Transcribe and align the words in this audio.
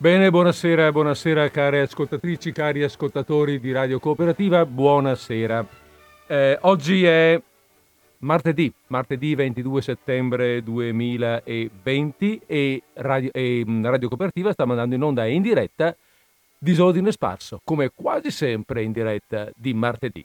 Bene, 0.00 0.30
buonasera, 0.30 0.90
buonasera 0.92 1.50
care 1.50 1.82
ascoltatrici, 1.82 2.52
cari 2.52 2.82
ascoltatori 2.82 3.60
di 3.60 3.70
Radio 3.70 3.98
Cooperativa, 3.98 4.64
buonasera. 4.64 5.66
Eh, 6.26 6.56
oggi 6.62 7.04
è 7.04 7.38
martedì, 8.20 8.72
martedì 8.86 9.34
22 9.34 9.82
settembre 9.82 10.62
2020 10.62 12.40
e 12.46 12.82
Radio, 12.94 13.30
e 13.30 13.62
mm, 13.68 13.84
Radio 13.84 14.08
Cooperativa 14.08 14.52
sta 14.52 14.64
mandando 14.64 14.94
in 14.94 15.02
onda 15.02 15.26
in 15.26 15.42
diretta 15.42 15.94
Disordine 16.56 17.12
Sparso, 17.12 17.60
come 17.62 17.90
quasi 17.94 18.30
sempre 18.30 18.82
in 18.82 18.92
diretta 18.92 19.50
di 19.54 19.74
martedì. 19.74 20.24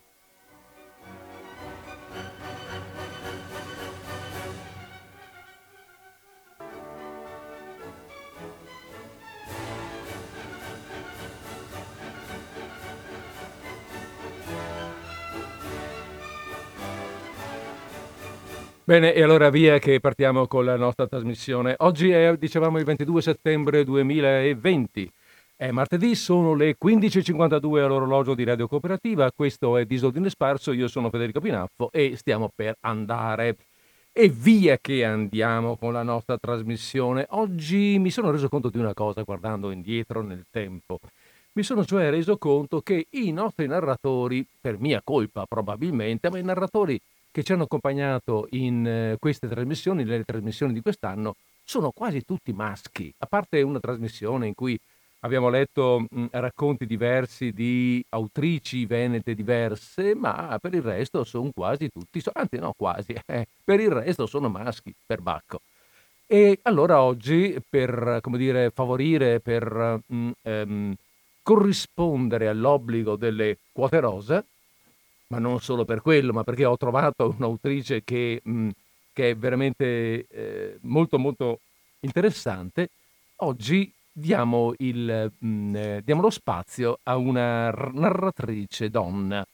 Bene, 18.87 19.15
e 19.15 19.23
allora 19.23 19.49
via 19.49 19.79
che 19.79 19.99
partiamo 19.99 20.45
con 20.45 20.63
la 20.63 20.75
nostra 20.75 21.07
trasmissione. 21.07 21.73
Oggi 21.79 22.11
è, 22.11 22.37
dicevamo, 22.37 22.77
il 22.77 22.85
22 22.85 23.19
settembre 23.19 23.83
2020. 23.83 25.11
È 25.55 25.71
martedì, 25.71 26.13
sono 26.13 26.53
le 26.53 26.77
15.52 26.77 27.83
all'orologio 27.83 28.35
di 28.35 28.43
Radio 28.43 28.67
Cooperativa. 28.67 29.31
Questo 29.31 29.77
è 29.77 29.85
Disordine 29.85 30.29
Sparso, 30.29 30.71
io 30.71 30.87
sono 30.87 31.09
Federico 31.09 31.39
Pinaffo 31.39 31.89
e 31.91 32.15
stiamo 32.15 32.51
per 32.53 32.77
andare. 32.81 33.57
E 34.11 34.29
via 34.29 34.77
che 34.77 35.03
andiamo 35.03 35.77
con 35.77 35.91
la 35.91 36.03
nostra 36.03 36.37
trasmissione. 36.37 37.25
Oggi 37.31 37.97
mi 37.97 38.11
sono 38.11 38.29
reso 38.29 38.49
conto 38.49 38.69
di 38.69 38.77
una 38.77 38.93
cosa 38.93 39.23
guardando 39.23 39.71
indietro 39.71 40.21
nel 40.21 40.45
tempo. 40.51 40.99
Mi 41.53 41.63
sono 41.63 41.83
cioè 41.83 42.11
reso 42.11 42.37
conto 42.37 42.81
che 42.81 43.07
i 43.09 43.31
nostri 43.31 43.65
narratori, 43.65 44.45
per 44.61 44.77
mia 44.77 45.01
colpa 45.03 45.47
probabilmente, 45.47 46.29
ma 46.29 46.37
i 46.37 46.43
narratori 46.43 47.01
che 47.35 47.43
ci 47.43 47.51
hanno 47.51 47.63
accompagnato 47.63 48.47
in 48.51 48.87
eh, 48.87 49.17
queste 49.19 49.49
trasmissioni, 49.49 50.05
nelle 50.05 50.23
trasmissioni 50.23 50.71
di 50.71 50.79
quest'anno, 50.79 51.35
sono 51.65 51.91
quasi 51.91 52.23
tutti 52.23 52.53
maschi, 52.53 53.13
a 53.17 53.25
parte 53.25 53.61
una 53.61 53.81
trasmissione 53.81 54.47
in 54.47 54.53
cui 54.53 54.79
abbiamo 55.19 55.49
letto 55.49 56.05
racconti 56.31 56.85
diversi 56.85 57.51
di 57.51 58.01
autrici 58.07 58.85
venete 58.85 59.35
diverse, 59.35 60.15
ma 60.15 60.57
per 60.61 60.75
il 60.75 60.81
resto 60.81 61.25
sono 61.25 61.51
quasi 61.53 61.89
tutti, 61.89 62.23
anzi 62.31 62.55
no 62.55 62.73
quasi, 62.73 63.13
eh, 63.27 63.45
per 63.65 63.81
il 63.81 63.91
resto 63.91 64.27
sono 64.27 64.47
maschi, 64.47 64.93
per 65.05 65.19
Bacco. 65.19 65.59
E 66.25 66.59
allora 66.61 67.01
oggi, 67.01 67.61
per 67.69 68.21
dire, 68.37 68.69
favorire, 68.69 69.41
per 69.41 69.99
mh, 70.07 70.31
ehm, 70.41 70.95
corrispondere 71.43 72.47
all'obbligo 72.47 73.17
delle 73.17 73.57
quote 73.73 73.99
rosa, 73.99 74.41
ma 75.27 75.39
non 75.39 75.59
solo 75.59 75.85
per 75.85 76.01
quello, 76.01 76.33
ma 76.33 76.43
perché 76.43 76.65
ho 76.65 76.77
trovato 76.77 77.33
un'autrice 77.37 78.03
che, 78.03 78.41
mh, 78.43 78.69
che 79.13 79.31
è 79.31 79.35
veramente 79.35 80.27
eh, 80.27 80.77
molto 80.81 81.17
molto 81.17 81.59
interessante, 82.01 82.89
oggi 83.37 83.91
diamo, 84.11 84.73
il, 84.77 85.31
mh, 85.37 85.75
eh, 85.75 86.01
diamo 86.03 86.21
lo 86.21 86.29
spazio 86.29 86.99
a 87.03 87.17
una 87.17 87.69
narratrice 87.69 88.89
donna, 88.89 89.45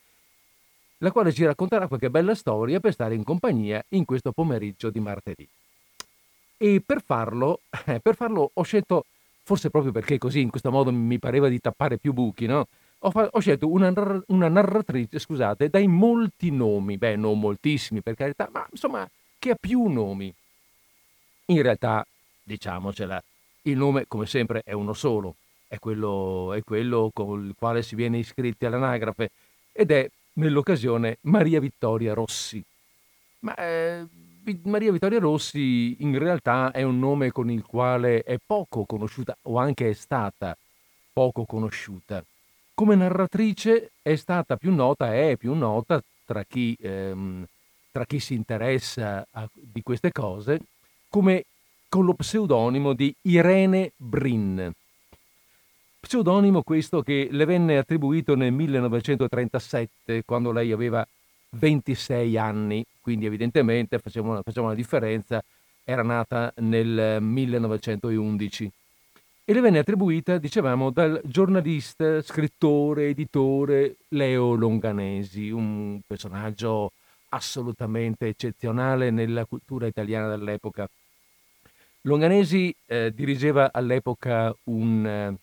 la 1.00 1.12
quale 1.12 1.34
ci 1.34 1.44
racconterà 1.46 1.88
qualche 1.88 2.12
bella 2.12 2.36
storia 2.36 2.80
per 2.80 2.94
stare 2.94 3.16
in 3.16 3.24
compagnia 3.24 3.84
in 3.90 4.06
questo 4.06 4.32
pomeriggio 4.32 4.90
di 4.92 5.00
martedì. 5.00 5.48
E 6.58 6.82
per 6.86 7.02
farlo, 7.04 7.62
eh, 7.86 8.00
per 8.02 8.16
farlo 8.16 8.52
ho 8.54 8.62
scelto, 8.62 9.06
forse 9.42 9.72
proprio 9.72 9.92
perché 9.92 10.20
così 10.20 10.42
in 10.42 10.52
questo 10.52 10.70
modo 10.70 10.92
mi 10.92 11.18
pareva 11.18 11.48
di 11.48 11.60
tappare 11.60 11.98
più 11.98 12.14
buchi, 12.14 12.46
no? 12.46 12.68
Ho, 13.04 13.30
ho 13.32 13.40
scelto 13.40 13.68
una, 13.72 13.92
una, 14.28 14.48
narratrice, 14.48 15.18
scusate, 15.18 15.70
dai 15.70 15.88
molti 15.88 16.52
nomi, 16.52 16.98
beh, 16.98 17.16
non 17.16 17.40
moltissimi 17.40 18.02
per 18.02 18.16
carità, 18.16 18.48
ma 18.52 18.66
insomma, 18.70 19.10
che 19.40 19.52
ha 19.52 19.58
più 19.60 19.88
nomi. 19.88 20.34
In 21.46 21.62
realtà, 21.62 22.06
diciamocela, 22.44 23.22
il 23.64 23.78
nome, 23.78 24.06
come 24.08 24.26
sempre, 24.26 24.62
è 24.64 24.74
uno 24.74 24.94
solo, 24.94 25.36
è 25.68 25.80
quello, 25.80 26.54
è 26.54 26.64
quello 26.64 27.10
con 27.14 27.46
il 27.46 27.56
quale 27.58 27.82
si 27.82 27.96
viene 27.96 28.20
iscritti 28.20 28.66
all'anagrafe, 28.66 29.32
ed 29.72 29.92
è, 29.92 30.08
nell'occasione, 30.34 31.18
Maria 31.22 31.60
Vittoria 31.60 32.14
Rossi. 32.14 32.64
Ma 33.40 33.56
eh, 33.56 34.06
Maria 34.64 34.92
Vittoria 34.92 35.20
Rossi 35.20 35.98
in 36.04 36.18
realtà 36.20 36.72
è 36.72 36.84
un 36.84 37.00
nome 37.00 37.32
con 37.32 37.50
il 37.50 37.64
quale 37.64 38.22
è 38.22 38.38
poco 38.44 38.86
conosciuta, 38.86 39.36
o 39.44 39.58
anche 39.58 39.90
è 39.90 39.94
stata 39.94 40.56
poco 41.12 41.46
conosciuta 41.46 42.24
come 42.82 42.96
narratrice 42.96 43.92
è 44.02 44.16
stata 44.16 44.56
più 44.56 44.74
nota, 44.74 45.14
è 45.14 45.36
più 45.38 45.54
nota 45.54 46.02
tra 46.26 46.44
chi, 46.44 46.76
ehm, 46.82 47.46
tra 47.92 48.08
chi 48.08 48.20
si 48.20 48.34
interessa 48.34 49.24
a, 49.30 49.48
di 49.54 49.84
queste 49.84 50.12
cose, 50.12 50.62
come 51.08 51.44
con 51.88 52.06
lo 52.06 52.16
pseudonimo 52.16 52.94
di 52.94 53.14
Irene 53.22 53.92
Brin. 53.96 54.72
Pseudonimo 56.00 56.64
questo 56.64 57.04
che 57.04 57.28
le 57.30 57.46
venne 57.46 57.78
attribuito 57.78 58.34
nel 58.34 58.52
1937, 58.52 60.24
quando 60.26 60.52
lei 60.52 60.72
aveva 60.72 61.08
26 61.50 62.36
anni, 62.36 62.84
quindi 63.00 63.28
evidentemente 63.28 64.00
facciamo 64.00 64.32
una, 64.32 64.42
facciamo 64.42 64.66
una 64.66 64.76
differenza, 64.76 65.40
era 65.84 66.02
nata 66.02 66.52
nel 66.56 67.22
1911 67.22 68.72
e 69.44 69.54
le 69.54 69.62
venne 69.62 69.80
attribuita, 69.80 70.38
dicevamo, 70.38 70.92
dal 70.92 71.20
giornalista, 71.24 72.22
scrittore, 72.22 73.10
editore 73.10 73.98
Leo 74.10 74.54
Longanesi, 74.54 75.50
un 75.50 76.00
personaggio 76.06 76.92
assolutamente 77.30 78.28
eccezionale 78.28 79.10
nella 79.10 79.46
cultura 79.46 79.88
italiana 79.88 80.30
dell'epoca. 80.30 80.88
Longanesi 82.02 82.74
eh, 82.86 83.12
dirigeva 83.14 83.72
all'epoca 83.72 84.56
un, 84.66 85.36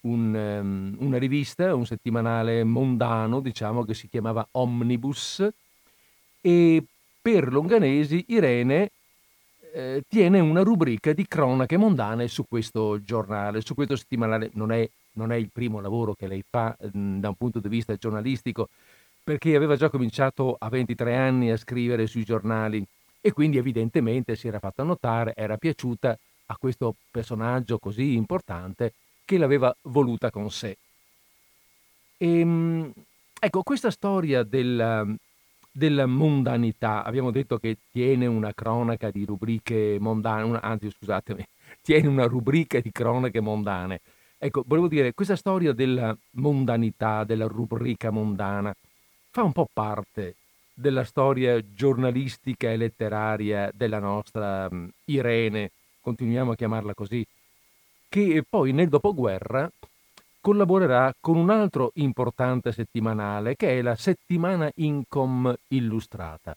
un, 0.00 0.34
um, 0.34 0.96
una 0.98 1.18
rivista, 1.18 1.74
un 1.74 1.86
settimanale 1.86 2.64
mondano, 2.64 3.40
diciamo, 3.40 3.84
che 3.84 3.94
si 3.94 4.08
chiamava 4.08 4.46
Omnibus, 4.52 5.46
e 6.40 6.84
per 7.20 7.52
Longanesi 7.52 8.24
Irene 8.28 8.90
eh, 9.76 10.02
tiene 10.08 10.40
una 10.40 10.62
rubrica 10.62 11.12
di 11.12 11.26
cronache 11.26 11.76
mondane 11.76 12.28
su 12.28 12.46
questo 12.48 13.02
giornale, 13.02 13.60
su 13.60 13.74
questo 13.74 13.94
settimanale. 13.94 14.50
Non 14.54 14.72
è, 14.72 14.88
non 15.12 15.32
è 15.32 15.36
il 15.36 15.50
primo 15.52 15.80
lavoro 15.80 16.14
che 16.14 16.26
lei 16.26 16.42
fa 16.48 16.74
mh, 16.80 16.98
mm, 16.98 17.18
da 17.20 17.28
un 17.28 17.34
punto 17.34 17.60
di 17.60 17.68
vista 17.68 17.94
giornalistico, 17.94 18.70
perché 19.22 19.54
aveva 19.54 19.76
già 19.76 19.90
cominciato 19.90 20.56
a 20.58 20.70
23 20.70 21.14
anni 21.14 21.50
a 21.50 21.58
scrivere 21.58 22.06
sui 22.06 22.24
giornali 22.24 22.82
e 23.20 23.32
quindi 23.32 23.58
evidentemente 23.58 24.34
si 24.34 24.48
era 24.48 24.60
fatta 24.60 24.82
notare, 24.82 25.34
era 25.36 25.58
piaciuta 25.58 26.16
a 26.46 26.56
questo 26.56 26.94
personaggio 27.10 27.78
così 27.78 28.14
importante 28.14 28.94
che 29.26 29.36
l'aveva 29.36 29.76
voluta 29.82 30.30
con 30.30 30.50
sé. 30.50 30.78
E, 32.16 32.38
ehm, 32.38 32.92
ecco, 33.38 33.62
questa 33.62 33.90
storia 33.90 34.42
del, 34.42 35.18
della 35.76 36.06
mondanità. 36.06 37.04
Abbiamo 37.04 37.30
detto 37.30 37.58
che 37.58 37.76
tiene 37.92 38.24
una 38.24 38.54
cronaca 38.54 39.10
di 39.10 39.26
rubriche 39.26 39.98
mondane, 40.00 40.42
una, 40.42 40.62
anzi 40.62 40.90
scusatemi, 40.90 41.44
tiene 41.82 42.08
una 42.08 42.24
rubrica 42.24 42.80
di 42.80 42.90
cronache 42.90 43.40
mondane. 43.40 44.00
Ecco, 44.38 44.64
volevo 44.66 44.88
dire, 44.88 45.12
questa 45.12 45.36
storia 45.36 45.72
della 45.72 46.16
mondanità, 46.32 47.24
della 47.24 47.46
rubrica 47.46 48.10
mondana, 48.10 48.74
fa 49.30 49.42
un 49.42 49.52
po' 49.52 49.68
parte 49.70 50.36
della 50.72 51.04
storia 51.04 51.62
giornalistica 51.74 52.70
e 52.70 52.76
letteraria 52.78 53.70
della 53.74 53.98
nostra 53.98 54.68
um, 54.70 54.88
Irene, 55.06 55.72
continuiamo 56.00 56.52
a 56.52 56.56
chiamarla 56.56 56.94
così, 56.94 57.26
che 58.08 58.44
poi 58.48 58.72
nel 58.72 58.88
dopoguerra 58.88 59.70
collaborerà 60.46 61.12
con 61.18 61.36
un 61.36 61.50
altro 61.50 61.90
importante 61.94 62.70
settimanale 62.70 63.56
che 63.56 63.80
è 63.80 63.82
la 63.82 63.96
Settimana 63.96 64.70
Income 64.76 65.56
Illustrata. 65.70 66.56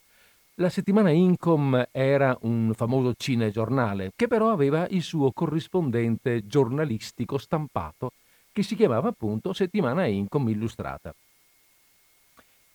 La 0.57 0.69
settimana 0.69 1.09
Income 1.09 1.87
era 1.91 2.37
un 2.41 2.71
famoso 2.75 3.15
cinegiornale 3.17 4.11
che 4.15 4.27
però 4.27 4.51
aveva 4.51 4.85
il 4.89 5.01
suo 5.01 5.31
corrispondente 5.31 6.45
giornalistico 6.45 7.39
stampato 7.39 8.11
che 8.51 8.61
si 8.61 8.75
chiamava 8.75 9.09
appunto 9.09 9.53
Settimana 9.53 10.05
Income 10.05 10.51
Illustrata. 10.51 11.11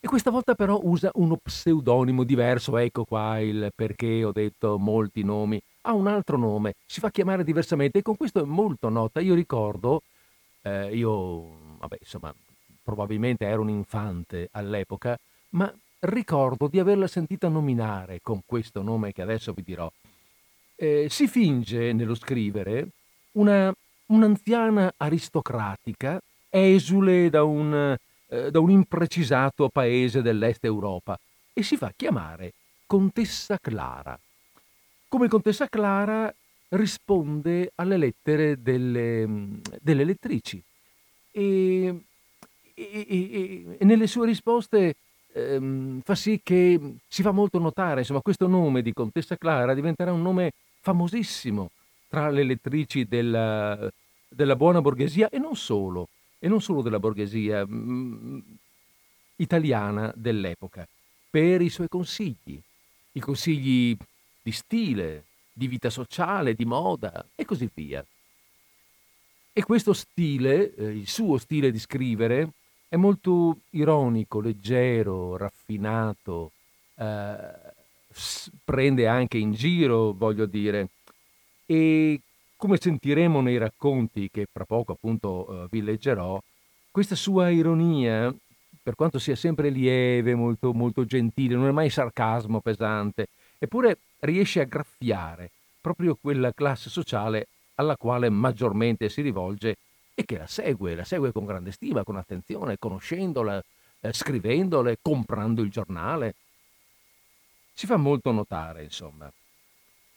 E 0.00 0.08
questa 0.08 0.32
volta 0.32 0.56
però 0.56 0.80
usa 0.82 1.12
uno 1.14 1.36
pseudonimo 1.40 2.24
diverso, 2.24 2.76
ecco 2.76 3.04
qua 3.04 3.38
il 3.38 3.70
perché 3.72 4.24
ho 4.24 4.32
detto 4.32 4.80
molti 4.80 5.22
nomi, 5.22 5.62
ha 5.82 5.92
un 5.92 6.08
altro 6.08 6.36
nome, 6.36 6.74
si 6.84 6.98
fa 6.98 7.12
chiamare 7.12 7.44
diversamente 7.44 8.00
e 8.00 8.02
con 8.02 8.16
questo 8.16 8.40
è 8.40 8.44
molto 8.44 8.88
nota. 8.88 9.20
Io 9.20 9.34
ricordo 9.34 10.02
eh, 10.64 10.94
io, 10.96 11.76
vabbè, 11.78 11.96
insomma, 12.00 12.34
probabilmente 12.82 13.46
ero 13.46 13.62
un 13.62 13.70
infante 13.70 14.48
all'epoca, 14.52 15.18
ma 15.50 15.72
ricordo 16.00 16.68
di 16.68 16.78
averla 16.78 17.06
sentita 17.06 17.48
nominare 17.48 18.20
con 18.20 18.40
questo 18.44 18.82
nome 18.82 19.12
che 19.12 19.22
adesso 19.22 19.52
vi 19.52 19.62
dirò. 19.62 19.90
Eh, 20.76 21.06
si 21.08 21.28
finge 21.28 21.92
nello 21.92 22.14
scrivere 22.14 22.88
una 23.32 23.72
un'anziana 24.06 24.92
aristocratica 24.96 26.20
esule 26.50 27.30
da 27.30 27.42
un, 27.42 27.96
eh, 28.28 28.50
da 28.50 28.60
un 28.60 28.70
imprecisato 28.70 29.68
paese 29.68 30.22
dell'est 30.22 30.64
Europa 30.64 31.18
e 31.52 31.62
si 31.62 31.76
fa 31.76 31.92
chiamare 31.96 32.52
Contessa 32.86 33.58
Clara. 33.58 34.18
Come 35.08 35.28
Contessa 35.28 35.68
Clara 35.68 36.32
risponde 36.70 37.72
alle 37.76 37.96
lettere 37.96 38.60
delle, 38.60 39.60
delle 39.80 40.04
lettrici. 40.04 40.62
E, 41.30 42.02
e, 42.74 43.06
e, 43.08 43.76
e, 43.78 43.84
nelle 43.84 44.06
sue 44.06 44.26
risposte 44.26 44.96
ehm, 45.32 46.00
fa 46.02 46.14
sì 46.14 46.40
che 46.42 46.96
si 47.06 47.22
fa 47.22 47.32
molto 47.32 47.58
notare, 47.58 48.00
insomma, 48.00 48.20
questo 48.20 48.46
nome 48.46 48.82
di 48.82 48.92
Contessa 48.92 49.36
Clara 49.36 49.74
diventerà 49.74 50.12
un 50.12 50.22
nome 50.22 50.52
famosissimo 50.80 51.70
tra 52.08 52.30
le 52.30 52.44
lettrici 52.44 53.06
della, 53.06 53.90
della 54.28 54.56
buona 54.56 54.80
borghesia 54.80 55.28
e 55.28 55.38
non 55.38 55.56
solo, 55.56 56.08
e 56.38 56.48
non 56.48 56.60
solo 56.60 56.82
della 56.82 56.98
borghesia 56.98 57.66
mh, 57.66 57.74
mm, 57.74 58.38
italiana 59.36 60.12
dell'epoca, 60.14 60.86
per 61.30 61.60
i 61.60 61.68
suoi 61.68 61.88
consigli, 61.88 62.60
i 63.12 63.20
consigli 63.20 63.96
di 64.42 64.52
stile, 64.52 65.24
di 65.54 65.68
vita 65.68 65.88
sociale, 65.88 66.54
di 66.54 66.64
moda 66.64 67.24
e 67.34 67.44
così 67.44 67.70
via. 67.72 68.04
E 69.52 69.62
questo 69.62 69.92
stile, 69.92 70.74
eh, 70.74 70.84
il 70.86 71.08
suo 71.08 71.38
stile 71.38 71.70
di 71.70 71.78
scrivere, 71.78 72.50
è 72.88 72.96
molto 72.96 73.58
ironico, 73.70 74.40
leggero, 74.40 75.36
raffinato, 75.36 76.50
eh, 76.96 77.72
prende 78.64 79.06
anche 79.06 79.38
in 79.38 79.52
giro, 79.52 80.12
voglio 80.12 80.46
dire, 80.46 80.88
e 81.66 82.20
come 82.56 82.78
sentiremo 82.80 83.40
nei 83.40 83.58
racconti 83.58 84.28
che 84.30 84.46
fra 84.50 84.64
poco 84.64 84.92
appunto 84.92 85.64
eh, 85.64 85.68
vi 85.70 85.82
leggerò, 85.82 86.40
questa 86.90 87.14
sua 87.14 87.48
ironia, 87.50 88.34
per 88.82 88.94
quanto 88.94 89.18
sia 89.18 89.36
sempre 89.36 89.70
lieve, 89.70 90.34
molto, 90.34 90.72
molto 90.72 91.04
gentile, 91.04 91.54
non 91.54 91.68
è 91.68 91.72
mai 91.72 91.90
sarcasmo 91.90 92.60
pesante, 92.60 93.28
eppure 93.58 93.98
riesce 94.20 94.60
a 94.60 94.64
graffiare 94.64 95.50
proprio 95.80 96.16
quella 96.20 96.52
classe 96.52 96.88
sociale 96.88 97.48
alla 97.74 97.96
quale 97.96 98.30
maggiormente 98.30 99.08
si 99.08 99.20
rivolge 99.20 99.76
e 100.14 100.24
che 100.24 100.38
la 100.38 100.46
segue, 100.46 100.94
la 100.94 101.04
segue 101.04 101.32
con 101.32 101.44
grande 101.44 101.72
stima, 101.72 102.04
con 102.04 102.16
attenzione, 102.16 102.78
conoscendola, 102.78 103.62
eh, 104.00 104.12
scrivendole, 104.12 104.98
comprando 105.02 105.62
il 105.62 105.70
giornale. 105.70 106.34
Si 107.72 107.86
fa 107.86 107.96
molto 107.96 108.30
notare, 108.30 108.84
insomma. 108.84 109.30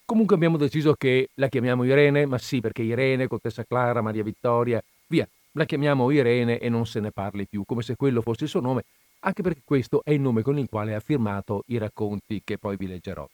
Comunque 0.06 0.36
abbiamo 0.36 0.57
deciso 0.57 0.94
che 0.94 1.30
la 1.33 1.50
chiamiamo 1.50 1.83
Irene, 1.83 2.25
ma 2.25 2.38
sì, 2.38 2.62
perché 2.62 2.83
Irene, 2.83 3.28
Contessa 3.28 3.66
Clara, 3.66 4.01
Maria 4.01 4.24
Vittoria, 4.24 4.81
via, 5.07 5.28
la 5.51 5.66
chiamiamo 5.66 6.12
Irene 6.12 6.60
e 6.60 6.69
non 6.69 6.86
se 6.86 7.00
ne 7.00 7.12
parli 7.12 7.45
più, 7.45 7.66
come 7.66 7.81
se 7.81 7.95
quello 7.95 8.22
fosse 8.22 8.45
il 8.45 8.50
suo 8.50 8.62
nome, 8.62 8.86
anche 9.19 9.42
perché 9.42 9.62
questo 9.64 10.02
è 10.04 10.12
il 10.12 10.22
nome 10.22 10.42
con 10.42 10.58
il 10.58 10.69
quale 10.69 10.96
ha 10.96 11.00
firmato 11.00 11.64
i 11.68 11.78
racconti 11.78 12.42
che 12.44 12.58
poi 12.58 12.78
vi 12.78 12.88
leggerò. 12.88 13.28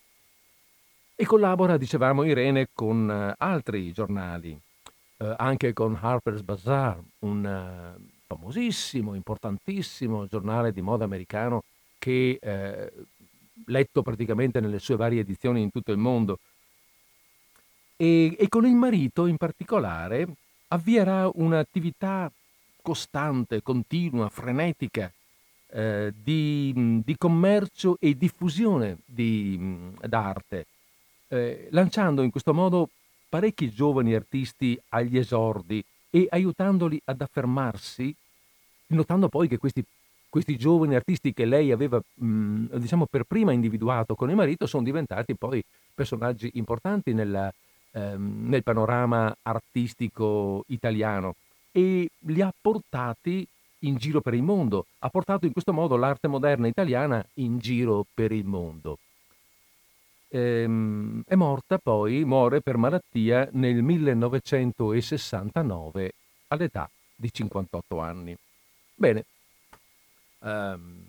E 1.15 1.25
collabora, 1.25 1.77
dicevamo, 1.77 2.23
Irene 2.23 2.69
con 2.73 3.07
uh, 3.07 3.35
altri 3.37 3.91
giornali, 3.91 4.59
uh, 5.17 5.33
anche 5.37 5.71
con 5.73 5.97
Harper's 5.99 6.41
Bazaar, 6.41 6.99
un 7.19 7.95
uh, 7.97 8.09
famosissimo, 8.25 9.13
importantissimo 9.13 10.25
giornale 10.25 10.71
di 10.71 10.81
moda 10.81 11.03
americano 11.03 11.63
che 11.99 12.39
letto 13.67 14.01
praticamente 14.01 14.59
nelle 14.59 14.79
sue 14.79 14.97
varie 14.97 15.21
edizioni 15.21 15.61
in 15.61 15.71
tutto 15.71 15.91
il 15.91 15.97
mondo. 15.97 16.39
E, 17.95 18.35
e 18.37 18.49
con 18.49 18.65
il 18.65 18.75
marito 18.75 19.25
in 19.25 19.37
particolare 19.37 20.27
avvierà 20.69 21.29
un'attività 21.33 22.29
costante, 22.81 23.61
continua, 23.61 24.27
frenetica 24.27 25.09
eh, 25.73 26.13
di, 26.21 27.01
di, 27.03 27.17
commercio 27.17 27.97
e 27.99 28.15
diffusione 28.15 28.99
di, 29.05 29.91
d'arte, 30.07 30.67
eh, 31.29 31.67
lanciando 31.71 32.21
in 32.21 32.29
questo 32.29 32.53
modo 32.53 32.89
parecchi 33.27 33.71
giovani 33.71 34.13
artisti 34.13 34.79
agli 34.89 35.17
esordi 35.17 35.83
e 36.11 36.27
aiutandoli 36.29 37.01
ad 37.05 37.21
affermarsi, 37.21 38.15
notando 38.87 39.29
poi 39.29 39.47
che 39.47 39.57
questi, 39.57 39.83
questi 40.29 40.57
giovani 40.57 40.93
artisti 40.93 41.33
che 41.33 41.45
lei 41.45 41.71
aveva, 41.71 41.99
mh, 41.99 42.77
diciamo, 42.77 43.07
per 43.07 43.23
prima 43.23 43.51
individuato 43.51 44.13
con 44.13 44.29
il 44.29 44.35
marito 44.35 44.67
sono 44.67 44.83
diventati 44.83 45.33
poi 45.33 45.63
personaggi 45.95 46.51
importanti 46.53 47.13
nella, 47.13 47.51
ehm, 47.93 48.47
nel 48.47 48.61
panorama 48.61 49.35
artistico 49.41 50.65
italiano 50.67 51.33
e 51.71 52.07
li 52.19 52.41
ha 52.41 52.53
portati 52.61 53.47
in 53.83 53.95
giro 53.95 54.19
per 54.21 54.33
il 54.33 54.43
mondo, 54.43 54.87
ha 54.99 55.09
portato 55.09 55.45
in 55.45 55.51
questo 55.51 55.73
modo 55.73 55.95
l'arte 55.95 56.27
moderna 56.27 56.67
italiana 56.67 57.25
in 57.35 57.59
giro 57.59 58.05
per 58.13 58.31
il 58.31 58.45
mondo. 58.45 58.97
Ehm, 60.29 61.23
è 61.27 61.35
morta 61.35 61.77
poi, 61.77 62.25
muore 62.25 62.61
per 62.61 62.77
malattia 62.77 63.47
nel 63.53 63.83
1969 63.83 66.13
all'età 66.47 66.89
di 67.15 67.31
58 67.31 67.99
anni. 67.99 68.35
Bene, 68.95 69.25
ehm, 70.41 71.05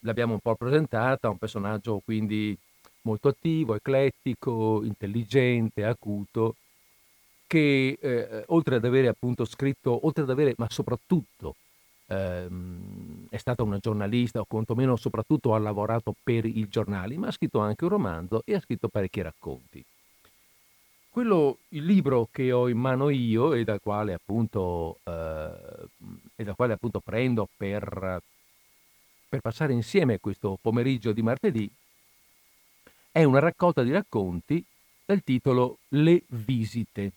l'abbiamo 0.00 0.32
un 0.34 0.40
po' 0.40 0.54
presentata, 0.54 1.28
un 1.28 1.38
personaggio 1.38 2.00
quindi 2.04 2.56
molto 3.02 3.28
attivo, 3.28 3.74
eclettico, 3.74 4.82
intelligente, 4.84 5.84
acuto, 5.84 6.56
che 7.46 7.98
eh, 8.00 8.44
oltre 8.48 8.76
ad 8.76 8.84
avere 8.84 9.08
appunto 9.08 9.44
scritto, 9.44 10.06
oltre 10.06 10.22
ad 10.22 10.30
avere, 10.30 10.54
ma 10.56 10.66
soprattutto 10.70 11.56
ehm, 12.06 13.26
è 13.30 13.36
stata 13.36 13.62
una 13.62 13.78
giornalista 13.78 14.40
o 14.40 14.44
quantomeno 14.44 14.96
soprattutto 14.96 15.54
ha 15.54 15.58
lavorato 15.58 16.14
per 16.22 16.44
i 16.44 16.68
giornali, 16.68 17.16
ma 17.16 17.28
ha 17.28 17.32
scritto 17.32 17.58
anche 17.60 17.84
un 17.84 17.90
romanzo 17.90 18.42
e 18.44 18.54
ha 18.54 18.60
scritto 18.60 18.88
parecchi 18.88 19.22
racconti. 19.22 19.84
Quello, 21.08 21.58
il 21.68 21.84
libro 21.84 22.28
che 22.30 22.50
ho 22.50 22.68
in 22.68 22.78
mano 22.78 23.08
io 23.08 23.52
e 23.52 23.62
dal 23.62 23.80
quale 23.80 24.14
appunto, 24.14 24.98
eh, 25.04 25.88
e 26.34 26.42
dal 26.44 26.56
quale 26.56 26.72
appunto 26.72 26.98
prendo 26.98 27.48
per, 27.56 28.20
per 29.28 29.40
passare 29.40 29.72
insieme 29.72 30.18
questo 30.18 30.58
pomeriggio 30.60 31.12
di 31.12 31.22
martedì 31.22 31.70
è 33.12 33.22
una 33.22 33.38
raccolta 33.38 33.84
di 33.84 33.92
racconti 33.92 34.64
dal 35.06 35.22
titolo 35.22 35.78
Le 35.90 36.24
visite. 36.30 37.12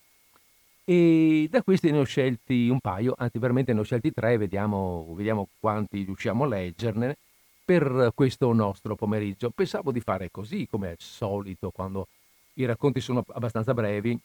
E 0.90 1.50
da 1.52 1.64
questi 1.64 1.92
ne 1.92 1.98
ho 1.98 2.06
scelti 2.06 2.70
un 2.70 2.80
paio, 2.80 3.14
anzi 3.18 3.40
veramente 3.40 3.74
ne 3.74 3.82
ho 3.82 3.84
scelti 3.84 4.14
tre, 4.14 4.38
vediamo, 4.38 5.14
vediamo 5.16 5.50
quanti 5.60 6.04
riusciamo 6.04 6.46
a 6.46 6.48
leggerne 6.48 7.18
per 7.66 8.12
questo 8.16 8.54
nostro 8.54 8.96
pomeriggio. 8.96 9.50
Pensavo 9.50 9.92
di 9.92 10.00
fare 10.00 10.32
così, 10.32 10.66
come 10.66 10.92
al 10.92 10.96
solito, 10.98 11.72
quando 11.72 12.08
i 12.54 12.64
racconti 12.64 13.02
sono 13.02 13.22
abbastanza 13.34 13.74
brevi, 13.74 14.18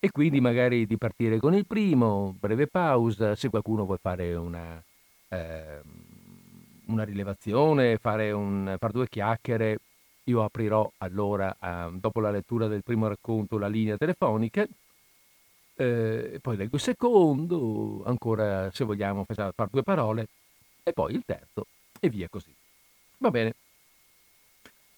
e 0.00 0.10
quindi 0.10 0.40
magari 0.40 0.86
di 0.86 0.96
partire 0.96 1.38
con 1.38 1.52
il 1.54 1.66
primo, 1.66 2.34
breve 2.40 2.68
pausa, 2.68 3.34
se 3.36 3.50
qualcuno 3.50 3.84
vuole 3.84 4.00
fare 4.00 4.34
una, 4.34 4.82
eh, 5.28 5.80
una 6.86 7.04
rilevazione, 7.04 7.98
fare, 7.98 8.30
un, 8.30 8.76
fare 8.78 8.92
due 8.94 9.08
chiacchiere, 9.10 9.78
io 10.24 10.42
aprirò 10.42 10.90
allora, 10.98 11.54
eh, 11.60 11.90
dopo 11.98 12.20
la 12.20 12.30
lettura 12.30 12.66
del 12.66 12.82
primo 12.82 13.08
racconto, 13.08 13.58
la 13.58 13.68
linea 13.68 13.98
telefonica, 13.98 14.66
eh, 15.78 16.38
poi 16.42 16.56
leggo 16.56 16.74
il 16.74 16.82
secondo, 16.82 18.02
ancora 18.04 18.68
se 18.72 18.84
vogliamo 18.84 19.24
fare 19.28 19.52
due 19.70 19.82
parole, 19.84 20.28
e 20.82 20.92
poi 20.92 21.14
il 21.14 21.22
terzo, 21.24 21.66
e 22.00 22.08
via 22.08 22.28
così. 22.28 22.52
Va 23.18 23.30
bene. 23.30 23.54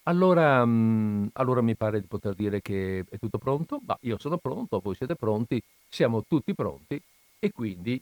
Allora, 0.03 0.65
mm, 0.65 1.27
allora 1.33 1.61
mi 1.61 1.75
pare 1.75 2.01
di 2.01 2.07
poter 2.07 2.33
dire 2.33 2.61
che 2.61 3.05
è 3.07 3.19
tutto 3.19 3.37
pronto. 3.37 3.79
Ma 3.85 3.95
io 4.01 4.17
sono 4.17 4.37
pronto, 4.37 4.79
voi 4.79 4.95
siete 4.95 5.15
pronti, 5.15 5.61
siamo 5.87 6.23
tutti 6.27 6.55
pronti 6.55 6.99
e 7.37 7.51
quindi 7.51 8.01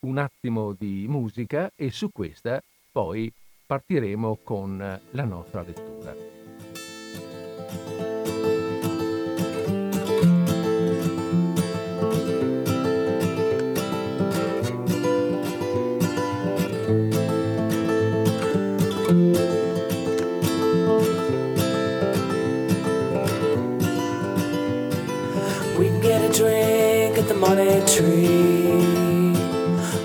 un 0.00 0.18
attimo 0.18 0.72
di 0.72 1.06
musica 1.08 1.70
e 1.76 1.90
su 1.90 2.10
questa 2.12 2.60
poi 2.90 3.32
partiremo 3.66 4.38
con 4.42 5.00
la 5.10 5.24
nostra 5.24 5.62
lettura. 5.62 6.37
Money 27.38 27.80
tree. 27.86 28.82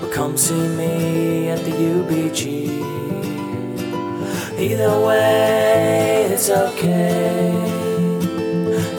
Well, 0.00 0.10
come 0.12 0.36
see 0.36 0.68
me 0.78 1.48
at 1.48 1.58
the 1.64 1.70
UBG. 1.70 2.40
Either 4.58 5.00
way, 5.06 6.26
it's 6.30 6.48
okay. 6.48 7.52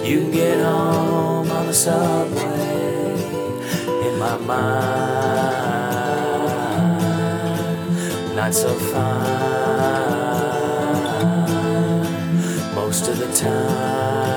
You 0.04 0.20
can 0.22 0.32
get 0.32 0.60
home 0.64 1.50
on 1.50 1.68
the 1.68 1.74
subway. 1.74 3.14
In 4.08 4.20
my 4.20 4.38
mind, 4.38 4.96
Not 8.36 8.54
so 8.54 8.74
fine 8.92 9.56
most 12.76 13.08
of 13.08 13.18
the 13.18 13.28
time. 13.34 14.35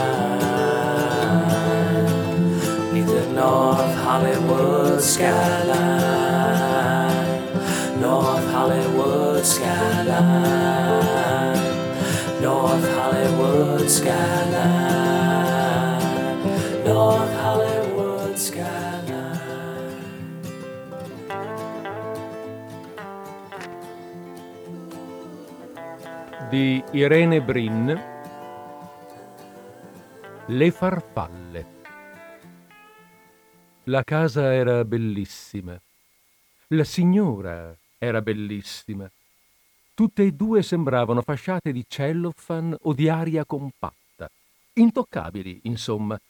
North 3.38 3.94
Hollywood 4.02 4.98
skyline, 5.00 5.70
North 8.00 8.50
Hollywood 8.50 9.44
skyline, 9.44 10.82
North 12.42 12.88
Hollywood 12.98 13.88
skyline, 13.88 15.22
North 16.84 17.32
Hollywood 17.38 18.36
skyline. 18.36 19.38
di 26.50 26.82
Irene 26.90 27.40
Brin 27.40 28.02
Le 30.46 30.70
farfalle 30.72 31.77
La 33.88 34.04
casa 34.04 34.52
era 34.52 34.84
bellissima. 34.84 35.80
La 36.68 36.84
signora 36.84 37.74
era 37.96 38.20
bellissima. 38.20 39.10
Tutte 39.94 40.24
e 40.24 40.32
due 40.32 40.62
sembravano 40.62 41.22
fasciate 41.22 41.72
di 41.72 41.82
cellophane 41.88 42.76
o 42.82 42.92
di 42.92 43.08
aria 43.08 43.46
compatta, 43.46 44.30
intoccabili, 44.74 45.60
insomma, 45.62 46.20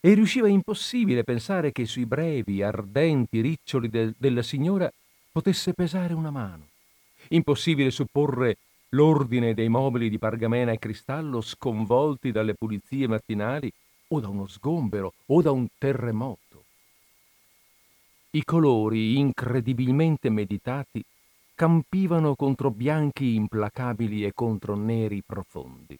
e 0.00 0.14
riusciva 0.14 0.48
impossibile 0.48 1.22
pensare 1.22 1.70
che 1.70 1.86
sui 1.86 2.06
brevi, 2.06 2.60
ardenti 2.60 3.40
riccioli 3.40 3.88
del- 3.88 4.14
della 4.18 4.42
signora 4.42 4.90
potesse 5.30 5.74
pesare 5.74 6.12
una 6.12 6.32
mano. 6.32 6.66
Impossibile 7.28 7.92
supporre 7.92 8.56
l'ordine 8.90 9.54
dei 9.54 9.68
mobili 9.68 10.10
di 10.10 10.18
pargamena 10.18 10.72
e 10.72 10.80
cristallo 10.80 11.40
sconvolti 11.40 12.32
dalle 12.32 12.54
pulizie 12.54 13.06
mattinali 13.06 13.70
o 14.08 14.18
da 14.18 14.26
uno 14.28 14.48
sgombero 14.48 15.14
o 15.26 15.40
da 15.40 15.52
un 15.52 15.68
terremoto. 15.78 16.45
I 18.36 18.44
colori 18.44 19.16
incredibilmente 19.16 20.28
meditati 20.28 21.02
campivano 21.54 22.34
contro 22.34 22.70
bianchi 22.70 23.34
implacabili 23.34 24.26
e 24.26 24.34
contro 24.34 24.76
neri 24.76 25.22
profondi. 25.24 25.98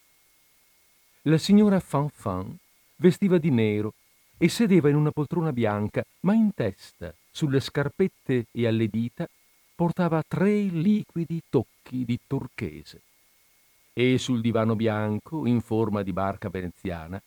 La 1.22 1.38
signora 1.38 1.80
Fanfan 1.80 2.54
vestiva 2.96 3.38
di 3.38 3.50
nero 3.50 3.94
e 4.36 4.50
sedeva 4.50 4.90
in 4.90 4.96
una 4.96 5.12
poltrona 5.12 5.50
bianca, 5.50 6.04
ma 6.20 6.34
in 6.34 6.52
testa, 6.54 7.10
sulle 7.30 7.58
scarpette 7.58 8.48
e 8.52 8.66
alle 8.66 8.88
dita, 8.88 9.26
portava 9.74 10.22
tre 10.28 10.60
liquidi 10.60 11.40
tocchi 11.48 12.04
di 12.04 12.20
turchese. 12.26 13.00
E 13.94 14.18
sul 14.18 14.42
divano 14.42 14.76
bianco, 14.76 15.46
in 15.46 15.62
forma 15.62 16.02
di 16.02 16.12
barca 16.12 16.50
veneziana, 16.50 17.18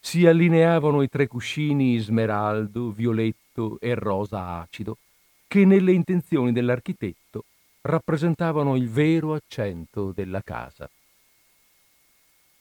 si 0.00 0.26
allineavano 0.26 1.02
i 1.02 1.08
tre 1.08 1.28
cuscini 1.28 1.98
smeraldo, 1.98 2.90
violetto 2.90 3.45
e 3.80 3.94
rosa 3.94 4.60
acido, 4.60 4.98
che 5.46 5.64
nelle 5.64 5.92
intenzioni 5.92 6.52
dell'architetto 6.52 7.44
rappresentavano 7.82 8.76
il 8.76 8.88
vero 8.88 9.34
accento 9.34 10.12
della 10.12 10.42
casa. 10.42 10.88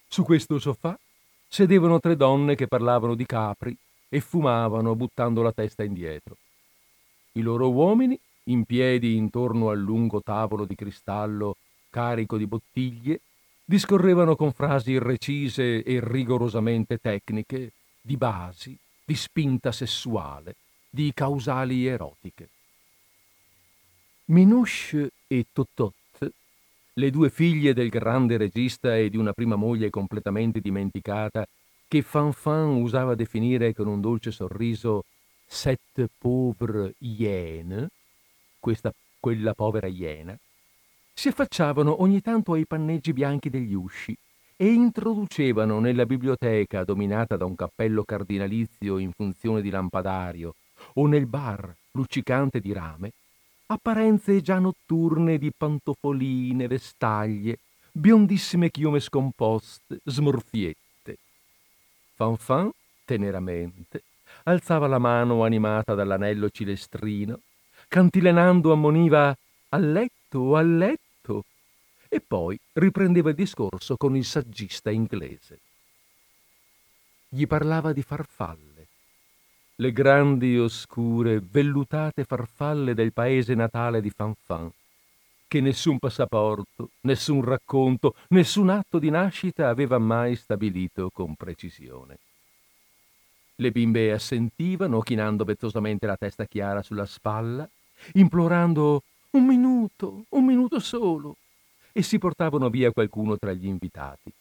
Su 0.07 0.23
questo 0.23 0.59
sofà 0.59 0.97
sedevano 1.47 1.99
tre 1.99 2.15
donne 2.15 2.55
che 2.55 2.67
parlavano 2.67 3.15
di 3.15 3.25
capri 3.25 3.75
e 4.07 4.19
fumavano 4.21 4.95
buttando 4.95 5.41
la 5.41 5.51
testa 5.51 5.83
indietro. 5.83 6.37
I 7.33 7.41
loro 7.41 7.69
uomini, 7.71 8.17
in 8.45 8.63
piedi 8.63 9.15
intorno 9.15 9.69
al 9.69 9.79
lungo 9.79 10.21
tavolo 10.21 10.65
di 10.65 10.75
cristallo 10.75 11.57
carico 11.89 12.37
di 12.37 12.45
bottiglie, 12.45 13.21
discorrevano 13.63 14.35
con 14.35 14.51
frasi 14.51 14.91
irrecise 14.91 15.81
e 15.81 15.99
rigorosamente 16.01 16.97
tecniche 16.97 17.71
di 18.01 18.17
basi, 18.17 18.77
di 19.03 19.15
spinta 19.15 19.71
sessuale, 19.71 20.55
di 20.95 21.11
causali 21.13 21.85
erotiche. 21.85 22.47
Minouche 24.27 25.11
e 25.27 25.45
Totot, 25.51 26.31
le 26.93 27.09
due 27.11 27.29
figlie 27.29 27.73
del 27.73 27.89
grande 27.89 28.37
regista 28.37 28.95
e 28.95 29.09
di 29.09 29.17
una 29.17 29.33
prima 29.33 29.57
moglie 29.57 29.89
completamente 29.89 30.61
dimenticata, 30.61 31.45
che 31.89 32.01
Fanfan 32.01 32.81
usava 32.81 33.13
definire 33.13 33.73
con 33.73 33.87
un 33.87 33.99
dolce 33.99 34.31
sorriso 34.31 35.03
«cette 35.45 36.07
pauvre 36.17 36.93
iene», 36.99 37.89
questa, 38.57 38.93
quella 39.19 39.53
povera 39.53 39.87
iena, 39.87 40.35
si 41.13 41.27
affacciavano 41.27 42.01
ogni 42.01 42.21
tanto 42.21 42.53
ai 42.53 42.65
panneggi 42.65 43.11
bianchi 43.11 43.49
degli 43.49 43.73
usci 43.73 44.17
e 44.55 44.71
introducevano 44.71 45.81
nella 45.81 46.05
biblioteca 46.05 46.85
dominata 46.85 47.35
da 47.35 47.43
un 47.43 47.55
cappello 47.55 48.05
cardinalizio 48.05 48.97
in 48.97 49.11
funzione 49.11 49.61
di 49.61 49.69
lampadario 49.69 50.55
o 50.93 51.07
nel 51.07 51.25
bar 51.25 51.73
luccicante 51.91 52.59
di 52.59 52.73
rame 52.73 53.11
apparenze 53.67 54.41
già 54.41 54.59
notturne 54.59 55.37
di 55.37 55.51
pantofoline, 55.55 56.67
vestaglie, 56.67 57.57
biondissime 57.91 58.69
chiume 58.69 58.99
scomposte, 58.99 59.99
smorfiette. 60.03 61.17
Fanfan, 62.13 62.69
teneramente, 63.03 64.03
alzava 64.43 64.87
la 64.87 64.99
mano 64.99 65.43
animata 65.43 65.95
dall'anello 65.95 66.49
cilestrino, 66.49 67.39
cantilenando 67.87 68.71
ammoniva 68.71 69.35
a 69.69 69.77
letto, 69.77 70.55
a 70.55 70.61
letto, 70.61 71.45
e 72.07 72.21
poi 72.21 72.57
riprendeva 72.73 73.29
il 73.29 73.35
discorso 73.35 73.97
con 73.97 74.15
il 74.15 74.25
saggista 74.25 74.91
inglese. 74.91 75.59
Gli 77.27 77.47
parlava 77.47 77.91
di 77.91 78.03
farfalle, 78.03 78.74
le 79.77 79.91
grandi, 79.91 80.57
oscure, 80.57 81.41
vellutate 81.41 82.23
farfalle 82.23 82.93
del 82.93 83.11
paese 83.11 83.55
natale 83.55 83.99
di 83.99 84.09
Fanfan, 84.09 84.71
che 85.47 85.59
nessun 85.59 85.99
passaporto, 85.99 86.91
nessun 87.01 87.43
racconto, 87.43 88.15
nessun 88.29 88.69
atto 88.69 88.99
di 88.99 89.09
nascita 89.09 89.67
aveva 89.67 89.97
mai 89.97 90.35
stabilito 90.35 91.09
con 91.13 91.35
precisione. 91.35 92.17
Le 93.55 93.71
bimbe 93.71 94.11
assentivano, 94.11 95.01
chinando 95.01 95.43
vezzosamente 95.43 96.05
la 96.05 96.17
testa 96.17 96.45
chiara 96.45 96.81
sulla 96.81 97.05
spalla, 97.05 97.67
implorando 98.13 99.03
un 99.31 99.45
minuto, 99.45 100.25
un 100.29 100.45
minuto 100.45 100.79
solo, 100.79 101.35
e 101.91 102.01
si 102.01 102.17
portavano 102.17 102.69
via 102.69 102.91
qualcuno 102.91 103.37
tra 103.37 103.53
gli 103.53 103.67
invitati. 103.67 104.31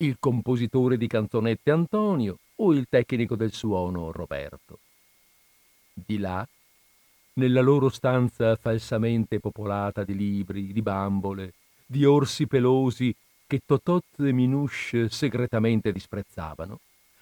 Il 0.00 0.18
compositore 0.20 0.96
di 0.96 1.08
canzonette 1.08 1.72
Antonio 1.72 2.38
o 2.56 2.72
il 2.72 2.86
tecnico 2.88 3.34
del 3.34 3.52
suono 3.52 4.12
Roberto. 4.12 4.78
Di 5.92 6.18
là, 6.18 6.46
nella 7.32 7.60
loro 7.60 7.88
stanza 7.88 8.54
falsamente 8.54 9.40
popolata 9.40 10.04
di 10.04 10.14
libri, 10.14 10.72
di 10.72 10.82
bambole, 10.82 11.54
di 11.84 12.04
orsi 12.04 12.46
pelosi 12.46 13.12
che 13.44 13.62
Totot 13.66 14.20
e 14.20 14.30
Minouche 14.30 15.08
segretamente 15.08 15.90
disprezzavano, 15.90 16.78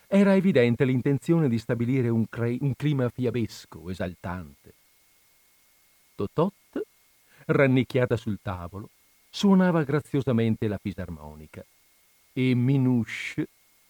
era 0.06 0.35
evidente 0.35 0.85
l'intenzione 0.85 1.49
di 1.49 1.59
stabilire 1.59 2.11
un, 2.11 2.28
cre- 2.28 2.59
un 2.61 2.75
clima 2.76 3.09
fiabesco, 3.09 3.88
esaltante. 3.88 4.75
Totot, 6.14 6.83
rannicchiata 7.47 8.18
sul 8.18 8.38
tavolo, 8.42 8.90
suonava 9.30 9.83
graziosamente 9.83 10.68
la 10.68 10.76
fisarmonica 10.76 11.64
e 12.38 12.55
Minouche, 12.55 13.49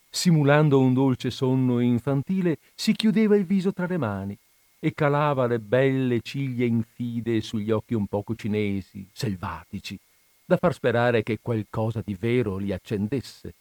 simulando 0.08 0.78
un 0.78 0.94
dolce 0.94 1.32
sonno 1.32 1.80
infantile, 1.80 2.58
si 2.76 2.92
chiudeva 2.92 3.34
il 3.34 3.44
viso 3.44 3.72
tra 3.72 3.86
le 3.86 3.96
mani 3.96 4.38
e 4.78 4.94
calava 4.94 5.48
le 5.48 5.58
belle 5.58 6.20
ciglia 6.20 6.64
infide 6.64 7.40
sugli 7.40 7.72
occhi 7.72 7.94
un 7.94 8.06
poco 8.06 8.36
cinesi, 8.36 9.04
selvatici, 9.12 9.98
da 10.44 10.58
far 10.58 10.74
sperare 10.74 11.24
che 11.24 11.40
qualcosa 11.42 12.02
di 12.04 12.14
vero 12.14 12.56
li 12.58 12.72
accendesse. 12.72 13.54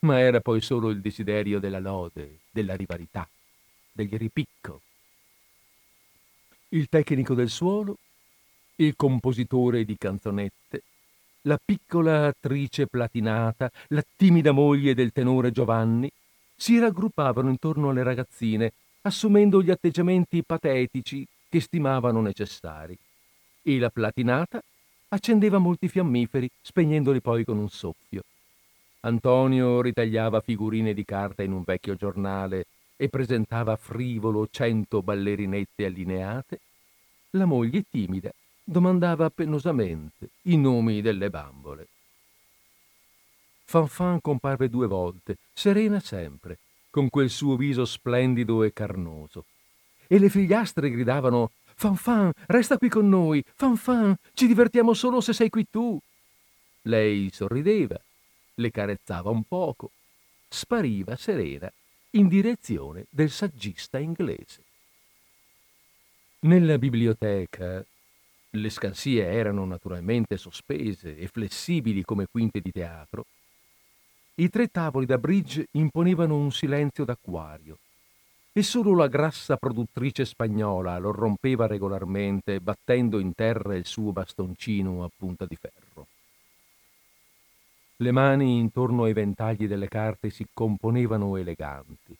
Ma 0.00 0.20
era 0.20 0.40
poi 0.40 0.60
solo 0.60 0.90
il 0.90 1.00
desiderio 1.00 1.58
della 1.58 1.80
lode, 1.80 2.42
della 2.48 2.76
rivalità, 2.76 3.28
del 3.90 4.08
ripicco. 4.08 4.82
Il 6.68 6.88
tecnico 6.88 7.34
del 7.34 7.50
suono, 7.50 7.96
il 8.76 8.94
compositore 8.94 9.84
di 9.84 9.96
canzonette, 9.98 10.82
la 11.46 11.58
piccola 11.64 12.26
attrice 12.26 12.86
platinata, 12.86 13.70
la 13.88 14.02
timida 14.16 14.50
moglie 14.52 14.94
del 14.94 15.12
tenore 15.12 15.52
Giovanni, 15.52 16.10
si 16.54 16.78
raggruppavano 16.78 17.48
intorno 17.48 17.90
alle 17.90 18.02
ragazzine, 18.02 18.72
assumendo 19.02 19.62
gli 19.62 19.70
atteggiamenti 19.70 20.42
patetici 20.44 21.26
che 21.48 21.60
stimavano 21.60 22.20
necessari. 22.20 22.98
E 23.62 23.78
la 23.78 23.90
platinata 23.90 24.60
accendeva 25.08 25.58
molti 25.58 25.88
fiammiferi, 25.88 26.50
spegnendoli 26.60 27.20
poi 27.20 27.44
con 27.44 27.58
un 27.58 27.68
soffio. 27.68 28.22
Antonio 29.00 29.80
ritagliava 29.80 30.40
figurine 30.40 30.94
di 30.94 31.04
carta 31.04 31.44
in 31.44 31.52
un 31.52 31.62
vecchio 31.64 31.94
giornale 31.94 32.66
e 32.96 33.08
presentava 33.08 33.76
frivolo 33.76 34.48
cento 34.50 35.00
ballerinette 35.00 35.84
allineate, 35.84 36.60
la 37.30 37.44
moglie 37.44 37.84
timida 37.88 38.32
domandava 38.68 39.30
penosamente 39.30 40.30
i 40.42 40.56
nomi 40.56 41.00
delle 41.00 41.30
bambole. 41.30 41.86
Fanfan 43.64 44.20
comparve 44.20 44.68
due 44.68 44.88
volte, 44.88 45.36
serena 45.52 46.00
sempre, 46.00 46.58
con 46.90 47.08
quel 47.08 47.30
suo 47.30 47.56
viso 47.56 47.84
splendido 47.84 48.64
e 48.64 48.72
carnoso. 48.72 49.44
E 50.08 50.18
le 50.18 50.28
figliastre 50.28 50.90
gridavano 50.90 51.52
Fanfan, 51.76 52.32
resta 52.46 52.78
qui 52.78 52.88
con 52.88 53.08
noi, 53.08 53.44
Fanfan, 53.54 54.16
ci 54.32 54.46
divertiamo 54.46 54.94
solo 54.94 55.20
se 55.20 55.32
sei 55.32 55.48
qui 55.48 55.66
tu. 55.70 56.00
Lei 56.82 57.30
sorrideva, 57.32 58.00
le 58.54 58.70
carezzava 58.70 59.30
un 59.30 59.44
poco, 59.44 59.90
spariva 60.48 61.16
serena 61.16 61.70
in 62.10 62.28
direzione 62.28 63.06
del 63.10 63.30
saggista 63.30 63.98
inglese. 63.98 64.64
Nella 66.40 66.78
biblioteca 66.78 67.84
le 68.60 68.70
scansie 68.70 69.24
erano 69.24 69.64
naturalmente 69.64 70.36
sospese 70.36 71.16
e 71.16 71.28
flessibili 71.28 72.02
come 72.02 72.26
quinte 72.30 72.60
di 72.60 72.72
teatro. 72.72 73.26
I 74.36 74.48
tre 74.48 74.68
tavoli 74.68 75.06
da 75.06 75.18
bridge 75.18 75.66
imponevano 75.72 76.36
un 76.36 76.52
silenzio 76.52 77.04
d'acquario 77.04 77.78
e 78.52 78.62
solo 78.62 78.94
la 78.94 79.06
grassa 79.06 79.56
produttrice 79.56 80.24
spagnola 80.24 80.98
lo 80.98 81.12
rompeva 81.12 81.66
regolarmente 81.66 82.60
battendo 82.60 83.18
in 83.18 83.34
terra 83.34 83.74
il 83.74 83.86
suo 83.86 84.12
bastoncino 84.12 85.04
a 85.04 85.10
punta 85.14 85.44
di 85.46 85.56
ferro. 85.56 86.06
Le 87.96 88.10
mani 88.10 88.58
intorno 88.58 89.04
ai 89.04 89.12
ventagli 89.12 89.66
delle 89.66 89.88
carte 89.88 90.30
si 90.30 90.46
componevano 90.52 91.36
eleganti. 91.36 92.16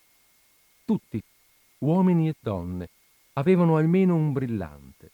Tutti, 0.84 1.22
uomini 1.78 2.28
e 2.28 2.34
donne, 2.38 2.88
avevano 3.34 3.76
almeno 3.76 4.14
un 4.14 4.32
brillante 4.32 5.10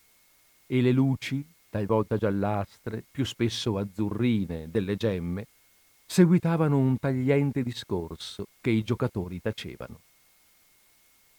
e 0.72 0.80
le 0.80 0.90
luci, 0.90 1.44
talvolta 1.68 2.16
giallastre, 2.16 3.04
più 3.10 3.26
spesso 3.26 3.76
azzurrine, 3.76 4.70
delle 4.70 4.96
gemme, 4.96 5.44
seguitavano 6.06 6.78
un 6.78 6.96
tagliente 6.96 7.62
discorso 7.62 8.46
che 8.58 8.70
i 8.70 8.82
giocatori 8.82 9.38
tacevano. 9.42 10.00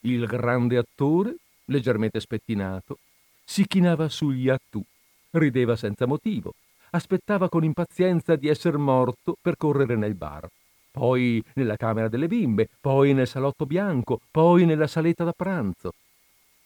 Il 0.02 0.28
grande 0.28 0.78
attore, 0.78 1.38
leggermente 1.66 2.20
spettinato, 2.20 3.00
si 3.44 3.66
chinava 3.66 4.08
sugli 4.08 4.50
attù, 4.50 4.84
rideva 5.32 5.76
senza 5.76 6.06
motivo, 6.06 6.54
aspettava 6.92 7.50
con 7.50 7.64
impazienza 7.64 8.36
di 8.36 8.48
essere 8.48 8.78
morto 8.78 9.36
per 9.42 9.58
correre 9.58 9.96
nel 9.96 10.14
bar, 10.14 10.48
poi 10.92 11.44
nella 11.56 11.76
camera 11.76 12.08
delle 12.08 12.28
bimbe, 12.28 12.70
poi 12.80 13.16
nel 13.16 13.28
salotto 13.28 13.66
bianco, 13.66 14.22
poi 14.30 14.66
nella 14.66 14.86
saletta 14.86 15.24
da 15.24 15.34
pranzo. 15.34 15.94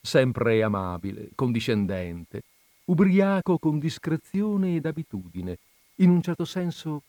Sempre 0.01 0.61
amabile, 0.63 1.29
condiscendente, 1.33 2.41
ubriaco 2.87 3.57
con 3.57 3.79
discrezione 3.79 4.75
ed 4.75 4.85
abitudine, 4.85 5.57
in 5.95 6.09
un 6.09 6.21
certo 6.21 6.45
senso 6.45 7.03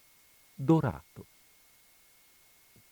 dorato. 0.54 1.26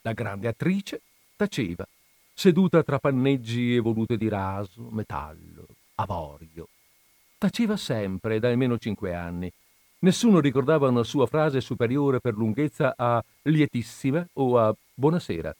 La 0.01 0.13
grande 0.13 0.47
attrice 0.47 1.01
taceva, 1.35 1.87
seduta 2.33 2.83
tra 2.83 2.99
panneggi 2.99 3.75
e 3.75 3.79
volute 3.79 4.17
di 4.17 4.27
raso, 4.27 4.89
metallo, 4.89 5.67
avorio. 5.95 6.67
Taceva 7.37 7.77
sempre 7.77 8.39
da 8.39 8.49
almeno 8.49 8.77
cinque 8.77 9.13
anni, 9.13 9.51
Nessuno 9.99 10.39
ricordava 10.39 10.89
una 10.89 11.03
sua 11.03 11.25
frase 11.25 11.59
superiore 11.59 12.19
per 12.19 12.35
lunghezza 12.35 12.93
a 12.95 13.23
lietissima 13.43 14.27
o 14.33 14.59
a 14.59 14.75
buonasera. 14.93 15.55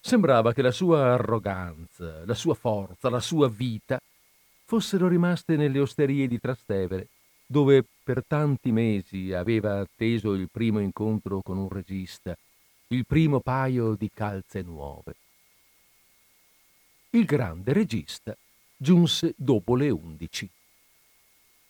Sembrava 0.00 0.52
che 0.52 0.62
la 0.62 0.70
sua 0.70 1.14
arroganza, 1.14 2.24
la 2.24 2.34
sua 2.34 2.54
forza, 2.54 3.10
la 3.10 3.18
sua 3.18 3.48
vita 3.48 4.00
fossero 4.70 5.08
rimaste 5.08 5.56
nelle 5.56 5.80
osterie 5.80 6.28
di 6.28 6.38
Trastevere, 6.38 7.08
dove 7.44 7.84
per 8.04 8.22
tanti 8.24 8.70
mesi 8.70 9.32
aveva 9.32 9.80
atteso 9.80 10.32
il 10.34 10.48
primo 10.48 10.78
incontro 10.78 11.40
con 11.42 11.58
un 11.58 11.68
regista, 11.68 12.36
il 12.86 13.04
primo 13.04 13.40
paio 13.40 13.96
di 13.96 14.08
calze 14.14 14.62
nuove. 14.62 15.16
Il 17.10 17.24
grande 17.24 17.72
regista 17.72 18.32
giunse 18.76 19.34
dopo 19.36 19.74
le 19.74 19.90
undici. 19.90 20.48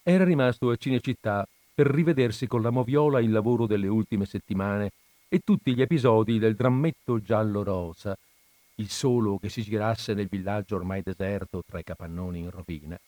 Era 0.02 0.24
rimasto 0.24 0.68
a 0.68 0.76
Cinecittà 0.76 1.48
per 1.72 1.86
rivedersi 1.86 2.46
con 2.46 2.60
la 2.60 2.68
moviola 2.68 3.18
il 3.20 3.30
lavoro 3.30 3.66
delle 3.66 3.88
ultime 3.88 4.26
settimane 4.26 4.90
e 5.26 5.40
tutti 5.42 5.74
gli 5.74 5.80
episodi 5.80 6.38
del 6.38 6.54
drammetto 6.54 7.18
giallo-rosa, 7.18 8.14
il 8.80 8.88
solo 8.88 9.38
che 9.38 9.50
si 9.50 9.62
girasse 9.62 10.14
nel 10.14 10.28
villaggio 10.28 10.76
ormai 10.76 11.02
deserto 11.02 11.62
tra 11.66 11.78
i 11.78 11.84
capannoni 11.84 12.40
in 12.40 12.50
rovina, 12.50 12.98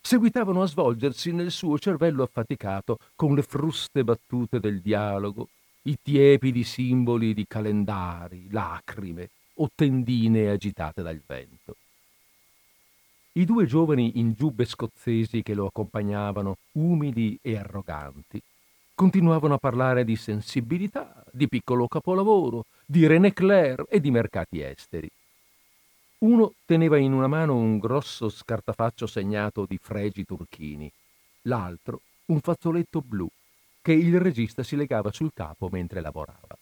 seguitavano 0.00 0.62
a 0.62 0.66
svolgersi 0.66 1.32
nel 1.32 1.50
suo 1.50 1.78
cervello 1.78 2.24
affaticato 2.24 2.98
con 3.14 3.34
le 3.34 3.42
fruste 3.42 4.02
battute 4.02 4.58
del 4.58 4.80
dialogo, 4.80 5.48
i 5.82 5.96
tiepidi 6.02 6.64
simboli 6.64 7.34
di 7.34 7.46
calendari, 7.46 8.50
lacrime 8.50 9.30
o 9.54 9.70
tendine 9.74 10.50
agitate 10.50 11.02
dal 11.02 11.20
vento. 11.24 11.76
I 13.32 13.44
due 13.44 13.66
giovani 13.66 14.18
in 14.18 14.32
giubbe 14.32 14.64
scozzesi 14.64 15.42
che 15.42 15.54
lo 15.54 15.66
accompagnavano, 15.66 16.56
umili 16.72 17.38
e 17.40 17.56
arroganti, 17.56 18.42
continuavano 18.98 19.54
a 19.54 19.58
parlare 19.58 20.02
di 20.02 20.16
sensibilità, 20.16 21.22
di 21.30 21.46
piccolo 21.46 21.86
capolavoro, 21.86 22.64
di 22.84 23.06
René 23.06 23.32
Clair 23.32 23.84
e 23.88 24.00
di 24.00 24.10
mercati 24.10 24.60
esteri. 24.60 25.08
Uno 26.18 26.54
teneva 26.64 26.98
in 26.98 27.12
una 27.12 27.28
mano 27.28 27.54
un 27.54 27.78
grosso 27.78 28.28
scartafaccio 28.28 29.06
segnato 29.06 29.66
di 29.66 29.78
fregi 29.80 30.24
turchini, 30.24 30.90
l'altro 31.42 32.00
un 32.26 32.40
fazzoletto 32.40 33.00
blu 33.00 33.28
che 33.80 33.92
il 33.92 34.18
regista 34.18 34.64
si 34.64 34.74
legava 34.74 35.12
sul 35.12 35.30
capo 35.32 35.68
mentre 35.70 36.00
lavorava. 36.00 36.58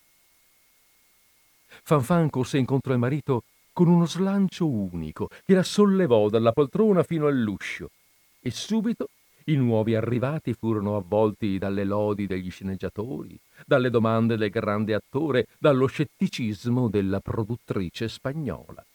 Fanfan 1.65 2.29
corse 2.29 2.59
incontro 2.59 2.93
al 2.93 2.99
marito 2.99 3.45
con 3.73 3.87
uno 3.87 4.05
slancio 4.05 4.67
unico 4.67 5.27
che 5.43 5.55
la 5.55 5.63
sollevò 5.63 6.29
dalla 6.29 6.51
poltrona 6.51 7.01
fino 7.01 7.25
all'uscio 7.25 7.89
e 8.39 8.51
subito 8.51 9.09
i 9.49 9.55
nuovi 9.55 9.95
arrivati 9.95 10.53
furono 10.53 10.95
avvolti 10.95 11.57
dalle 11.57 11.83
lodi 11.83 12.27
degli 12.27 12.51
sceneggiatori, 12.51 13.39
dalle 13.65 13.89
domande 13.89 14.35
del 14.35 14.49
grande 14.49 14.93
attore, 14.93 15.47
dallo 15.57 15.87
scetticismo 15.87 16.89
della 16.89 17.19
produttrice 17.19 18.07
spagnola. 18.07 18.85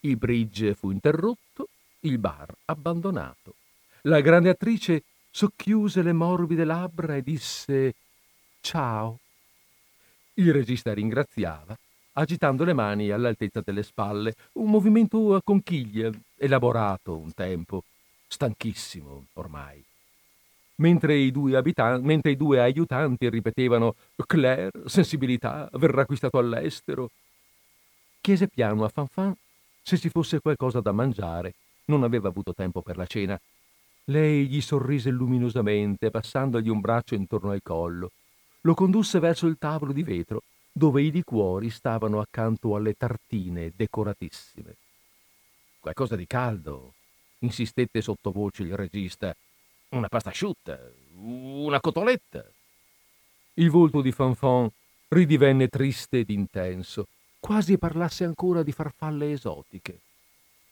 Il 0.00 0.16
bridge 0.16 0.74
fu 0.74 0.90
interrotto, 0.90 1.68
il 2.00 2.18
bar 2.18 2.54
abbandonato. 2.66 3.54
La 4.02 4.20
grande 4.20 4.50
attrice 4.50 5.02
socchiuse 5.30 6.02
le 6.02 6.12
morbide 6.12 6.64
labbra 6.64 7.16
e 7.16 7.22
disse 7.22 7.94
ciao. 8.60 9.18
Il 10.34 10.52
regista 10.52 10.92
ringraziava 10.92 11.76
agitando 12.14 12.64
le 12.64 12.72
mani 12.72 13.10
all'altezza 13.10 13.60
delle 13.60 13.82
spalle, 13.82 14.34
un 14.54 14.70
movimento 14.70 15.34
a 15.34 15.42
conchiglia, 15.42 16.10
elaborato 16.36 17.16
un 17.16 17.32
tempo, 17.34 17.82
stanchissimo 18.34 19.26
ormai. 19.34 19.82
Mentre 20.76 21.14
i, 21.14 21.32
abitan- 21.54 22.02
mentre 22.02 22.32
i 22.32 22.36
due, 22.36 22.58
aiutanti 22.58 23.28
ripetevano 23.28 23.94
Claire, 24.26 24.72
sensibilità, 24.86 25.68
verrà 25.74 26.02
acquistato 26.02 26.38
all'estero. 26.38 27.10
Chiese 28.20 28.48
piano 28.48 28.84
a 28.84 28.88
Fanfan 28.88 29.32
se 29.82 29.98
ci 29.98 30.08
fosse 30.08 30.40
qualcosa 30.40 30.80
da 30.80 30.90
mangiare. 30.90 31.54
Non 31.86 32.02
aveva 32.02 32.28
avuto 32.28 32.52
tempo 32.54 32.82
per 32.82 32.96
la 32.96 33.06
cena. 33.06 33.40
Lei 34.06 34.48
gli 34.48 34.60
sorrise 34.60 35.10
luminosamente, 35.10 36.10
passandogli 36.10 36.68
un 36.68 36.80
braccio 36.80 37.14
intorno 37.14 37.52
al 37.52 37.62
collo. 37.62 38.10
Lo 38.62 38.74
condusse 38.74 39.20
verso 39.20 39.46
il 39.46 39.58
tavolo 39.58 39.92
di 39.92 40.02
vetro 40.02 40.42
dove 40.72 41.02
i 41.02 41.12
liquori 41.12 41.70
stavano 41.70 42.18
accanto 42.18 42.74
alle 42.74 42.94
tartine 42.94 43.70
decoratissime. 43.76 44.74
Qualcosa 45.78 46.16
di 46.16 46.26
caldo, 46.26 46.93
insistette 47.44 48.00
sottovoce 48.00 48.62
il 48.62 48.74
regista. 48.74 49.34
Una 49.90 50.08
pasta 50.08 50.30
asciutta, 50.30 50.78
una 51.16 51.80
cotoletta. 51.80 52.44
Il 53.54 53.70
volto 53.70 54.00
di 54.00 54.10
Fanfan 54.10 54.68
ridivenne 55.08 55.68
triste 55.68 56.18
ed 56.18 56.30
intenso, 56.30 57.06
quasi 57.38 57.78
parlasse 57.78 58.24
ancora 58.24 58.62
di 58.62 58.72
farfalle 58.72 59.30
esotiche. 59.30 60.00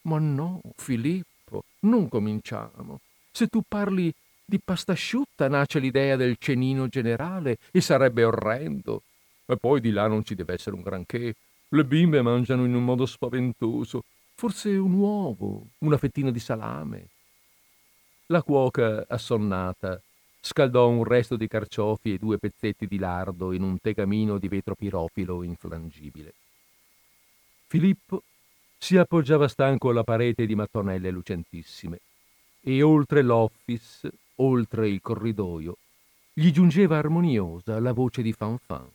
Ma 0.03 0.19
no, 0.19 0.61
Filippo, 0.77 1.65
non 1.81 2.09
cominciamo. 2.09 3.01
Se 3.31 3.47
tu 3.47 3.63
parli 3.67 4.13
di 4.45 4.59
pasta 4.59 4.93
asciutta 4.93 5.49
nasce 5.49 5.79
l'idea 5.79 6.17
del 6.17 6.37
cenino 6.39 6.89
generale 6.89 7.59
e 7.71 7.81
sarebbe 7.81 8.25
orrendo. 8.25 9.03
E 9.47 9.57
poi 9.57 9.81
di 9.81 9.91
là 9.91 10.09
non 10.09 10.25
ci 10.25 10.35
deve 10.35 10.55
essere 10.55 10.75
un 10.75 10.83
granché. 10.83 11.35
Le 11.69 11.85
bimbe 11.85 12.21
mangiano 12.21 12.65
in 12.65 12.75
un 12.75 12.85
modo 12.85 13.07
spaventoso. 13.07 14.03
Forse 14.43 14.71
un 14.71 14.95
uovo, 14.95 15.69
una 15.79 15.97
fettina 15.97 16.33
di 16.33 16.41
salame. 16.41 17.11
La 18.27 18.43
cuoca, 18.43 19.05
assonnata, 19.07 20.03
scaldò 20.41 20.89
un 20.89 21.05
resto 21.05 21.37
di 21.37 21.47
carciofi 21.47 22.15
e 22.15 22.19
due 22.19 22.39
pezzetti 22.39 22.89
di 22.89 22.99
lardo 22.99 23.53
in 23.53 23.63
un 23.63 23.79
tegamino 23.79 24.39
di 24.39 24.49
vetro 24.49 24.75
pirofilo 24.75 25.45
infrangibile. 25.45 26.35
Filippo 27.69 28.25
si 28.77 28.97
appoggiava 28.97 29.47
stanco 29.47 29.91
alla 29.91 30.03
parete 30.03 30.45
di 30.45 30.57
mattonelle 30.57 31.13
lucentissime 31.13 32.01
e 32.63 32.83
oltre 32.83 33.23
l'office, 33.23 34.11
oltre 34.39 34.89
il 34.89 35.01
corridoio, 35.01 35.77
gli 36.33 36.51
giungeva 36.51 36.99
armoniosa 36.99 37.79
la 37.79 37.93
voce 37.93 38.23
di 38.23 38.33
Fanfan. 38.33 38.91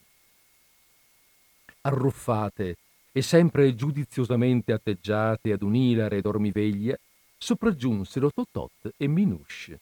Arruffate 1.83 2.75
e 3.17 3.23
sempre 3.23 3.73
giudiziosamente 3.73 4.71
atteggiate 4.71 5.51
ad 5.51 5.63
un'ilare 5.63 6.21
dormiveglia, 6.21 6.95
sopraggiunsero 7.35 8.29
Totot 8.29 8.91
e 8.95 9.07
Minusce. 9.07 9.79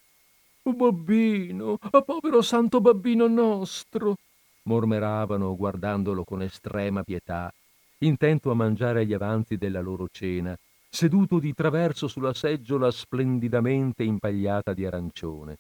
Babbino, 0.64 1.78
povero 2.06 2.42
santo 2.42 2.80
babbino 2.80 3.28
nostro! 3.28 4.16
mormoravano 4.64 5.54
guardandolo 5.58 6.24
con 6.24 6.44
estrema 6.44 7.04
pietà, 7.04 7.54
intento 8.00 8.52
a 8.52 8.56
mangiare 8.56 9.06
gli 9.06 9.14
avanzi 9.14 9.58
della 9.58 9.82
loro 9.82 10.08
cena, 10.10 10.58
seduto 10.90 11.38
di 11.38 11.54
traverso 11.54 12.08
sulla 12.08 12.34
seggiola 12.34 12.90
splendidamente 12.90 14.04
impagliata 14.04 14.74
di 14.74 14.86
arancione. 14.86 15.58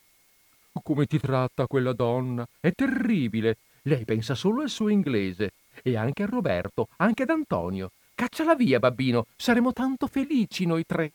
Come 0.81 1.07
ti 1.07 1.19
tratta 1.19 1.67
quella 1.67 1.91
donna? 1.91 2.47
È 2.57 2.71
terribile. 2.71 3.57
Lei 3.81 4.05
pensa 4.05 4.33
solo 4.33 4.61
al 4.61 4.69
suo 4.69 4.88
inglese. 4.88 5.51
E 5.83 5.95
anche 5.95 6.23
a 6.23 6.27
Roberto, 6.27 6.88
anche 6.97 7.23
ad 7.23 7.29
Antonio. 7.29 7.91
Cacciala 8.15 8.55
via, 8.55 8.79
babbino. 8.79 9.25
Saremo 9.35 9.73
tanto 9.73 10.07
felici 10.07 10.65
noi 10.65 10.85
tre. 10.85 11.11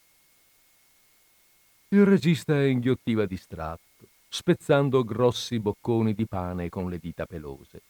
Il 1.89 2.05
regista 2.05 2.63
inghiottiva 2.63 3.27
distratto, 3.27 4.07
spezzando 4.29 5.03
grossi 5.03 5.59
bocconi 5.59 6.15
di 6.15 6.27
pane 6.27 6.69
con 6.69 6.89
le 6.89 6.99
dita 6.99 7.27
pelose. 7.27 7.83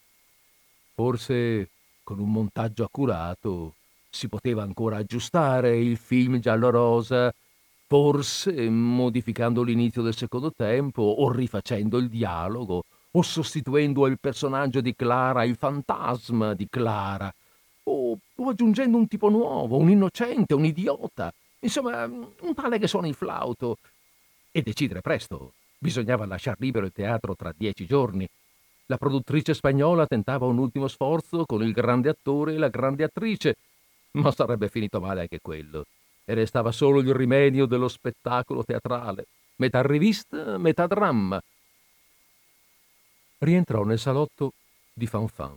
Forse 0.94 1.68
con 2.02 2.18
un 2.18 2.30
montaggio 2.30 2.84
accurato 2.84 3.74
si 4.08 4.28
poteva 4.28 4.62
ancora 4.62 4.96
aggiustare 4.96 5.78
il 5.78 5.96
film 5.96 6.38
giallo-rosa, 6.38 7.32
forse 7.86 8.70
modificando 8.70 9.62
l'inizio 9.62 10.02
del 10.02 10.16
secondo 10.16 10.52
tempo 10.52 11.02
o 11.02 11.30
rifacendo 11.30 11.98
il 11.98 12.08
dialogo 12.08 12.84
o 13.12 13.22
sostituendo 13.22 14.06
il 14.06 14.18
personaggio 14.20 14.80
di 14.80 14.94
Clara 14.94 15.44
il 15.44 15.56
fantasma 15.56 16.54
di 16.54 16.68
Clara 16.68 17.32
o, 17.84 18.18
o 18.34 18.48
aggiungendo 18.48 18.96
un 18.96 19.08
tipo 19.08 19.28
nuovo, 19.28 19.76
un 19.76 19.90
innocente, 19.90 20.54
un 20.54 20.64
idiota, 20.64 21.32
insomma 21.60 22.04
un 22.04 22.54
tale 22.54 22.78
che 22.78 22.86
suona 22.86 23.08
il 23.08 23.14
flauto 23.14 23.78
e 24.50 24.62
decidere 24.62 25.00
presto. 25.00 25.52
Bisognava 25.78 26.26
lasciar 26.26 26.56
libero 26.58 26.86
il 26.86 26.92
teatro 26.92 27.34
tra 27.34 27.54
dieci 27.56 27.86
giorni. 27.86 28.28
La 28.86 28.98
produttrice 28.98 29.54
spagnola 29.54 30.06
tentava 30.06 30.46
un 30.46 30.58
ultimo 30.58 30.88
sforzo 30.88 31.46
con 31.46 31.62
il 31.62 31.72
grande 31.72 32.10
attore 32.10 32.54
e 32.54 32.58
la 32.58 32.68
grande 32.68 33.04
attrice, 33.04 33.56
ma 34.12 34.30
sarebbe 34.30 34.68
finito 34.68 35.00
male 35.00 35.22
anche 35.22 35.38
quello. 35.40 35.86
E 36.24 36.34
restava 36.34 36.70
solo 36.70 37.00
il 37.00 37.14
rimedio 37.14 37.66
dello 37.66 37.88
spettacolo 37.88 38.64
teatrale, 38.64 39.26
metà 39.56 39.80
rivista, 39.82 40.58
metà 40.58 40.86
dramma. 40.86 41.40
Rientrò 43.42 43.84
nel 43.84 43.98
salotto 43.98 44.52
di 44.92 45.06
Fanfan. 45.06 45.56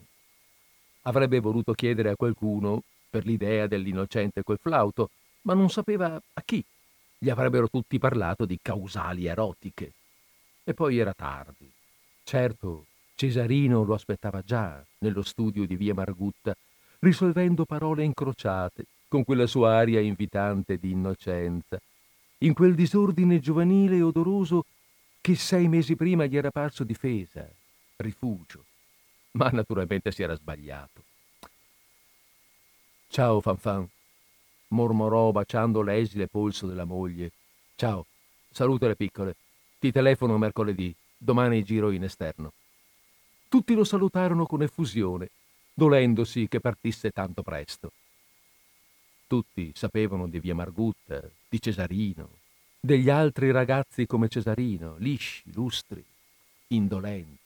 Avrebbe 1.01 1.41
voluto 1.41 1.73
chiedere 1.73 2.11
a 2.11 2.15
qualcuno 2.15 2.81
per 3.09 3.25
l'idea 3.25 3.67
dell'innocente 3.67 4.41
quel 4.41 4.57
flauto, 4.57 5.09
ma 5.41 5.53
non 5.53 5.69
sapeva 5.69 6.15
a 6.15 6.41
chi 6.45 6.63
gli 7.17 7.29
avrebbero 7.29 7.67
tutti 7.67 7.99
parlato 7.99 8.45
di 8.45 8.57
causali 8.61 9.25
erotiche. 9.25 9.91
E 10.63 10.73
poi 10.73 10.97
era 10.97 11.13
tardi. 11.13 11.69
Certo, 12.23 12.85
Cesarino 13.15 13.83
lo 13.83 13.95
aspettava 13.95 14.41
già 14.45 14.81
nello 14.99 15.21
studio 15.21 15.65
di 15.65 15.75
via 15.75 15.93
Margutta, 15.93 16.55
risolvendo 16.99 17.65
parole 17.65 18.05
incrociate 18.05 18.85
con 19.09 19.25
quella 19.25 19.45
sua 19.45 19.75
aria 19.75 19.99
invitante 19.99 20.77
di 20.77 20.91
innocenza, 20.91 21.77
in 22.37 22.53
quel 22.53 22.75
disordine 22.75 23.39
giovanile 23.39 23.97
e 23.97 24.01
odoroso 24.01 24.63
che 25.19 25.35
sei 25.35 25.67
mesi 25.67 25.97
prima 25.97 26.25
gli 26.27 26.37
era 26.37 26.49
parso 26.49 26.85
difesa, 26.85 27.45
rifugio. 27.97 28.65
Ma 29.31 29.49
naturalmente 29.49 30.11
si 30.11 30.23
era 30.23 30.35
sbagliato. 30.35 31.03
Ciao, 33.07 33.41
Fanfan, 33.41 33.87
mormorò 34.69 35.31
baciando 35.31 35.81
l'esile 35.81 36.27
polso 36.27 36.67
della 36.67 36.85
moglie. 36.85 37.31
Ciao, 37.75 38.05
salute 38.51 38.87
le 38.87 38.95
piccole. 38.95 39.35
Ti 39.79 39.91
telefono 39.91 40.37
mercoledì, 40.37 40.93
domani 41.17 41.63
giro 41.63 41.91
in 41.91 42.03
esterno. 42.03 42.51
Tutti 43.47 43.73
lo 43.75 43.83
salutarono 43.83 44.45
con 44.45 44.63
effusione, 44.63 45.29
dolendosi 45.73 46.47
che 46.47 46.59
partisse 46.59 47.11
tanto 47.11 47.43
presto. 47.43 47.91
Tutti 49.27 49.71
sapevano 49.75 50.27
di 50.27 50.39
via 50.39 50.55
Margutta, 50.55 51.21
di 51.49 51.61
Cesarino, 51.61 52.29
degli 52.79 53.09
altri 53.09 53.51
ragazzi 53.51 54.05
come 54.05 54.27
Cesarino, 54.27 54.95
lisci, 54.97 55.51
lustri, 55.53 56.03
indolenti. 56.67 57.42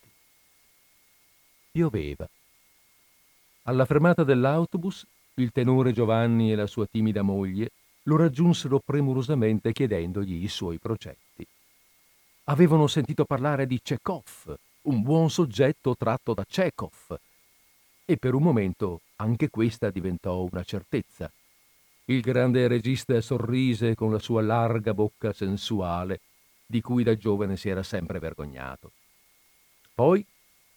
Pioveva. 1.78 2.28
Alla 3.66 3.86
fermata 3.86 4.24
dell'autobus 4.24 5.06
il 5.36 5.52
tenore 5.52 5.92
Giovanni 5.92 6.52
e 6.52 6.56
la 6.56 6.66
sua 6.66 6.88
timida 6.88 7.22
moglie 7.22 7.70
lo 8.06 8.16
raggiunsero 8.16 8.80
premurosamente 8.80 9.74
chiedendogli 9.74 10.44
i 10.44 10.48
suoi 10.48 10.80
progetti. 10.80 11.46
Avevano 12.46 12.88
sentito 12.88 13.26
parlare 13.26 13.68
di 13.68 13.80
Chekhov, 13.80 14.58
un 14.88 15.04
buon 15.04 15.30
soggetto 15.30 15.96
tratto 15.96 16.34
da 16.34 16.44
Chekhov, 16.46 17.20
e 18.06 18.18
per 18.18 18.34
un 18.34 18.42
momento 18.42 19.02
anche 19.18 19.52
questa 19.52 19.92
diventò 19.92 20.48
una 20.52 20.64
certezza. 20.64 21.32
Il 22.06 22.22
grande 22.22 22.68
regista 22.68 23.22
sorrise 23.22 23.94
con 23.94 24.12
la 24.12 24.18
sua 24.18 24.42
larga 24.42 24.96
bocca 24.96 25.32
sensuale, 25.32 26.22
di 26.66 26.82
cui 26.82 27.04
da 27.04 27.16
giovane 27.16 27.56
si 27.56 27.70
era 27.70 27.84
sempre 27.84 28.18
vergognato. 28.18 28.94
Poi 29.94 30.26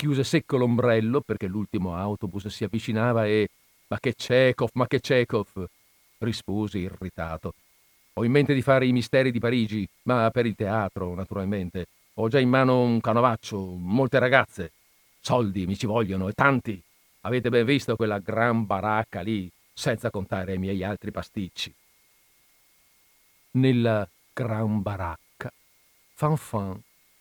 chiuse 0.01 0.25
secco 0.25 0.57
l'ombrello 0.57 1.21
perché 1.21 1.47
l'ultimo 1.47 1.95
autobus 1.95 2.47
si 2.47 2.65
avvicinava 2.65 3.27
e 3.27 3.51
ma 3.89 4.01
che 4.01 4.15
Chekhov, 4.15 4.71
ma 4.73 4.87
che 4.87 4.99
Chekhov! 4.99 5.67
risposi 6.21 6.79
irritato. 6.79 7.53
Ho 8.15 8.25
in 8.25 8.31
mente 8.31 8.55
di 8.55 8.63
fare 8.63 8.87
i 8.87 8.93
misteri 8.93 9.31
di 9.31 9.39
Parigi, 9.39 9.87
ma 10.05 10.31
per 10.31 10.47
il 10.47 10.55
teatro, 10.55 11.15
naturalmente. 11.15 11.89
Ho 12.15 12.29
già 12.29 12.39
in 12.39 12.49
mano 12.49 12.81
un 12.81 12.99
canovaccio, 12.99 13.59
molte 13.59 14.19
ragazze. 14.19 14.73
Soldi 15.21 15.67
mi 15.67 15.77
ci 15.77 15.85
vogliono, 15.85 16.29
e 16.29 16.33
tanti. 16.33 16.83
Avete 17.23 17.51
ben 17.51 17.67
visto 17.67 17.95
quella 17.95 18.21
gran 18.21 18.65
baracca 18.65 19.21
lì, 19.21 19.51
senza 19.71 20.09
contare 20.09 20.55
i 20.55 20.59
miei 20.59 20.83
altri 20.83 21.11
pasticci. 21.11 21.75
Nella 23.53 24.09
gran 24.33 24.81
baracca, 24.81 25.53
Fanfan, 26.15 26.81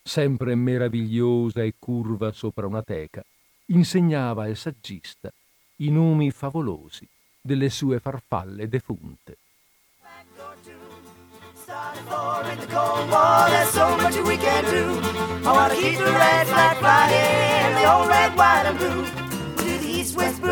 sempre 0.10 0.56
meravigliosa 0.56 1.62
e 1.62 1.76
curva 1.78 2.32
sopra 2.32 2.65
una 2.65 2.82
teca, 2.82 3.24
insegnava 3.67 4.45
al 4.45 4.56
saggista 4.56 5.32
i 5.78 5.91
nomi 5.91 6.32
favolosi 6.32 7.08
delle 7.39 7.69
sue 7.69 8.00
farfalle 8.00 8.67
defunte. 8.67 9.38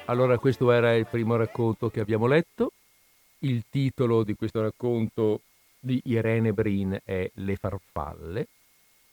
Allora 0.06 0.38
questo 0.38 0.70
era 0.70 0.94
il 0.94 1.06
primo 1.06 1.36
racconto 1.36 1.90
che 1.90 2.00
abbiamo 2.00 2.26
letto. 2.26 2.72
Il 3.44 3.64
titolo 3.68 4.24
di 4.24 4.34
questo 4.34 4.60
racconto 4.60 5.40
di 5.78 6.00
Irene 6.04 6.52
Brin 6.52 6.98
è 7.04 7.30
Le 7.34 7.56
farfalle. 7.56 8.46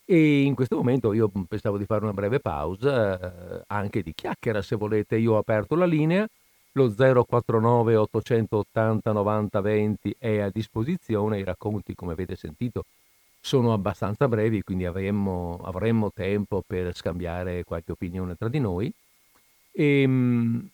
E 0.05 0.41
in 0.41 0.55
questo 0.55 0.75
momento 0.75 1.13
io 1.13 1.31
pensavo 1.47 1.77
di 1.77 1.85
fare 1.85 2.03
una 2.03 2.13
breve 2.13 2.39
pausa, 2.39 3.19
eh, 3.19 3.63
anche 3.67 4.01
di 4.01 4.13
chiacchiera 4.13 4.61
se 4.61 4.75
volete. 4.75 5.17
Io 5.17 5.33
ho 5.33 5.37
aperto 5.37 5.75
la 5.75 5.85
linea 5.85 6.27
lo 6.73 6.93
049 6.93 7.95
880 7.95 9.11
90 9.11 9.61
20 9.61 10.15
è 10.19 10.39
a 10.39 10.49
disposizione, 10.49 11.39
i 11.39 11.43
racconti 11.43 11.95
come 11.95 12.13
avete 12.13 12.35
sentito 12.35 12.85
sono 13.41 13.73
abbastanza 13.73 14.27
brevi, 14.27 14.61
quindi 14.61 14.85
avremmo, 14.85 15.59
avremmo 15.63 16.11
tempo 16.11 16.61
per 16.65 16.95
scambiare 16.95 17.63
qualche 17.63 17.93
opinione 17.93 18.35
tra 18.35 18.49
di 18.49 18.59
noi. 18.59 18.91
E, 19.71 20.01
ehm, 20.01 20.69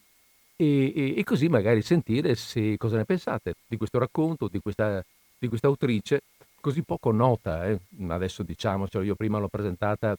e, 0.56 0.94
e- 0.96 1.14
e 1.18 1.24
così 1.24 1.48
magari 1.50 1.82
sentire 1.82 2.36
se, 2.36 2.78
cosa 2.78 2.98
ne 2.98 3.06
pensate 3.06 3.56
di 3.68 3.78
questo 3.78 4.00
racconto, 4.00 4.48
di 4.48 4.60
questa, 4.60 5.04
di 5.38 5.48
questa 5.48 5.68
autrice 5.68 6.22
così 6.62 6.82
poco 6.84 7.12
nota. 7.12 7.68
eh. 7.68 7.80
Adesso 8.08 8.44
diciamocelo, 8.44 9.04
io 9.04 9.16
prima 9.16 9.38
l'ho 9.40 9.48
presentata, 9.50 10.16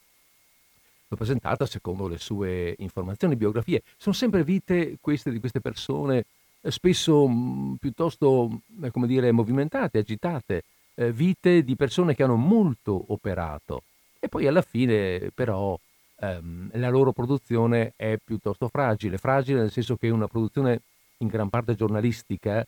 l'ho 1.08 1.16
presentata 1.16 1.66
secondo 1.66 2.08
le 2.08 2.18
sue 2.18 2.74
informazioni, 2.78 3.36
biografie. 3.36 3.82
Sono 3.96 4.14
sempre 4.14 4.44
vite 4.44 4.96
queste 5.00 5.30
di 5.30 5.38
queste 5.40 5.60
persone, 5.60 6.24
eh, 6.60 6.70
spesso 6.70 7.26
mh, 7.28 7.76
piuttosto, 7.80 8.60
eh, 8.82 8.90
come 8.90 9.06
dire, 9.06 9.30
movimentate, 9.32 9.98
agitate, 9.98 10.62
eh, 10.94 11.12
vite 11.12 11.62
di 11.62 11.76
persone 11.76 12.14
che 12.14 12.22
hanno 12.22 12.36
molto 12.36 13.04
operato 13.08 13.82
e 14.18 14.28
poi 14.28 14.46
alla 14.46 14.62
fine 14.62 15.30
però 15.34 15.78
ehm, 16.20 16.70
la 16.74 16.88
loro 16.88 17.12
produzione 17.12 17.92
è 17.96 18.18
piuttosto 18.22 18.68
fragile, 18.68 19.18
fragile 19.18 19.60
nel 19.60 19.70
senso 19.72 19.96
che 19.96 20.08
una 20.08 20.28
produzione 20.28 20.80
in 21.18 21.28
gran 21.28 21.48
parte 21.48 21.74
giornalistica 21.74 22.66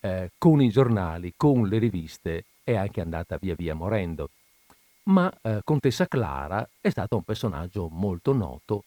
eh, 0.00 0.30
con 0.38 0.60
i 0.60 0.70
giornali, 0.70 1.34
con 1.36 1.68
le 1.68 1.78
riviste 1.78 2.44
è 2.64 2.74
anche 2.74 3.00
andata 3.00 3.38
via 3.40 3.54
via 3.54 3.74
morendo. 3.74 4.30
Ma 5.04 5.32
eh, 5.42 5.60
Contessa 5.64 6.06
Clara 6.06 6.66
è 6.80 6.90
stata 6.90 7.16
un 7.16 7.22
personaggio 7.22 7.88
molto 7.90 8.32
noto 8.32 8.84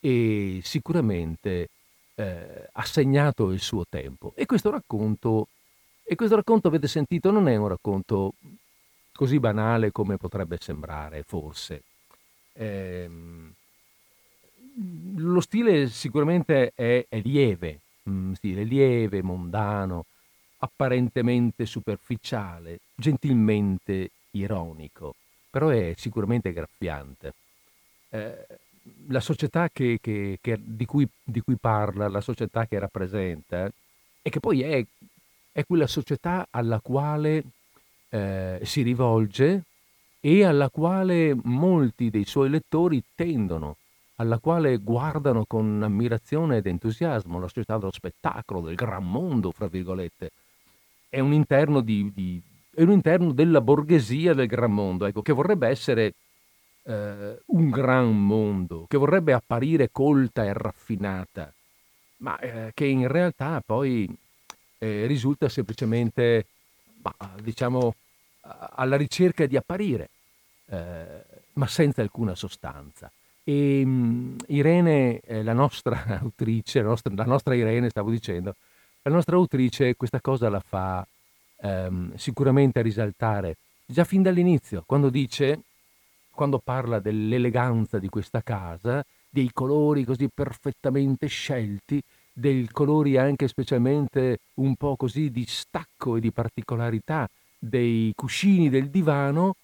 e 0.00 0.60
sicuramente 0.62 1.68
eh, 2.14 2.68
ha 2.72 2.84
segnato 2.84 3.50
il 3.50 3.60
suo 3.60 3.84
tempo. 3.88 4.32
E 4.34 4.46
questo 4.46 4.70
racconto, 4.70 5.48
e 6.02 6.14
questo 6.14 6.36
racconto, 6.36 6.68
avete 6.68 6.88
sentito, 6.88 7.30
non 7.30 7.48
è 7.48 7.56
un 7.56 7.68
racconto 7.68 8.34
così 9.12 9.38
banale 9.38 9.92
come 9.92 10.16
potrebbe 10.16 10.58
sembrare, 10.60 11.22
forse. 11.22 11.82
Ehm, 12.58 13.52
lo 15.16 15.40
stile 15.40 15.88
sicuramente 15.88 16.72
è, 16.74 17.04
è 17.08 17.20
lieve, 17.20 17.80
un 18.04 18.34
stile 18.36 18.62
lieve, 18.62 19.22
mondano, 19.22 20.06
apparentemente 20.58 21.66
superficiale, 21.66 22.80
gentilmente 22.94 24.10
ironico, 24.32 25.14
però 25.50 25.68
è 25.68 25.94
sicuramente 25.96 26.52
graffiante. 26.52 27.32
Eh, 28.10 28.46
la 29.08 29.20
società 29.20 29.68
che, 29.72 29.98
che- 30.00 30.38
che- 30.40 30.58
di, 30.60 30.86
cui, 30.86 31.06
di 31.22 31.40
cui 31.40 31.56
parla, 31.56 32.08
la 32.08 32.20
società 32.20 32.66
che 32.66 32.78
rappresenta, 32.78 33.70
e 34.22 34.30
che 34.30 34.40
poi 34.40 34.62
è, 34.62 34.84
è 35.52 35.64
quella 35.64 35.86
società 35.86 36.46
alla 36.50 36.80
quale 36.80 37.42
eh, 38.10 38.60
si 38.62 38.82
rivolge 38.82 39.62
e 40.20 40.44
alla 40.44 40.68
quale 40.70 41.36
molti 41.44 42.10
dei 42.10 42.24
suoi 42.24 42.50
lettori 42.50 43.02
tendono, 43.14 43.76
alla 44.16 44.38
quale 44.38 44.78
guardano 44.78 45.44
con 45.46 45.80
ammirazione 45.82 46.56
ed 46.56 46.66
entusiasmo, 46.66 47.38
la 47.38 47.46
società 47.46 47.78
dello 47.78 47.92
spettacolo, 47.92 48.60
del 48.62 48.74
gran 48.74 49.08
mondo, 49.08 49.52
fra 49.52 49.68
virgolette. 49.68 50.30
È 51.08 51.20
un 51.20 51.32
interno, 51.32 51.80
di, 51.80 52.10
di- 52.12 52.42
è 52.74 52.82
un 52.82 52.90
interno 52.90 53.32
della 53.32 53.60
borghesia 53.60 54.34
del 54.34 54.48
gran 54.48 54.72
mondo, 54.72 55.06
ecco, 55.06 55.22
che 55.22 55.32
vorrebbe 55.32 55.68
essere 55.68 56.14
eh, 56.82 57.38
un 57.46 57.70
gran 57.70 58.16
mondo, 58.16 58.86
che 58.88 58.98
vorrebbe 58.98 59.32
apparire 59.32 59.90
colta 59.92 60.44
e 60.44 60.52
raffinata, 60.52 61.52
ma 62.18 62.38
eh, 62.38 62.72
che 62.74 62.86
in 62.86 63.06
realtà 63.06 63.62
poi 63.64 64.08
eh, 64.78 65.06
risulta 65.06 65.48
semplicemente, 65.48 66.46
bah, 66.96 67.14
diciamo, 67.40 67.94
alla 68.74 68.96
ricerca 68.96 69.46
di 69.46 69.56
apparire, 69.56 70.08
eh, 70.70 71.06
ma 71.54 71.66
senza 71.66 72.02
alcuna 72.02 72.34
sostanza. 72.34 73.10
E 73.44 73.84
mh, 73.84 74.36
Irene, 74.48 75.20
eh, 75.20 75.42
la 75.42 75.52
nostra 75.52 76.04
autrice, 76.20 76.82
la 76.82 76.88
nostra, 76.88 77.12
la 77.14 77.24
nostra 77.24 77.54
Irene, 77.54 77.88
stavo 77.90 78.10
dicendo, 78.10 78.54
la 79.02 79.10
nostra 79.10 79.36
autrice 79.36 79.96
questa 79.96 80.20
cosa 80.20 80.48
la 80.48 80.60
fa 80.60 81.06
ehm, 81.60 82.14
sicuramente 82.16 82.82
risaltare 82.82 83.56
già 83.86 84.04
fin 84.04 84.22
dall'inizio, 84.22 84.82
quando 84.86 85.08
dice, 85.08 85.60
quando 86.30 86.60
parla 86.62 86.98
dell'eleganza 86.98 87.98
di 87.98 88.08
questa 88.08 88.42
casa, 88.42 89.02
dei 89.30 89.50
colori 89.52 90.04
così 90.04 90.28
perfettamente 90.32 91.26
scelti, 91.26 92.00
dei 92.30 92.68
colori 92.70 93.16
anche 93.16 93.48
specialmente 93.48 94.40
un 94.54 94.76
po' 94.76 94.96
così 94.96 95.30
di 95.30 95.44
stacco 95.46 96.16
e 96.16 96.20
di 96.20 96.30
particolarità 96.30 97.28
dei 97.58 98.12
cuscini 98.14 98.68
del 98.68 98.88
divano 98.90 99.54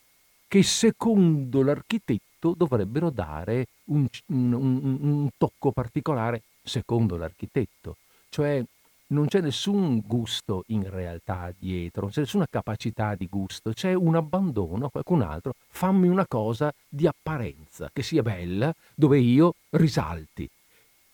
che 0.49 0.63
secondo 0.63 1.63
l'architetto 1.63 2.55
dovrebbero 2.57 3.11
dare 3.11 3.67
un, 3.87 4.07
un- 4.27 4.53
un- 4.53 4.99
un 5.01 5.29
tocco 5.37 5.73
particolare 5.73 6.43
secondo 6.63 7.17
l'architetto. 7.17 7.97
Cioè 8.29 8.63
non 9.09 9.27
c'è 9.27 9.41
nessun 9.41 10.01
gusto 10.05 10.65
in 10.69 10.89
realtà 10.89 11.53
dietro, 11.57 12.03
non 12.03 12.11
c'è 12.11 12.21
nessuna 12.21 12.47
capacità 12.49 13.15
di 13.15 13.27
gusto, 13.31 13.73
c'è 13.73 13.93
un 13.95 14.17
abbandono 14.17 14.87
a 14.87 14.91
qualcun 14.91 15.23
altro, 15.23 15.55
fammi 15.69 16.09
una 16.09 16.27
cosa 16.27 16.73
di 16.89 17.07
apparenza, 17.07 17.91
che 17.93 18.03
sia 18.03 18.23
bella, 18.23 18.75
dove 18.95 19.19
io 19.19 19.55
risalti. 19.71 20.49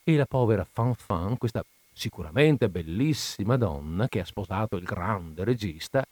E 0.04 0.16
la 0.16 0.26
povera 0.26 0.66
Fanfan, 0.70 1.36
questa 1.36 1.62
sicuramente 1.92 2.68
bellissima 2.68 3.56
donna 3.56 4.08
che 4.08 4.20
ha 4.20 4.24
sposato 4.24 4.76
il 4.76 4.84
grande 4.84 5.44
regista, 5.44 6.04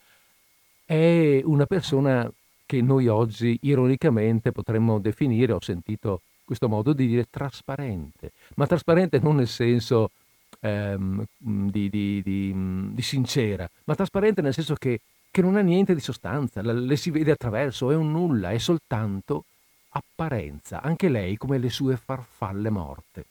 è 0.88 1.42
una 1.44 1.66
persona 1.66 2.33
che 2.64 2.81
noi 2.81 3.09
oggi 3.09 3.59
ironicamente 3.64 4.53
potremmo 4.53 4.98
definire, 4.98 5.53
ho 5.53 5.61
sentito 5.61 6.22
questo 6.46 6.66
modo 6.66 6.94
di 6.94 7.07
dire, 7.07 7.27
trasparente, 7.29 8.33
ma 8.55 8.66
trasparente 8.66 9.18
non 9.18 9.37
nel 9.37 9.48
senso 9.48 10.12
ehm, 10.61 11.27
di, 11.37 11.90
di- 11.90 12.22
di, 12.22 12.55
di 12.94 13.03
sincera, 13.03 13.68
ma 13.85 13.94
trasparente 13.94 14.40
nel 14.40 14.55
senso 14.55 14.77
che, 14.77 15.01
che 15.31 15.42
non 15.42 15.57
ha 15.57 15.61
niente 15.61 15.92
di 15.92 16.01
sostanza, 16.01 16.62
le 16.62 16.96
si 16.96 17.11
vede 17.11 17.33
attraverso, 17.33 17.90
è 17.90 17.94
un 17.94 18.11
nulla, 18.11 18.53
è 18.53 18.59
soltanto 18.59 19.44
apparenza, 19.90 20.81
anche 20.81 21.11
lei 21.11 21.37
come 21.37 21.59
le 21.59 21.68
sue 21.68 21.98
farfalle 21.98 22.70
morte. 22.70 23.27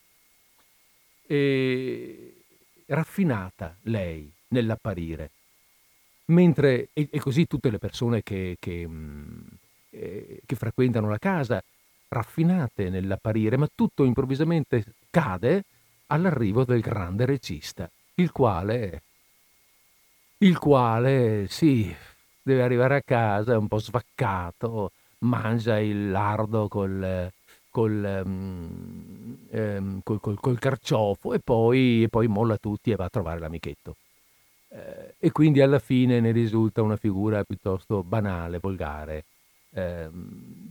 E 1.26 2.34
raffinata 2.86 3.74
lei 3.82 4.30
nell'apparire, 4.48 5.30
mentre 6.28 6.88
e, 6.92 7.08
e 7.10 7.20
così 7.20 7.46
tutte 7.46 7.70
le 7.70 7.78
persone 7.78 8.22
che, 8.22 8.56
che, 8.58 8.86
mh, 8.86 9.46
eh, 9.90 10.40
che 10.44 10.56
frequentano 10.56 11.08
la 11.08 11.18
casa, 11.18 11.62
raffinate 12.08 12.88
nell'apparire, 12.90 13.56
ma 13.56 13.68
tutto 13.74 14.04
improvvisamente 14.04 14.84
cade 15.10 15.64
all'arrivo 16.06 16.64
del 16.64 16.80
grande 16.80 17.26
regista, 17.26 17.88
il 18.14 18.32
quale, 18.32 19.02
il 20.38 20.58
quale, 20.58 21.46
sì, 21.48 21.94
deve 22.42 22.62
arrivare 22.62 22.96
a 22.96 23.02
casa, 23.02 23.58
un 23.58 23.66
po' 23.68 23.78
svaccato, 23.78 24.92
mangia 25.20 25.78
il 25.80 26.10
lardo 26.10 26.68
col, 26.68 27.30
col, 27.70 28.22
mm, 28.26 29.34
ehm, 29.50 30.00
col- 30.04 30.20
col- 30.20 30.40
col 30.40 30.58
carciofo 30.58 31.34
e 31.34 31.40
poi, 31.40 32.04
e 32.04 32.08
poi 32.08 32.28
molla 32.28 32.56
tutti 32.56 32.90
e 32.92 32.96
va 32.96 33.06
a 33.06 33.08
trovare 33.10 33.40
l'amichetto. 33.40 33.96
Eh, 34.70 35.14
e 35.18 35.32
quindi 35.32 35.60
alla 35.60 35.78
fine 35.78 36.20
ne 36.20 36.30
risulta 36.30 36.82
una 36.82 36.96
figura 36.96 37.42
piuttosto 37.44 38.02
banale, 38.02 38.58
volgare, 38.58 39.24
ehm, 39.70 40.10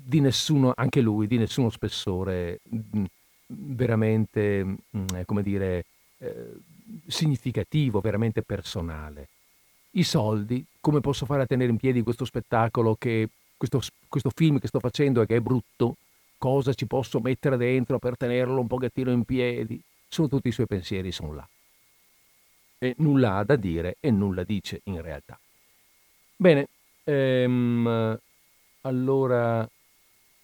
di 0.05 0.19
nessuno, 0.19 0.71
anche 0.75 1.01
lui, 1.01 1.27
di 1.27 1.37
nessuno 1.37 1.69
spessore 1.69 2.59
mm, 2.73 3.05
veramente, 3.47 4.63
mm, 4.63 4.77
eh, 5.15 5.25
come 5.25 5.43
dire, 5.43 5.85
eh, 6.19 6.53
significativo, 7.07 7.99
veramente 7.99 8.41
personale. 8.41 9.27
I 9.91 10.03
soldi, 10.03 10.63
come 10.79 11.01
posso 11.01 11.25
fare 11.25 11.43
a 11.43 11.45
tenere 11.45 11.71
in 11.71 11.77
piedi 11.77 12.03
questo 12.03 12.25
spettacolo, 12.25 12.95
che, 12.95 13.29
questo, 13.57 13.81
questo 14.07 14.31
film 14.33 14.59
che 14.59 14.67
sto 14.67 14.79
facendo 14.79 15.21
e 15.21 15.25
che 15.25 15.37
è 15.37 15.39
brutto? 15.39 15.95
Cosa 16.37 16.73
ci 16.73 16.85
posso 16.85 17.19
mettere 17.19 17.57
dentro 17.57 17.97
per 17.97 18.15
tenerlo 18.15 18.59
un 18.59 18.67
pochettino 18.67 19.11
in 19.11 19.23
piedi? 19.23 19.81
Sono 20.07 20.27
tutti 20.27 20.49
i 20.49 20.51
suoi 20.51 20.67
pensieri, 20.67 21.11
sono 21.11 21.33
là. 21.33 21.47
E 22.79 22.93
nulla 22.99 23.37
ha 23.37 23.43
da 23.43 23.55
dire 23.55 23.97
e 23.99 24.11
nulla 24.11 24.43
dice 24.43 24.81
in 24.85 25.01
realtà. 25.01 25.39
Bene, 26.35 26.67
ehm, 27.03 28.19
allora, 28.81 29.67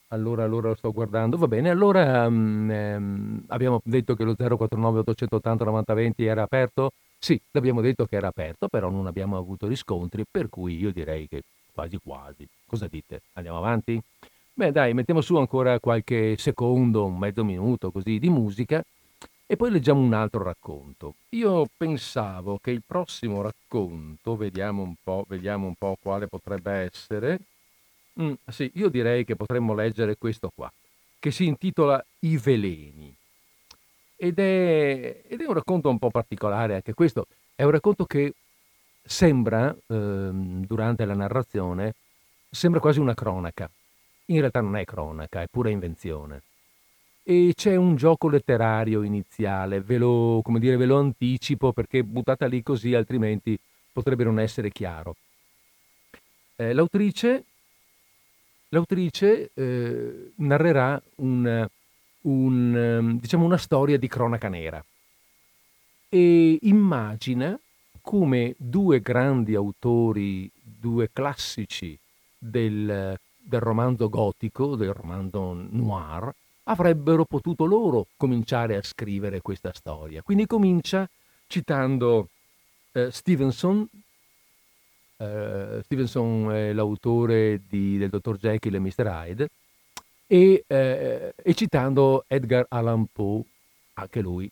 allora, 0.07 0.43
allora 0.43 0.69
lo 0.69 0.75
sto 0.75 0.91
guardando. 0.91 1.37
Va 1.37 1.47
bene, 1.47 1.69
allora 1.69 2.27
mm, 2.29 2.71
ehm, 2.71 3.43
abbiamo 3.47 3.81
detto 3.83 4.15
che 4.15 4.23
lo 4.23 4.35
049 4.35 4.99
880 4.99 5.63
9020 5.65 6.25
era 6.25 6.41
aperto? 6.43 6.91
Sì, 7.19 7.39
l'abbiamo 7.51 7.81
detto 7.81 8.05
che 8.05 8.15
era 8.15 8.27
aperto, 8.27 8.67
però 8.67 8.89
non 8.89 9.05
abbiamo 9.07 9.37
avuto 9.37 9.67
riscontri, 9.67 10.25
per 10.29 10.49
cui 10.49 10.77
io 10.77 10.91
direi 10.91 11.27
che 11.27 11.43
quasi 11.71 11.97
quasi. 12.03 12.47
Cosa 12.65 12.87
dite? 12.87 13.21
Andiamo 13.33 13.59
avanti? 13.59 14.01
Beh, 14.55 14.71
dai, 14.71 14.93
mettiamo 14.93 15.21
su 15.21 15.35
ancora 15.37 15.79
qualche 15.79 16.35
secondo, 16.37 17.05
un 17.05 17.17
mezzo 17.17 17.43
minuto 17.43 17.91
così 17.91 18.19
di 18.19 18.29
musica 18.29 18.83
e 19.45 19.55
poi 19.55 19.71
leggiamo 19.71 20.01
un 20.01 20.13
altro 20.13 20.43
racconto. 20.43 21.15
Io 21.29 21.67
pensavo 21.77 22.59
che 22.61 22.71
il 22.71 22.83
prossimo 22.85 23.41
racconto, 23.41 24.35
vediamo 24.35 24.81
un 24.83 24.95
po', 25.03 25.25
vediamo 25.27 25.67
un 25.67 25.75
po' 25.75 25.97
quale 26.01 26.27
potrebbe 26.27 26.71
essere. 26.73 27.39
Mm, 28.21 28.33
sì, 28.47 28.71
io 28.75 28.89
direi 28.89 29.25
che 29.25 29.35
potremmo 29.35 29.73
leggere 29.73 30.17
questo 30.17 30.51
qua, 30.53 30.71
che 31.19 31.31
si 31.31 31.45
intitola 31.45 32.03
I 32.19 32.37
veleni. 32.37 33.15
ed, 34.15 34.39
è, 34.39 35.21
ed 35.27 35.41
è 35.41 35.45
un 35.45 35.53
racconto 35.53 35.89
un 35.89 35.99
po' 35.99 36.09
particolare 36.09 36.75
anche 36.75 36.93
questo. 36.93 37.25
È 37.55 37.63
un 37.63 37.71
racconto 37.71 38.05
che 38.05 38.33
sembra, 39.03 39.75
ehm, 39.87 40.65
durante 40.65 41.05
la 41.05 41.13
narrazione, 41.15 41.93
sembra 42.49 42.79
quasi 42.79 42.99
una 42.99 43.13
cronaca. 43.13 43.69
In 44.27 44.39
realtà 44.39 44.61
non 44.61 44.77
è 44.77 44.85
cronaca, 44.85 45.41
è 45.41 45.47
pura 45.49 45.69
invenzione. 45.69 46.43
E 47.23 47.53
c'è 47.55 47.75
un 47.75 47.95
gioco 47.95 48.27
letterario 48.27 49.01
iniziale, 49.01 49.79
ve 49.79 49.97
lo, 49.97 50.41
come 50.43 50.59
dire, 50.59 50.75
ve 50.75 50.85
lo 50.85 50.97
anticipo 50.97 51.71
perché 51.71 52.03
buttata 52.03 52.45
lì 52.47 52.61
così 52.61 52.93
altrimenti 52.93 53.57
potrebbe 53.93 54.25
non 54.25 54.39
essere 54.39 54.71
chiaro. 54.71 55.15
Eh, 56.57 56.73
l'autrice, 56.73 57.43
l'autrice 58.69 59.51
eh, 59.53 60.31
narrerà 60.35 61.01
un, 61.15 61.67
un, 62.21 62.75
ehm, 62.75 63.19
diciamo 63.19 63.45
una 63.45 63.57
storia 63.57 63.97
di 63.97 64.07
cronaca 64.07 64.49
nera 64.49 64.83
e 66.09 66.59
immagina 66.61 67.57
come 68.01 68.53
due 68.57 68.99
grandi 68.99 69.55
autori, 69.55 70.51
due 70.61 71.09
classici 71.11 71.97
del, 72.37 73.17
del 73.39 73.59
romanzo 73.59 74.09
gotico, 74.09 74.75
del 74.75 74.93
romanzo 74.93 75.53
noir, 75.53 76.31
avrebbero 76.63 77.25
potuto 77.25 77.65
loro 77.65 78.07
cominciare 78.15 78.75
a 78.75 78.83
scrivere 78.83 79.41
questa 79.41 79.71
storia. 79.73 80.21
Quindi 80.21 80.45
comincia 80.45 81.07
citando 81.47 82.29
eh, 82.93 83.11
Stevenson, 83.11 83.87
eh, 85.17 85.79
Stevenson 85.83 86.51
è 86.51 86.73
l'autore 86.73 87.61
di, 87.67 87.97
del 87.97 88.09
dottor 88.09 88.37
Jekyll 88.37 88.75
e 88.75 88.79
Mr. 88.79 89.05
Hyde, 89.05 89.49
e, 90.27 90.63
eh, 90.65 91.33
e 91.35 91.53
citando 91.53 92.25
Edgar 92.27 92.65
Allan 92.69 93.05
Poe, 93.11 93.43
anche 93.93 94.21
lui 94.21 94.49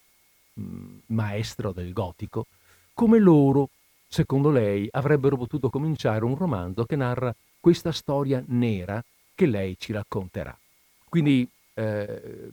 mh, 0.54 0.62
mm, 0.62 0.97
maestro 1.08 1.71
del 1.71 1.93
gotico, 1.93 2.45
come 2.93 3.19
loro, 3.19 3.69
secondo 4.08 4.52
lei, 4.52 4.88
avrebbero 4.91 5.38
potuto 5.38 5.69
cominciare 5.69 6.26
un 6.26 6.36
romanzo 6.36 6.86
che 6.86 6.95
narra 6.95 7.34
questa 7.60 7.91
storia 7.91 8.43
nera 8.47 9.04
che 9.34 9.45
lei 9.45 9.76
ci 9.80 9.93
racconterà. 9.93 10.56
Quindi 11.10 11.47
eh, 11.73 12.49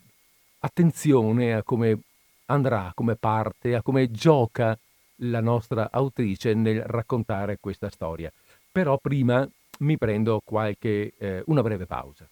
attenzione 0.60 1.54
a 1.54 1.62
come 1.62 1.98
andrà, 2.46 2.92
come 2.94 3.16
parte, 3.16 3.74
a 3.74 3.82
come 3.82 4.10
gioca 4.10 4.78
la 5.22 5.40
nostra 5.40 5.88
autrice 5.90 6.54
nel 6.54 6.82
raccontare 6.82 7.58
questa 7.60 7.90
storia. 7.90 8.32
Però 8.70 8.98
prima 8.98 9.48
mi 9.80 9.96
prendo 9.96 10.40
qualche, 10.44 11.12
eh, 11.18 11.42
una 11.46 11.62
breve 11.62 11.86
pausa. 11.86 12.26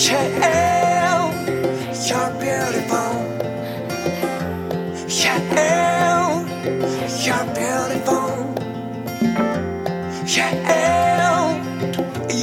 Yeah, 0.00 0.67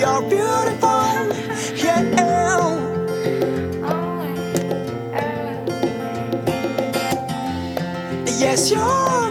you're 0.05 0.21
beautiful. 0.29 1.25
Yeah. 1.83 2.03
Oh, 3.89 4.21
yes, 8.39 8.71
you're 8.71 9.24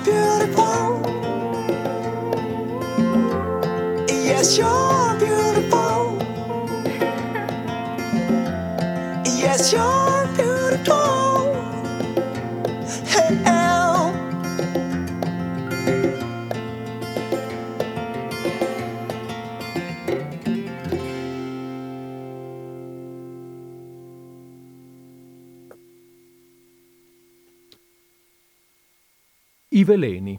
I 29.75 29.83
veleni. 29.83 30.39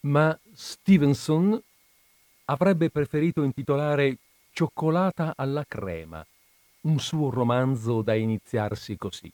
Ma 0.00 0.38
Stevenson 0.54 1.62
avrebbe 2.46 2.88
preferito 2.88 3.42
intitolare 3.42 4.16
Cioccolata 4.50 5.34
alla 5.36 5.66
crema, 5.68 6.24
un 6.82 6.98
suo 6.98 7.28
romanzo 7.28 8.00
da 8.00 8.14
iniziarsi 8.14 8.96
così. 8.96 9.30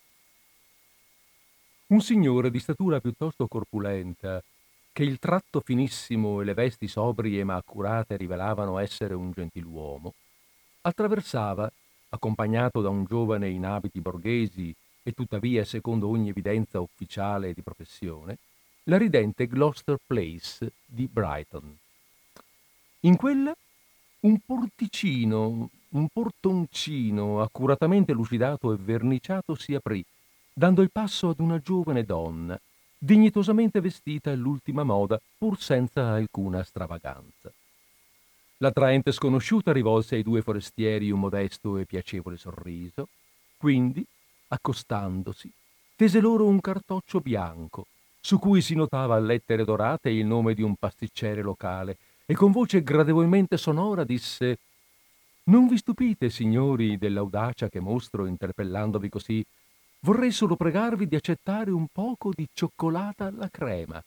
Un 1.86 2.00
signore 2.00 2.50
di 2.50 2.58
statura 2.58 3.00
piuttosto 3.00 3.46
corpulenta, 3.46 4.42
che 4.90 5.04
il 5.04 5.20
tratto 5.20 5.60
finissimo 5.60 6.40
e 6.40 6.44
le 6.46 6.54
vesti 6.54 6.88
sobrie 6.88 7.44
ma 7.44 7.54
accurate 7.54 8.16
rivelavano 8.16 8.78
essere 8.78 9.14
un 9.14 9.30
gentiluomo, 9.30 10.14
attraversava, 10.80 11.70
accompagnato 12.08 12.80
da 12.80 12.88
un 12.88 13.04
giovane 13.04 13.48
in 13.48 13.64
abiti 13.64 14.00
borghesi 14.00 14.74
e 15.08 15.12
tuttavia 15.12 15.64
secondo 15.64 16.06
ogni 16.06 16.28
evidenza 16.28 16.80
ufficiale 16.80 17.54
di 17.54 17.62
professione, 17.62 18.36
la 18.84 18.98
ridente 18.98 19.46
Gloucester 19.46 19.96
Place 20.06 20.72
di 20.84 21.08
Brighton. 21.10 21.74
In 23.00 23.16
quella 23.16 23.56
un 24.20 24.38
porticino, 24.44 25.70
un 25.88 26.08
portoncino 26.12 27.40
accuratamente 27.40 28.12
lucidato 28.12 28.70
e 28.70 28.76
verniciato 28.76 29.54
si 29.54 29.74
aprì, 29.74 30.04
dando 30.52 30.82
il 30.82 30.90
passo 30.90 31.30
ad 31.30 31.40
una 31.40 31.58
giovane 31.58 32.04
donna, 32.04 32.60
dignitosamente 32.98 33.80
vestita 33.80 34.30
all'ultima 34.30 34.82
moda, 34.82 35.18
pur 35.38 35.58
senza 35.58 36.10
alcuna 36.10 36.62
stravaganza. 36.64 37.50
L'attraente 38.58 39.12
sconosciuta 39.12 39.72
rivolse 39.72 40.16
ai 40.16 40.22
due 40.22 40.42
forestieri 40.42 41.10
un 41.10 41.20
modesto 41.20 41.78
e 41.78 41.86
piacevole 41.86 42.36
sorriso, 42.36 43.08
quindi, 43.56 44.04
accostandosi, 44.48 45.50
tese 45.94 46.20
loro 46.20 46.46
un 46.46 46.60
cartoccio 46.60 47.20
bianco, 47.20 47.86
su 48.20 48.38
cui 48.38 48.60
si 48.60 48.74
notava 48.74 49.14
a 49.14 49.20
lettere 49.20 49.64
dorate 49.64 50.10
il 50.10 50.26
nome 50.26 50.54
di 50.54 50.62
un 50.62 50.74
pasticcere 50.76 51.42
locale, 51.42 51.96
e 52.26 52.34
con 52.34 52.52
voce 52.52 52.82
gradevolmente 52.82 53.56
sonora 53.56 54.04
disse 54.04 54.58
Non 55.44 55.66
vi 55.66 55.78
stupite, 55.78 56.28
signori, 56.28 56.98
dell'audacia 56.98 57.68
che 57.68 57.80
mostro 57.80 58.26
interpellandovi 58.26 59.08
così. 59.08 59.42
Vorrei 60.00 60.30
solo 60.30 60.54
pregarvi 60.54 61.08
di 61.08 61.16
accettare 61.16 61.70
un 61.70 61.86
poco 61.90 62.30
di 62.34 62.46
cioccolata 62.52 63.24
alla 63.26 63.48
crema. 63.48 64.02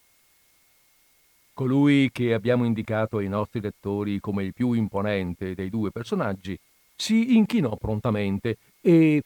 Colui 1.54 2.10
che 2.12 2.34
abbiamo 2.34 2.64
indicato 2.64 3.18
ai 3.18 3.28
nostri 3.28 3.60
lettori 3.60 4.20
come 4.20 4.44
il 4.44 4.54
più 4.54 4.74
imponente 4.74 5.54
dei 5.54 5.70
due 5.70 5.92
personaggi 5.92 6.58
si 6.96 7.36
inchinò 7.36 7.76
prontamente 7.76 8.58
e 8.80 9.24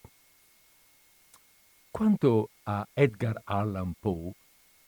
quanto 1.95 2.49
a 2.63 2.85
Edgar 2.91 3.39
Allan 3.45 3.93
Poe, 3.97 4.29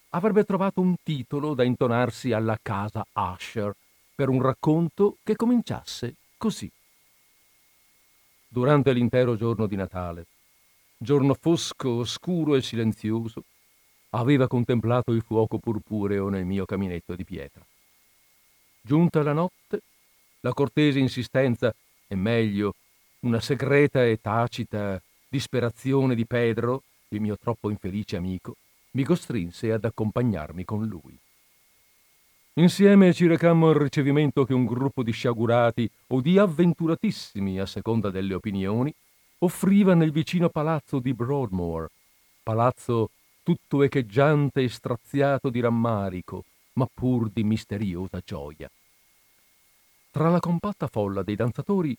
avrebbe 0.09 0.43
trovato 0.43 0.81
un 0.81 0.95
titolo 1.01 1.53
da 1.53 1.63
intonarsi 1.63 2.33
alla 2.33 2.59
casa 2.61 3.05
Usher 3.13 3.73
per 4.13 4.27
un 4.27 4.41
racconto 4.41 5.15
che 5.23 5.37
cominciasse 5.37 6.15
così. 6.35 6.69
Durante 8.49 8.91
l'intero 8.91 9.37
giorno 9.37 9.67
di 9.67 9.77
Natale, 9.77 10.25
giorno 10.97 11.33
fosco, 11.33 11.91
oscuro 11.91 12.55
e 12.55 12.61
silenzioso, 12.61 13.41
aveva 14.09 14.49
contemplato 14.49 15.13
il 15.13 15.21
fuoco 15.21 15.59
purpureo 15.59 16.27
nel 16.27 16.43
mio 16.43 16.65
caminetto 16.65 17.15
di 17.15 17.23
pietra. 17.23 17.65
Giunta 18.81 19.23
la 19.23 19.31
notte, 19.31 19.81
la 20.41 20.51
cortese 20.51 20.99
insistenza, 20.99 21.73
e 22.05 22.15
meglio, 22.15 22.73
una 23.21 23.39
segreta 23.39 24.03
e 24.03 24.19
tacita 24.19 25.01
disperazione 25.29 26.13
di 26.13 26.25
Pedro 26.25 26.83
il 27.09 27.21
mio 27.21 27.37
troppo 27.37 27.69
infelice 27.69 28.17
amico, 28.17 28.55
mi 28.91 29.03
costrinse 29.03 29.71
ad 29.71 29.85
accompagnarmi 29.85 30.65
con 30.65 30.85
lui. 30.85 31.17
Insieme 32.55 33.13
ci 33.13 33.27
recammo 33.27 33.69
al 33.69 33.75
ricevimento 33.75 34.43
che 34.43 34.53
un 34.53 34.65
gruppo 34.65 35.03
di 35.03 35.11
sciagurati 35.11 35.89
o 36.07 36.21
di 36.21 36.37
avventuratissimi, 36.37 37.59
a 37.59 37.65
seconda 37.65 38.09
delle 38.09 38.33
opinioni, 38.33 38.93
offriva 39.39 39.93
nel 39.93 40.11
vicino 40.11 40.49
palazzo 40.49 40.99
di 40.99 41.13
Broadmoor, 41.13 41.87
palazzo 42.41 43.11
tutto 43.43 43.83
echeggiante 43.83 44.63
e 44.63 44.69
straziato 44.69 45.49
di 45.49 45.59
rammarico, 45.59 46.43
ma 46.73 46.87
pur 46.91 47.29
di 47.29 47.43
misteriosa 47.43 48.21
gioia. 48.25 48.69
Tra 50.11 50.29
la 50.29 50.39
compatta 50.39 50.87
folla 50.87 51.21
dei 51.21 51.35
danzatori, 51.35 51.95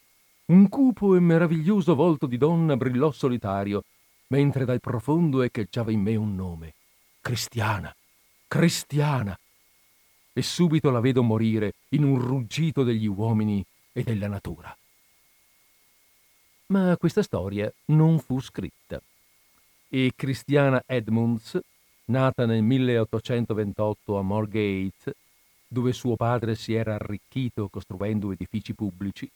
un 0.46 0.68
cupo 0.68 1.14
e 1.14 1.20
meraviglioso 1.20 1.94
volto 1.94 2.26
di 2.26 2.36
donna 2.36 2.76
brillò 2.76 3.12
solitario 3.12 3.84
mentre 4.28 4.64
dal 4.64 4.80
profondo 4.80 5.42
echeggiava 5.42 5.90
in 5.90 6.00
me 6.00 6.16
un 6.16 6.34
nome. 6.34 6.74
Cristiana, 7.20 7.94
cristiana. 8.46 9.38
e 10.32 10.42
subito 10.42 10.90
la 10.90 11.00
vedo 11.00 11.24
morire 11.24 11.74
in 11.88 12.04
un 12.04 12.16
ruggito 12.16 12.84
degli 12.84 13.06
uomini 13.06 13.64
e 13.92 14.04
della 14.04 14.28
natura. 14.28 14.76
Ma 16.66 16.96
questa 16.96 17.24
storia 17.24 17.72
non 17.86 18.20
fu 18.20 18.40
scritta 18.40 19.02
e 19.88 20.12
Christiana 20.14 20.82
Edmunds, 20.86 21.58
nata 22.06 22.44
nel 22.46 22.62
1828 22.62 24.18
a 24.18 24.22
Moorgate, 24.22 25.14
dove 25.66 25.92
suo 25.92 26.14
padre 26.14 26.54
si 26.54 26.74
era 26.74 26.94
arricchito 26.94 27.68
costruendo 27.68 28.32
edifici 28.32 28.74
pubblici, 28.74 29.30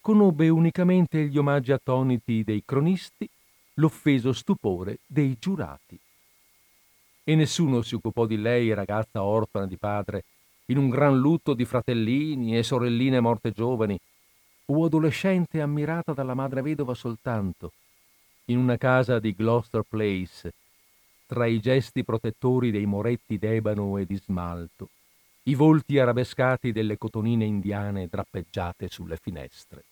conobbe 0.00 0.48
unicamente 0.48 1.26
gli 1.26 1.38
omaggi 1.38 1.72
attoniti 1.72 2.42
dei 2.44 2.62
cronisti, 2.64 3.28
l'offeso 3.78 4.32
stupore 4.32 4.98
dei 5.06 5.36
giurati. 5.38 5.98
E 7.24 7.34
nessuno 7.34 7.82
si 7.82 7.94
occupò 7.94 8.26
di 8.26 8.36
lei, 8.36 8.72
ragazza 8.74 9.22
orfana 9.22 9.66
di 9.66 9.76
padre, 9.76 10.24
in 10.66 10.78
un 10.78 10.88
gran 10.88 11.18
lutto 11.18 11.54
di 11.54 11.64
fratellini 11.64 12.56
e 12.56 12.62
sorelline 12.62 13.20
morte 13.20 13.52
giovani, 13.52 13.98
o 14.66 14.84
adolescente 14.84 15.60
ammirata 15.60 16.12
dalla 16.12 16.34
madre 16.34 16.62
vedova 16.62 16.94
soltanto, 16.94 17.72
in 18.46 18.58
una 18.58 18.76
casa 18.76 19.18
di 19.18 19.34
Gloucester 19.34 19.82
Place, 19.86 20.52
tra 21.26 21.46
i 21.46 21.60
gesti 21.60 22.04
protettori 22.04 22.70
dei 22.70 22.86
moretti 22.86 23.38
d'ebano 23.38 23.98
e 23.98 24.06
di 24.06 24.16
smalto, 24.16 24.88
i 25.44 25.54
volti 25.54 25.98
arabescati 25.98 26.72
delle 26.72 26.98
cotonine 26.98 27.44
indiane 27.44 28.08
drappeggiate 28.08 28.88
sulle 28.88 29.16
finestre. 29.16 29.84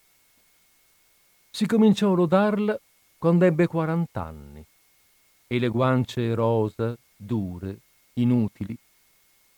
Si 1.50 1.66
cominciò 1.66 2.12
a 2.12 2.16
lodarla 2.16 2.78
quando 3.18 3.44
ebbe 3.44 3.66
quarant'anni 3.66 4.64
e 5.46 5.58
le 5.58 5.68
guance 5.68 6.34
rosa, 6.34 6.96
dure, 7.16 7.78
inutili, 8.14 8.76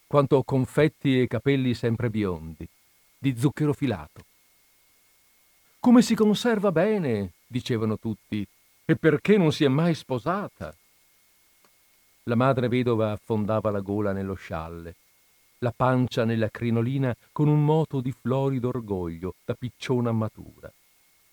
quanto 0.06 0.42
confetti 0.42 1.20
e 1.20 1.26
capelli 1.26 1.74
sempre 1.74 2.11
biondi, 2.11 2.66
di 3.18 3.36
zucchero 3.36 3.72
filato. 3.72 4.24
Come 5.80 6.02
si 6.02 6.14
conserva 6.14 6.72
bene, 6.72 7.32
dicevano 7.46 7.98
tutti, 7.98 8.46
e 8.84 8.96
perché 8.96 9.36
non 9.36 9.52
si 9.52 9.64
è 9.64 9.68
mai 9.68 9.94
sposata? 9.94 10.74
La 12.24 12.34
madre 12.34 12.68
vedova 12.68 13.12
affondava 13.12 13.70
la 13.70 13.80
gola 13.80 14.12
nello 14.12 14.34
scialle, 14.34 14.94
la 15.59 15.72
pancia 15.74 16.24
nella 16.24 16.50
crinolina 16.50 17.14
con 17.32 17.48
un 17.48 17.64
moto 17.64 18.00
di 18.00 18.12
florido 18.12 18.68
orgoglio 18.68 19.34
da 19.44 19.54
picciona 19.54 20.12
matura. 20.12 20.72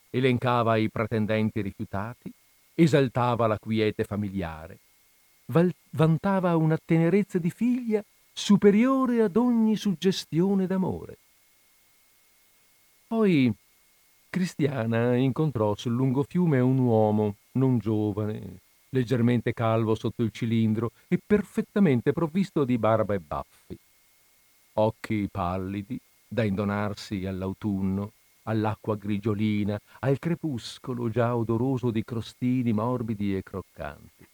Elencava 0.10 0.78
i 0.78 0.90
pretendenti 0.90 1.62
rifiutati, 1.62 2.32
esaltava 2.74 3.48
la 3.48 3.58
quiete 3.58 4.04
familiare, 4.04 4.78
val- 5.48 5.74
vantava 5.92 6.56
una 6.56 6.78
tenerezza 6.84 7.38
di 7.38 7.50
figlia 7.50 8.04
superiore 8.34 9.22
ad 9.22 9.36
ogni 9.36 9.76
suggestione 9.76 10.68
d'amore. 10.68 11.18
Poi 13.08 13.54
Cristiana 14.30 15.16
incontrò 15.16 15.76
sul 15.76 15.94
lungo 15.94 16.24
fiume 16.28 16.60
un 16.60 16.78
uomo 16.80 17.36
non 17.54 17.78
giovane, 17.78 18.60
leggermente 18.90 19.54
calvo 19.54 19.96
sotto 19.96 20.24
il 20.24 20.32
cilindro 20.32 20.92
e 21.08 21.18
perfettamente 21.26 22.12
provvisto 22.12 22.66
di 22.66 22.78
barba 22.78 23.14
e 23.14 23.20
baffi. 23.20 23.78
Occhi 24.74 25.30
pallidi, 25.32 25.98
da 26.28 26.44
indonarsi 26.44 27.26
all'autunno, 27.26 28.12
all'acqua 28.46 28.96
grigiolina, 28.96 29.80
al 30.00 30.18
crepuscolo 30.20 31.10
già 31.10 31.36
odoroso 31.36 31.92
di 31.92 32.04
crostini 32.04 32.74
morbidi 32.74 33.36
e 33.36 33.44
croccanti. 33.44 34.28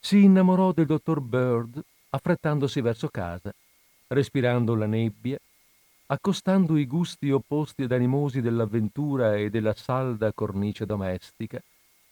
Si 0.00 0.22
innamorò 0.22 0.72
del 0.72 0.86
dottor 0.86 1.20
Bird 1.20 1.82
affrettandosi 2.10 2.80
verso 2.80 3.08
casa, 3.08 3.52
respirando 4.06 4.74
la 4.74 4.86
nebbia, 4.86 5.38
accostando 6.06 6.76
i 6.76 6.86
gusti 6.86 7.30
opposti 7.30 7.82
ed 7.82 7.92
animosi 7.92 8.40
dell'avventura 8.40 9.36
e 9.36 9.50
della 9.50 9.74
salda 9.74 10.32
cornice 10.32 10.86
domestica, 10.86 11.62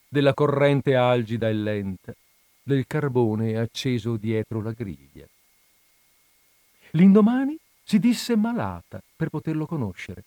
della 0.09 0.35
corrente 0.35 0.95
algida 0.95 1.49
e 1.49 1.55
lenta, 1.55 2.15
del 2.63 2.87
carbone 2.87 3.57
acceso 3.57 4.17
dietro 4.17 4.61
la 4.61 4.73
griglia. 4.73 5.27
L'indomani 6.91 7.57
si 7.83 7.99
disse 7.99 8.37
malata 8.37 9.01
per 9.15 9.29
poterlo 9.29 9.65
conoscere, 9.67 10.25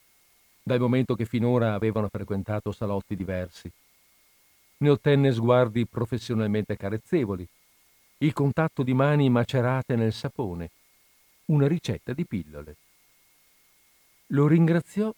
dal 0.62 0.80
momento 0.80 1.14
che 1.14 1.24
finora 1.24 1.74
avevano 1.74 2.08
frequentato 2.08 2.72
salotti 2.72 3.16
diversi. 3.16 3.70
Ne 4.78 4.88
ottenne 4.88 5.32
sguardi 5.32 5.86
professionalmente 5.86 6.76
carezzevoli, 6.76 7.46
il 8.18 8.32
contatto 8.32 8.82
di 8.82 8.94
mani 8.94 9.28
macerate 9.30 9.96
nel 9.96 10.12
sapone, 10.12 10.70
una 11.46 11.66
ricetta 11.66 12.12
di 12.12 12.24
pillole. 12.24 12.76
Lo 14.28 14.46
ringraziò 14.46 15.12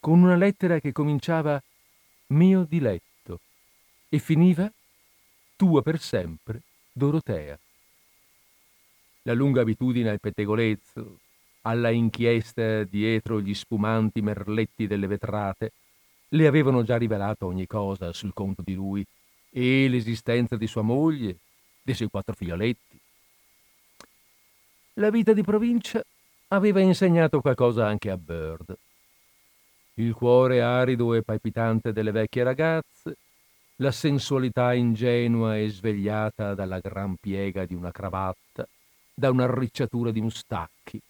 con 0.00 0.22
una 0.22 0.36
lettera 0.36 0.80
che 0.80 0.92
cominciava 0.92 1.62
mio 2.28 2.64
diletto 2.64 3.40
e 4.08 4.18
finiva 4.18 4.70
tua 5.56 5.82
per 5.82 6.00
sempre 6.00 6.60
Dorotea. 6.92 7.58
La 9.22 9.32
lunga 9.32 9.60
abitudine 9.60 10.10
al 10.10 10.20
pettegolezzo, 10.20 11.18
alla 11.62 11.90
inchiesta 11.90 12.84
dietro 12.84 13.40
gli 13.40 13.54
spumanti 13.54 14.20
merletti 14.20 14.86
delle 14.86 15.06
vetrate, 15.06 15.72
le 16.28 16.46
avevano 16.46 16.82
già 16.82 16.96
rivelato 16.96 17.46
ogni 17.46 17.66
cosa 17.66 18.12
sul 18.12 18.32
conto 18.32 18.62
di 18.62 18.74
lui 18.74 19.04
e 19.50 19.88
l'esistenza 19.88 20.56
di 20.56 20.66
sua 20.66 20.82
moglie, 20.82 21.36
dei 21.82 21.94
suoi 21.94 22.08
quattro 22.08 22.34
figlioletti. 22.34 22.98
La 24.94 25.10
vita 25.10 25.32
di 25.32 25.42
provincia 25.42 26.02
aveva 26.48 26.80
insegnato 26.80 27.40
qualcosa 27.40 27.86
anche 27.86 28.10
a 28.10 28.16
Bird. 28.16 28.76
Il 29.94 30.14
cuore 30.14 30.62
arido 30.62 31.14
e 31.14 31.22
palpitante 31.22 31.92
delle 31.92 32.12
vecchie 32.12 32.42
ragazze, 32.42 33.16
la 33.76 33.90
sensualità 33.90 34.72
ingenua 34.72 35.58
e 35.58 35.68
svegliata 35.68 36.54
dalla 36.54 36.78
gran 36.78 37.16
piega 37.16 37.66
di 37.66 37.74
una 37.74 37.90
cravatta, 37.90 38.66
da 39.14 39.30
un'arricciatura 39.30 40.10
di 40.10 40.20
mustacchi, 40.20 41.00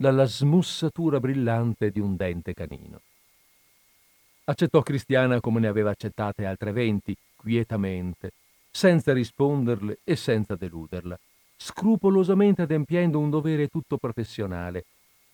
dalla 0.00 0.24
smussatura 0.24 1.20
brillante 1.20 1.90
di 1.90 2.00
un 2.00 2.16
dente 2.16 2.54
canino. 2.54 3.02
Accettò 4.44 4.80
Cristiana 4.80 5.40
come 5.40 5.60
ne 5.60 5.66
aveva 5.66 5.90
accettate 5.90 6.46
altre 6.46 6.72
venti, 6.72 7.14
quietamente, 7.36 8.32
senza 8.70 9.12
risponderle 9.12 9.98
e 10.02 10.16
senza 10.16 10.56
deluderla, 10.56 11.18
scrupolosamente 11.54 12.62
adempiendo 12.62 13.18
un 13.18 13.28
dovere 13.28 13.68
tutto 13.68 13.98
professionale, 13.98 14.86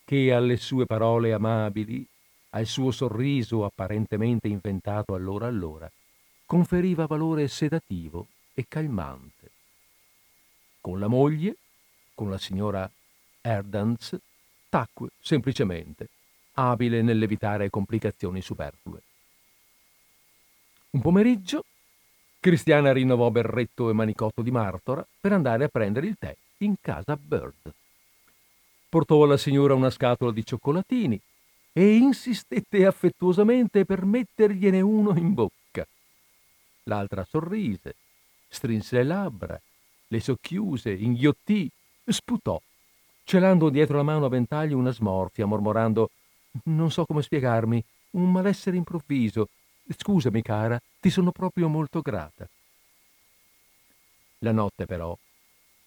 che 0.05 0.33
alle 0.33 0.57
sue 0.57 0.85
parole 0.85 1.33
amabili, 1.33 2.05
al 2.51 2.67
suo 2.67 2.91
sorriso 2.91 3.65
apparentemente 3.65 4.49
inventato 4.49 5.15
allora 5.15 5.47
allora, 5.47 5.89
conferiva 6.45 7.07
valore 7.07 7.47
sedativo 7.47 8.27
e 8.53 8.65
calmante. 8.67 9.49
Con 10.81 10.99
la 10.99 11.07
moglie, 11.07 11.55
con 12.17 12.31
la 12.31 12.39
signora 12.39 12.91
Erdans, 13.41 14.19
tacque 14.77 15.09
semplicemente, 15.19 16.09
abile 16.55 17.01
nell'evitare 17.01 17.71
complicazioni 17.71 18.43
superflue. 18.43 19.01
Un 20.91 21.01
pomeriggio, 21.01 21.65
Cristiana 22.39 22.93
rinnovò 22.93 23.31
berretto 23.31 23.89
e 23.89 23.95
manicotto 23.95 24.43
di 24.43 24.51
Martora 24.51 25.07
per 25.19 25.33
andare 25.33 25.65
a 25.65 25.69
prendere 25.69 26.07
il 26.09 26.17
tè 26.19 26.37
in 26.59 26.75
casa 26.79 27.17
Bird. 27.17 27.73
Portò 28.91 29.25
alla 29.25 29.39
signora 29.39 29.73
una 29.73 29.89
scatola 29.89 30.31
di 30.31 30.45
cioccolatini 30.45 31.19
e 31.73 31.97
insistette 31.97 32.85
affettuosamente 32.85 33.87
per 33.87 34.05
mettergliene 34.05 34.83
uno 34.83 35.17
in 35.17 35.33
bocca 35.33 35.87
l'altra 36.85 37.25
sorrise, 37.25 37.97
strinse 38.49 38.97
le 38.97 39.05
labbra, 39.05 39.61
le 40.09 40.21
socchiuse, 40.21 40.93
inghiottì, 40.93 41.69
sputò, 42.05 42.61
celando 43.27 43.71
dietro 43.71 43.97
la 43.97 44.05
mano 44.05 44.25
a 44.25 44.29
ventaglio 44.29 44.79
una 44.79 44.93
smorfia, 44.93 45.47
mormorando 45.47 46.11
Non 46.65 46.93
so 46.93 47.05
come 47.05 47.23
spiegarmi, 47.23 47.85
un 48.13 48.31
malessere 48.31 48.77
improvviso. 48.77 49.49
Scusami, 49.89 50.43
cara, 50.43 50.81
ti 51.01 51.11
sono 51.11 51.33
proprio 51.33 51.69
molto 51.69 52.01
grata. 52.01 52.49
La 54.39 54.53
notte, 54.53 54.87
però, 54.87 55.17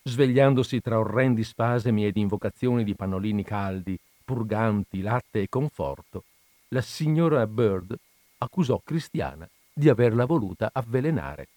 svegliandosi 0.04 0.82
tra 0.82 1.00
orrendi 1.00 1.44
spasimi 1.44 2.06
ed 2.06 2.18
invocazioni 2.18 2.84
di 2.84 2.94
pannolini 2.94 3.44
caldi, 3.44 3.98
purganti, 4.24 5.02
latte 5.02 5.42
e 5.42 5.50
conforto, 5.50 6.26
la 6.70 6.82
signora 6.82 7.48
Bird 7.48 7.98
accusò 8.40 8.82
Cristiana 8.84 9.48
di 9.74 9.88
averla 9.88 10.26
voluta 10.26 10.72
avvelenare. 10.74 11.48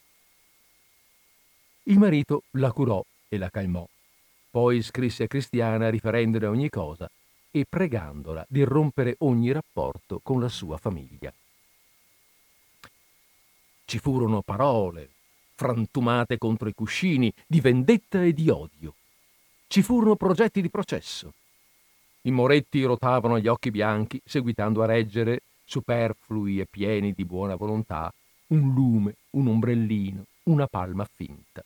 Il 1.85 1.99
marito 1.99 2.45
la 2.53 2.71
curò 2.71 3.05
e 3.29 3.37
la 3.37 3.51
calmò. 3.51 3.85
Poi 4.53 4.83
scrisse 4.83 5.23
a 5.25 5.29
Cristiana 5.29 5.89
riferendole 5.89 6.45
ogni 6.45 6.69
cosa 6.69 7.11
e 7.51 7.65
pregandola 7.67 8.45
di 8.47 8.63
rompere 8.65 9.15
ogni 9.21 9.51
rapporto 9.51 10.21
con 10.23 10.41
la 10.41 10.49
sua 10.51 10.77
famiglia. 10.77 11.33
Ci 13.87 13.99
furono 13.99 14.43
parole, 14.43 15.09
frantumate 15.55 16.37
contro 16.37 16.69
i 16.69 16.75
cuscini, 16.75 17.33
di 17.47 17.63
vendetta 17.63 18.23
e 18.23 18.35
di 18.35 18.51
odio. 18.51 18.95
ci 19.69 19.81
furono 19.81 20.17
progetti 20.17 20.61
di 20.61 20.69
processo. 20.69 21.33
I 22.25 22.31
moretti 22.31 22.83
rotavano 22.85 23.39
gli 23.39 23.49
occhi 23.49 23.71
bianchi, 23.71 24.21
seguitando 24.23 24.83
a 24.83 24.87
reggere, 24.87 25.41
superflui 25.65 26.61
e 26.61 26.67
pieni 26.67 27.15
di 27.15 27.25
buona 27.25 27.55
volontà, 27.55 28.13
un 28.49 28.75
lume, 28.75 29.15
un 29.31 29.49
ombrellino, 29.49 30.25
una 30.43 30.67
palma 30.67 31.09
finta. 31.11 31.65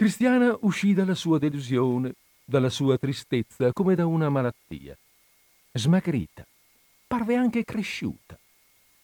Cristiana 0.00 0.56
uscì 0.62 0.94
dalla 0.94 1.14
sua 1.14 1.38
delusione, 1.38 2.14
dalla 2.42 2.70
sua 2.70 2.96
tristezza, 2.96 3.70
come 3.74 3.94
da 3.94 4.06
una 4.06 4.30
malattia. 4.30 4.96
Smagrita, 5.72 6.42
parve 7.06 7.34
anche 7.34 7.64
cresciuta. 7.64 8.34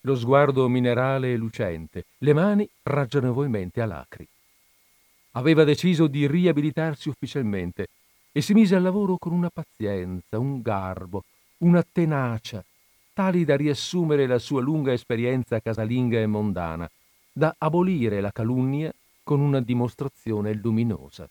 Lo 0.01 0.17
sguardo 0.17 0.67
minerale 0.69 1.35
e 1.35 1.37
lucente, 1.37 2.07
le 2.17 2.33
mani 2.33 2.67
ragionevolmente 2.83 3.83
alacri. 3.83 4.27
Aveva 5.33 5.65
deciso 5.65 6.07
di 6.07 6.27
riabilitarsi 6.27 7.11
ufficialmente 7.11 7.89
e 8.33 8.41
si 8.41 8.55
mise 8.55 8.75
al 8.75 8.83
lavoro 8.83 9.19
con 9.19 9.33
una 9.33 9.51
pazienza, 9.51 10.39
un 10.39 10.63
garbo, 10.63 11.25
una 11.59 11.83
tenacia, 11.83 12.65
tali 13.13 13.45
da 13.45 13.55
riassumere 13.55 14.27
la 14.27 14.39
sua 14.39 14.63
lunga 14.63 14.95
esperienza 14.95 15.61
casalinga 15.61 16.19
e 16.21 16.27
mondana, 16.27 16.91
da 17.31 17.55
abolire 17.59 18.23
la 18.23 18.33
calunnia 18.33 18.91
con 19.27 19.41
una 19.41 19.61
dimostrazione 19.61 20.55
luminosa. 20.55 21.29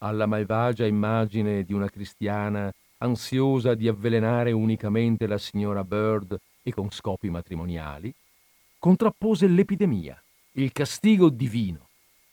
Alla 0.00 0.26
malvagia 0.26 0.84
immagine 0.84 1.62
di 1.62 1.72
una 1.72 1.88
cristiana 1.88 2.70
ansiosa 2.98 3.74
di 3.74 3.88
avvelenare 3.88 4.52
unicamente 4.52 5.26
la 5.26 5.38
signora 5.38 5.82
Bird 5.82 6.38
e 6.62 6.74
con 6.74 6.90
scopi 6.90 7.30
matrimoniali, 7.30 8.12
contrappose 8.78 9.46
l'epidemia, 9.46 10.22
il 10.52 10.72
castigo 10.72 11.30
divino, 11.30 11.88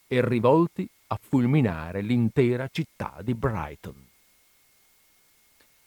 e 0.05 0.19
rivolti 0.21 0.85
a 1.07 1.17
fulminare 1.21 2.01
l'intera 2.01 2.67
città 2.69 3.21
di 3.23 3.33
Brighton. 3.33 4.05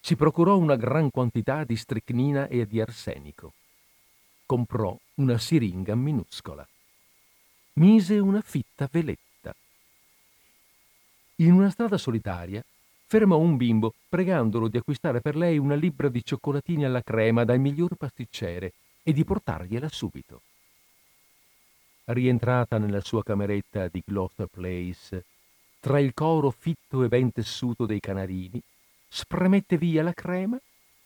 Si 0.01 0.17
procurò 0.17 0.57
una 0.57 0.77
gran 0.77 1.11
quantità 1.11 1.65
di 1.65 1.77
stricnina 1.77 2.49
e 2.49 2.67
di 2.67 2.81
arsenico. 2.81 3.53
Comprò 4.47 4.99
una 5.17 5.37
siringa 5.37 5.95
minuscola. 5.95 6.67
Mise 7.79 8.19
una 8.19 8.41
fitta 8.41 8.89
veletta. 8.91 9.55
In 11.37 11.53
una 11.53 11.69
strada 11.69 11.99
solitaria 11.99 12.65
fermò 13.07 13.37
un 13.37 13.59
bimbo 13.59 13.93
pregandolo 14.09 14.69
di 14.69 14.79
acquistare 14.79 15.21
per 15.21 15.37
lei 15.37 15.59
una 15.59 15.75
libbra 15.75 16.09
di 16.09 16.25
cioccolatini 16.25 16.87
alla 16.87 17.03
crema 17.03 17.45
dal 17.45 17.61
miglior 17.61 17.95
pasticcere 17.97 18.73
e 19.03 19.13
di 19.13 19.25
portargliela 19.25 19.91
subito. 19.91 20.41
Rientrata 22.05 22.79
nella 22.79 23.03
sua 23.03 23.23
cameretta 23.23 23.89
di 23.89 24.03
Gloucester 24.07 24.47
Place, 24.47 25.25
tra 25.79 26.01
il 26.01 26.15
coro 26.15 26.51
fitto 26.51 27.05
e 27.05 27.09
ben 27.09 27.31
tessuto 27.31 27.85
dei 27.85 28.01
canarini, 28.01 28.59
spremette 29.07 29.77
via 29.77 30.03
la 30.03 30.15
crema, 30.15 30.59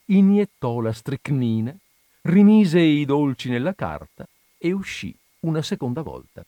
iniettò 0.05 0.79
la 0.79 0.93
stricnina, 0.93 1.75
rimise 2.23 2.79
i 2.79 3.05
dolci 3.05 3.49
nella 3.49 3.75
carta 3.75 4.25
e 4.57 4.71
uscì 4.71 5.13
una 5.41 5.63
seconda 5.63 6.03
volta. 6.03 6.45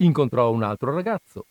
Incontrò 0.00 0.52
un 0.52 0.62
altro 0.62 0.94
ragazzo, 0.94 1.46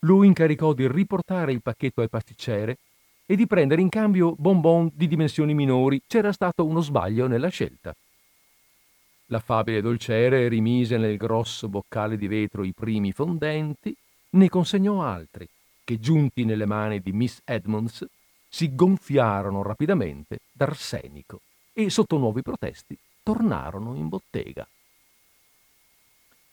lo 0.00 0.22
incaricò 0.22 0.74
di 0.74 0.86
riportare 0.86 1.52
il 1.52 1.62
pacchetto 1.62 2.02
al 2.02 2.10
pasticcere 2.10 2.78
e 3.24 3.36
di 3.36 3.46
prendere 3.46 3.80
in 3.80 3.88
cambio 3.88 4.34
bonbon 4.36 4.90
di 4.92 5.08
dimensioni 5.08 5.54
minori. 5.54 6.02
C'era 6.06 6.32
stato 6.32 6.64
uno 6.66 6.80
sbaglio 6.80 7.26
nella 7.26 7.48
scelta. 7.48 7.94
L'affabile 9.26 9.80
dolciere 9.80 10.48
rimise 10.48 10.98
nel 10.98 11.16
grosso 11.16 11.68
boccale 11.68 12.16
di 12.16 12.26
vetro 12.26 12.64
i 12.64 12.72
primi 12.72 13.12
fondenti, 13.12 13.96
ne 14.30 14.48
consegnò 14.48 15.02
altri, 15.02 15.48
che 15.82 15.98
giunti 15.98 16.44
nelle 16.44 16.66
mani 16.66 17.00
di 17.00 17.12
Miss 17.12 17.40
Edmonds 17.44 18.04
si 18.48 18.74
gonfiarono 18.74 19.62
rapidamente 19.62 20.40
d'arsenico 20.52 21.40
e 21.72 21.88
sotto 21.88 22.18
nuovi 22.18 22.42
protesti 22.42 22.98
tornarono 23.22 23.94
in 23.94 24.08
bottega. 24.08 24.66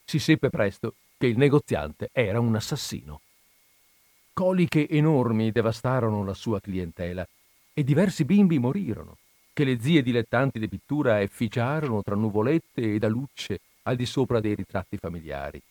Si 0.05 0.19
seppe 0.19 0.49
presto 0.49 0.93
che 1.17 1.27
il 1.27 1.37
negoziante 1.37 2.09
era 2.11 2.39
un 2.39 2.55
assassino. 2.55 3.21
Coliche 4.33 4.87
enormi 4.87 5.51
devastarono 5.51 6.23
la 6.23 6.35
sua 6.35 6.59
clientela 6.59 7.27
e 7.73 7.83
diversi 7.83 8.23
bimbi 8.23 8.59
morirono, 8.59 9.17
che 9.51 9.63
le 9.63 9.79
zie 9.79 10.03
dilettanti 10.03 10.59
di 10.59 10.69
pittura 10.69 11.21
efficiarono 11.21 12.03
tra 12.03 12.15
nuvolette 12.15 12.93
ed 12.93 13.03
alucce 13.03 13.61
al 13.83 13.95
di 13.95 14.05
sopra 14.05 14.39
dei 14.39 14.53
ritratti 14.53 14.97
familiari. 14.97 15.61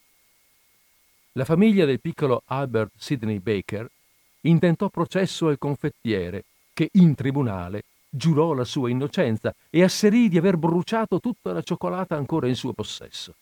La 1.32 1.44
famiglia 1.44 1.84
del 1.84 2.01
piccolo 2.01 2.42
Albert 2.47 2.92
Sidney 2.97 3.38
Baker 3.38 3.88
intentò 4.40 4.88
processo 4.88 5.49
al 5.49 5.59
confettiere 5.59 6.44
che 6.72 6.88
in 6.94 7.14
tribunale 7.14 7.84
giurò 8.09 8.53
la 8.55 8.64
sua 8.64 8.90
innocenza 8.90 9.55
e 9.70 9.82
asserì 9.82 10.28
di 10.28 10.38
aver 10.38 10.57
bruciato 10.57 11.20
tutta 11.20 11.53
la 11.53 11.62
cioccolata 11.62 12.16
ancora 12.16 12.49
in 12.49 12.57
suo 12.57 12.72
possesso. 12.72 13.34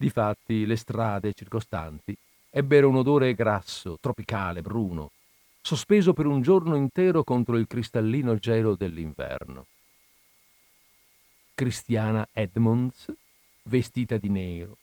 Difatti 0.00 0.64
le 0.64 0.76
strade 0.76 1.32
circostanti 1.32 2.16
ebbero 2.50 2.88
un 2.88 2.94
odore 2.94 3.34
grasso, 3.34 3.98
tropicale, 4.00 4.62
bruno, 4.62 5.10
sospeso 5.60 6.12
per 6.12 6.26
un 6.26 6.40
giorno 6.40 6.76
intero 6.76 7.24
contro 7.24 7.56
il 7.56 7.66
cristallino 7.66 8.36
gelo 8.36 8.76
dell'inverno. 8.76 9.66
Cristiana 11.52 12.28
Edmonds, 12.32 13.12
vestita 13.64 14.18
di 14.18 14.28
nero, 14.28 14.76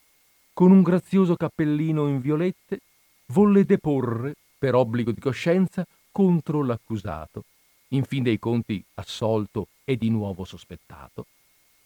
con 0.51 0.71
un 0.71 0.81
grazioso 0.81 1.37
cappellino 1.37 2.09
in 2.09 2.19
violette, 2.19 2.81
volle 3.27 3.63
deporre, 3.63 4.35
per 4.57 4.75
obbligo 4.75 5.13
di 5.13 5.21
coscienza, 5.21 5.87
contro 6.11 6.61
l'accusato, 6.61 7.45
in 7.89 8.03
fin 8.03 8.21
dei 8.21 8.37
conti 8.37 8.83
assolto 8.95 9.69
e 9.85 9.95
di 9.95 10.09
nuovo 10.09 10.43
sospettato, 10.43 11.25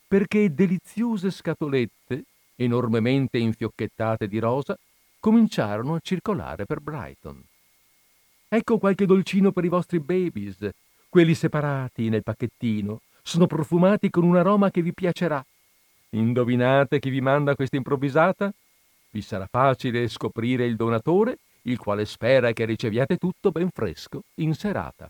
perché 0.07 0.51
deliziose 0.51 1.29
scatolette, 1.29 2.23
enormemente 2.59 3.37
infiocchettate 3.37 4.27
di 4.27 4.39
rosa, 4.39 4.77
cominciarono 5.19 5.95
a 5.95 5.99
circolare 6.01 6.65
per 6.65 6.79
Brighton. 6.79 7.41
Ecco 8.47 8.77
qualche 8.77 9.05
dolcino 9.05 9.51
per 9.51 9.65
i 9.65 9.69
vostri 9.69 9.99
babies. 9.99 10.69
Quelli 11.07 11.33
separati 11.33 12.09
nel 12.09 12.23
pacchettino 12.23 13.01
sono 13.21 13.47
profumati 13.47 14.09
con 14.09 14.23
un 14.23 14.37
aroma 14.37 14.71
che 14.71 14.81
vi 14.81 14.93
piacerà. 14.93 15.43
Indovinate 16.11 16.99
chi 16.99 17.09
vi 17.09 17.21
manda 17.21 17.55
questa 17.55 17.77
improvvisata? 17.77 18.51
Vi 19.11 19.21
sarà 19.21 19.47
facile 19.49 20.07
scoprire 20.07 20.65
il 20.65 20.75
donatore, 20.75 21.37
il 21.63 21.77
quale 21.77 22.05
spera 22.05 22.51
che 22.51 22.65
riceviate 22.65 23.17
tutto 23.17 23.51
ben 23.51 23.69
fresco 23.69 24.23
in 24.35 24.53
serata. 24.53 25.09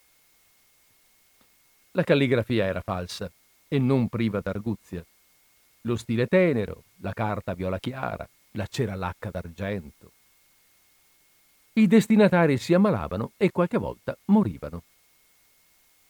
La 1.91 2.04
calligrafia 2.04 2.66
era 2.66 2.82
falsa 2.82 3.30
e 3.68 3.80
non 3.80 4.08
priva 4.10 4.41
d'arguzia. 4.41 5.04
Lo 5.82 5.95
stile 5.95 6.27
tenero, 6.27 6.84
la 6.97 7.13
carta 7.13 7.53
viola 7.53 7.80
chiara, 7.80 8.27
la 8.51 8.67
cera 8.67 8.95
lacca 8.95 9.30
d'argento. 9.30 10.11
I 11.73 11.88
destinatari 11.88 12.57
si 12.57 12.73
ammalavano 12.73 13.32
e 13.38 13.51
qualche 13.51 13.77
volta 13.77 14.17
morivano. 14.25 14.84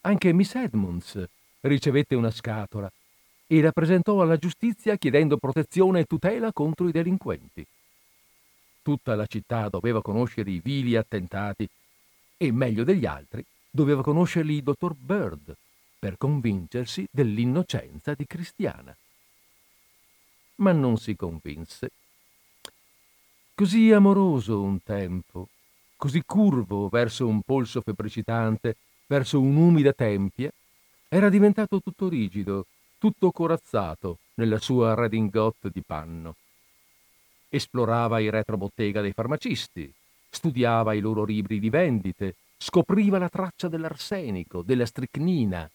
Anche 0.02 0.32
Miss 0.32 0.54
Edmonds 0.54 1.22
ricevette 1.60 2.14
una 2.14 2.30
scatola 2.30 2.90
e 3.46 3.60
la 3.60 3.70
presentò 3.70 4.20
alla 4.22 4.36
giustizia 4.36 4.96
chiedendo 4.96 5.36
protezione 5.36 6.00
e 6.00 6.04
tutela 6.04 6.52
contro 6.52 6.88
i 6.88 6.92
delinquenti. 6.92 7.64
Tutta 8.82 9.14
la 9.14 9.26
città 9.26 9.68
doveva 9.68 10.02
conoscere 10.02 10.50
i 10.50 10.60
vili 10.60 10.96
attentati 10.96 11.68
e, 12.36 12.52
meglio 12.52 12.82
degli 12.82 13.06
altri, 13.06 13.44
doveva 13.70 14.02
conoscerli 14.02 14.54
il 14.54 14.62
dottor 14.62 14.94
Bird 14.94 15.54
per 15.98 16.16
convincersi 16.16 17.06
dell'innocenza 17.10 18.14
di 18.14 18.26
Cristiana. 18.26 18.96
Ma 20.60 20.72
non 20.72 20.96
si 20.98 21.16
convinse 21.16 21.90
Così 23.60 23.92
amoroso 23.92 24.62
un 24.62 24.82
tempo, 24.82 25.48
così 25.96 26.22
curvo 26.24 26.88
verso 26.88 27.26
un 27.26 27.42
polso 27.42 27.82
febbricitante, 27.82 28.76
verso 29.06 29.38
un'umida 29.38 29.92
tempia, 29.92 30.50
era 31.08 31.28
diventato 31.28 31.82
tutto 31.82 32.08
rigido, 32.08 32.64
tutto 32.96 33.30
corazzato 33.30 34.20
nella 34.36 34.58
sua 34.58 34.94
redingote 34.94 35.68
di 35.70 35.82
panno. 35.82 36.36
Esplorava 37.50 38.18
i 38.18 38.30
retrobottega 38.30 39.02
dei 39.02 39.12
farmacisti, 39.12 39.92
studiava 40.30 40.94
i 40.94 41.00
loro 41.00 41.24
libri 41.24 41.58
di 41.60 41.68
vendite, 41.68 42.36
scopriva 42.56 43.18
la 43.18 43.28
traccia 43.28 43.68
dell'arsenico, 43.68 44.62
della 44.62 44.86
stricnina, 44.86 45.70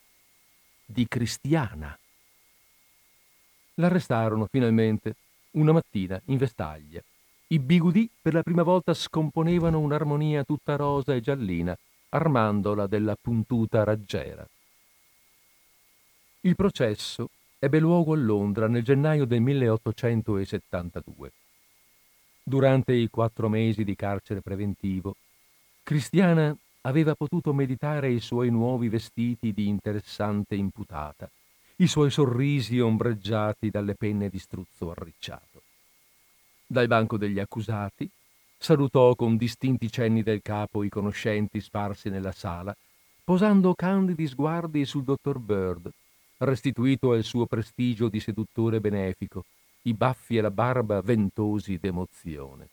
di 0.84 1.08
Cristiana. 1.08 1.96
L'arrestarono 3.76 4.48
finalmente 4.50 5.16
una 5.52 5.72
mattina 5.72 6.22
in 6.26 6.38
vestaglia 6.38 7.02
i 7.48 7.60
bigudì 7.60 8.10
per 8.20 8.34
la 8.34 8.42
prima 8.42 8.64
volta 8.64 8.96
scomponevano 8.96 9.80
un'armonia 9.80 10.44
tutta 10.44 10.76
rosa 10.76 11.14
e 11.14 11.22
giallina, 11.22 11.78
armandola 12.10 12.88
della 12.88 13.16
puntuta 13.16 13.84
raggiera. 13.84 14.48
Il 16.42 16.56
processo 16.56 17.30
ebbe 17.60 17.80
luogo 17.80 18.14
a 18.14 18.18
Londra 18.18 18.68
nel 18.68 18.84
gennaio 18.84 19.26
del 19.26 19.42
1872. 19.42 21.32
Durante 22.42 22.94
i 22.94 23.10
quattro 23.12 23.48
mesi 23.48 23.84
di 23.84 23.96
carcere 23.96 24.42
preventivo, 24.42 25.16
Cristiana 25.84 26.56
aveva 26.82 27.14
potuto 27.14 27.54
meditare 27.54 28.12
i 28.12 28.20
suoi 28.20 28.50
nuovi 28.50 28.90
vestiti 28.90 29.54
di 29.54 29.68
interessante 29.68 30.56
imputata, 30.56 31.30
i 31.78 31.88
suoi 31.88 32.10
sorrisi 32.10 32.80
ombreggiati 32.80 33.70
dalle 33.70 33.96
penne 33.96 34.30
di 34.30 34.40
struzzo 34.40 34.92
arricciato. 34.92 35.62
Dal 36.66 36.88
banco 36.88 37.18
degli 37.18 37.40
accusati 37.40 38.10
salutò 38.58 39.14
con 39.16 39.36
distinti 39.36 39.92
cenni 39.92 40.24
del 40.24 40.42
capo 40.42 40.84
i 40.84 40.90
conoscenti 40.90 41.60
sparsi 41.60 42.10
nella 42.10 42.32
sala, 42.32 42.76
posando 43.24 43.74
candidi 43.74 44.26
sguardi 44.28 44.86
sul 44.86 45.04
dottor 45.04 45.40
Bird, 45.40 45.92
restituito 46.38 47.12
al 47.12 47.24
suo 47.24 47.46
prestigio 47.46 48.08
di 48.08 48.20
seduttore 48.20 48.80
benefico, 48.80 49.44
i 49.84 49.94
baffi 49.94 50.38
e 50.38 50.42
la 50.42 50.52
barba 50.52 51.02
ventosi 51.02 51.78
d'emozione. 51.78 52.70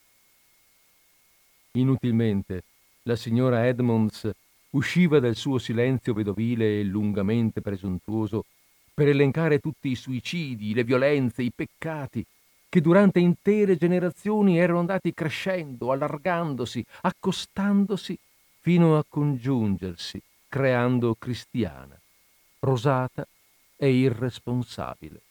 Inutilmente 1.73 2.63
la 3.03 3.15
signora 3.15 3.67
Edmonds 3.67 4.29
usciva 4.71 5.19
dal 5.19 5.35
suo 5.35 5.57
silenzio 5.57 6.13
vedovile 6.13 6.79
e 6.79 6.83
lungamente 6.83 7.61
presuntuoso 7.61 8.45
per 8.93 9.07
elencare 9.07 9.59
tutti 9.59 9.89
i 9.89 9.95
suicidi, 9.95 10.73
le 10.73 10.83
violenze, 10.83 11.41
i 11.41 11.51
peccati 11.53 12.25
che 12.69 12.81
durante 12.81 13.19
intere 13.19 13.75
generazioni 13.75 14.57
erano 14.57 14.79
andati 14.79 15.13
crescendo, 15.13 15.91
allargandosi, 15.91 16.83
accostandosi 17.01 18.17
fino 18.59 18.97
a 18.97 19.05
congiungersi, 19.07 20.21
creando 20.47 21.15
cristiana, 21.15 21.99
rosata 22.59 23.27
e 23.75 23.93
irresponsabile. 23.93 25.21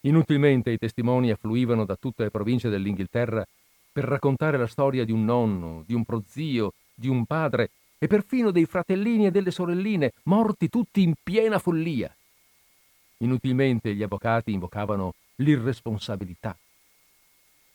Inutilmente 0.00 0.70
i 0.70 0.78
testimoni 0.78 1.30
affluivano 1.30 1.84
da 1.84 1.96
tutte 1.96 2.24
le 2.24 2.30
province 2.30 2.68
dell'Inghilterra 2.68 3.46
per 3.92 4.04
raccontare 4.04 4.58
la 4.58 4.66
storia 4.66 5.04
di 5.04 5.12
un 5.12 5.24
nonno, 5.24 5.84
di 5.86 5.94
un 5.94 6.04
prozio, 6.04 6.72
di 6.94 7.08
un 7.08 7.24
padre 7.24 7.70
e 7.98 8.06
perfino 8.06 8.50
dei 8.50 8.66
fratellini 8.66 9.26
e 9.26 9.30
delle 9.30 9.50
sorelline, 9.50 10.12
morti 10.24 10.68
tutti 10.68 11.02
in 11.02 11.14
piena 11.22 11.58
follia. 11.58 12.12
Inutilmente 13.22 13.94
gli 13.94 14.02
avvocati 14.02 14.52
invocavano 14.52 15.14
l'irresponsabilità. 15.36 16.56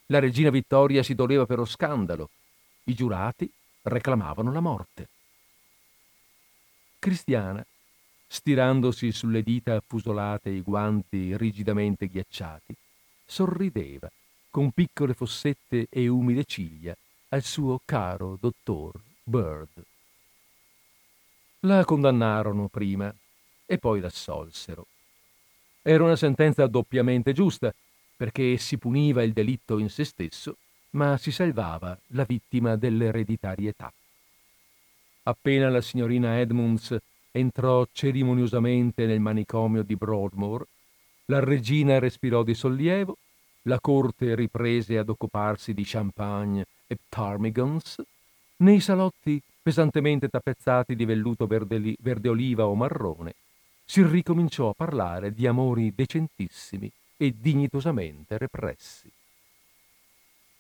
La 0.08 0.20
regina 0.20 0.50
Vittoria 0.50 1.04
si 1.04 1.16
doleva 1.16 1.46
per 1.46 1.58
lo 1.58 1.66
scandalo, 1.66 2.30
i 2.86 2.94
giurati 2.94 3.50
reclamavano 3.84 4.52
la 4.52 4.60
morte. 4.60 5.08
Cristiana 7.00 7.66
stirandosi 8.28 9.12
sulle 9.14 9.42
dita 9.42 9.76
affusolate 9.76 10.50
i 10.50 10.62
guanti 10.62 11.36
rigidamente 11.38 12.08
ghiacciati, 12.08 12.76
sorrideva 13.26 14.12
con 14.50 14.72
piccole 14.72 15.14
fossette 15.14 15.88
e 15.90 16.08
umide 16.08 16.44
ciglia 16.44 16.96
al 17.30 17.44
suo 17.44 17.82
caro 17.86 18.38
dottor 18.40 19.00
Bird. 19.24 19.86
La 21.62 21.86
condannarono 21.86 22.68
prima 22.68 23.14
e 23.66 23.78
poi 23.78 24.00
l'assolsero. 24.00 24.88
Era 25.90 26.04
una 26.04 26.18
sentenza 26.18 26.68
doppiamente 26.68 27.32
giusta, 27.32 27.74
perché 28.18 28.58
si 28.58 28.78
puniva 28.78 29.24
il 29.24 29.32
delitto 29.32 29.78
in 29.78 29.90
se 29.90 30.04
stesso, 30.04 30.58
ma 30.90 31.16
si 31.16 31.32
salvava 31.32 31.98
la 32.08 32.26
vittima 32.26 32.76
dell'ereditarietà. 32.76 33.90
Appena 35.24 35.70
la 35.70 35.80
signorina 35.80 36.42
Edmunds 36.42 36.94
entrò 37.32 37.88
cerimoniosamente 37.90 39.06
nel 39.06 39.22
manicomio 39.22 39.82
di 39.82 39.96
Broadmoor, 39.96 40.68
la 41.28 41.40
regina 41.40 42.00
respirò 42.00 42.44
di 42.44 42.54
sollievo, 42.54 43.16
la 43.62 43.80
corte 43.80 44.36
riprese 44.36 44.98
ad 44.98 45.08
occuparsi 45.08 45.74
di 45.74 45.84
champagne 45.86 46.66
e 46.86 46.98
ptarmigans, 46.98 48.02
nei 48.58 48.82
salotti 48.82 49.42
pesantemente 49.62 50.28
tappezzati 50.28 50.98
di 50.98 51.06
velluto 51.06 51.48
verde, 51.48 51.96
verde 51.98 52.28
oliva 52.28 52.68
o 52.68 52.76
marrone, 52.76 53.36
si 53.90 54.04
ricominciò 54.04 54.70
a 54.70 54.74
parlare 54.74 55.34
di 55.34 55.48
amori 55.48 55.96
decentissimi 55.96 56.92
e 57.16 57.34
dignitosamente 57.40 58.38
repressi. 58.38 59.10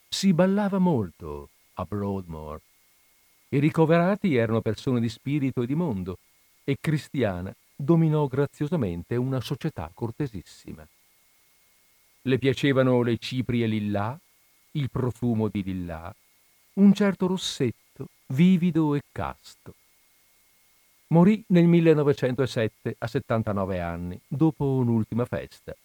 Si 0.07 0.31
ballava 0.31 0.79
molto 0.79 1.49
a 1.73 1.83
Broadmoor. 1.83 2.61
I 3.49 3.59
ricoverati 3.59 4.35
erano 4.35 4.61
persone 4.61 5.01
di 5.01 5.09
spirito 5.09 5.61
e 5.61 5.65
di 5.65 5.75
mondo, 5.75 6.19
e 6.63 6.77
cristiana 6.79 7.53
dominò 7.75 8.27
graziosamente 8.27 9.17
una 9.17 9.41
società 9.41 9.91
cortesissima. 9.93 10.87
Le 12.21 12.37
piacevano 12.37 13.01
le 13.01 13.17
ciprie 13.17 13.67
lillà, 13.67 14.17
il 14.71 14.89
profumo 14.89 15.49
di 15.49 15.63
lillà, 15.63 16.15
un 16.75 16.93
certo 16.93 17.27
rossetto 17.27 18.07
vivido 18.27 18.95
e 18.95 19.01
casto. 19.11 19.73
Morì 21.09 21.41
nel 21.47 21.65
1907 21.67 22.95
a 22.97 23.07
79 23.07 23.79
anni, 23.79 24.19
dopo 24.27 24.65
un'ultima 24.65 25.25
festa. 25.25 25.75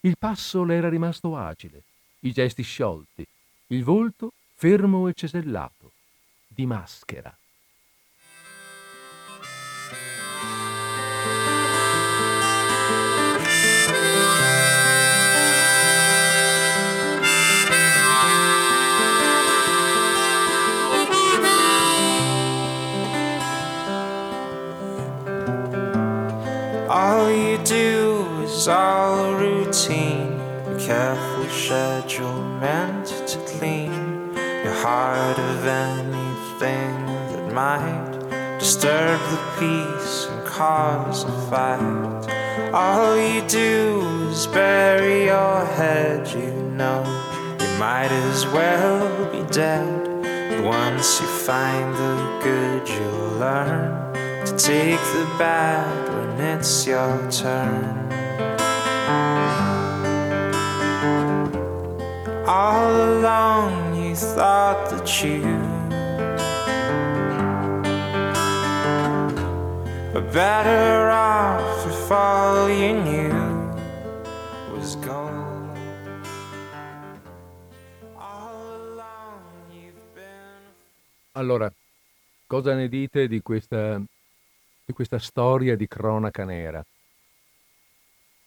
Il 0.00 0.16
passo 0.16 0.62
le 0.64 0.76
era 0.76 0.88
rimasto 0.88 1.36
agile, 1.36 1.82
i 2.20 2.32
gesti 2.32 2.62
sciolti, 2.62 3.26
il 3.68 3.82
volto 3.82 4.32
fermo 4.54 5.08
e 5.08 5.14
cesellato, 5.14 5.92
di 6.46 6.66
maschera. 6.66 7.36
Is 28.62 28.68
all 28.68 29.34
routine. 29.34 30.38
A 30.68 30.78
careful 30.78 31.48
schedule 31.48 32.44
meant 32.60 33.08
to 33.26 33.38
clean 33.52 33.92
your 34.36 34.76
heart 34.84 35.36
of 35.36 35.66
anything 35.66 36.94
that 37.32 37.52
might 37.52 38.58
disturb 38.60 39.18
the 39.32 39.40
peace 39.58 40.28
and 40.30 40.46
cause 40.46 41.24
a 41.24 41.32
fight. 41.50 42.72
All 42.72 43.16
you 43.16 43.42
do 43.48 44.28
is 44.30 44.46
bury 44.46 45.24
your 45.24 45.64
head, 45.64 46.28
you 46.28 46.52
know 46.78 47.02
you 47.60 47.66
might 47.80 48.12
as 48.28 48.46
well 48.46 49.32
be 49.32 49.42
dead. 49.50 50.22
But 50.22 50.62
once 50.62 51.20
you 51.20 51.26
find 51.26 51.92
the 51.96 52.14
good, 52.44 52.88
you'll 52.88 53.38
learn 53.40 54.14
to 54.46 54.56
take 54.56 55.04
the 55.16 55.26
bad 55.36 56.14
when 56.14 56.58
it's 56.58 56.86
your 56.86 57.28
turn. 57.28 58.01
All 62.44 62.90
along, 62.90 63.94
you 63.96 64.14
thought 64.14 64.90
that 64.90 65.24
you 65.24 65.42
were 70.12 70.28
better 70.32 71.10
off 71.10 71.86
if 71.86 72.10
all 72.10 72.68
you 72.68 72.92
knew 73.02 73.32
was 74.72 74.96
been. 74.96 75.32
Allora, 81.32 81.72
cosa 82.46 82.74
ne 82.74 82.88
dite 82.88 83.28
di 83.28 83.40
questa, 83.40 83.98
di 84.84 84.92
questa 84.92 85.18
storia 85.18 85.76
di 85.76 85.88
cronaca 85.88 86.44
nera? 86.44 86.84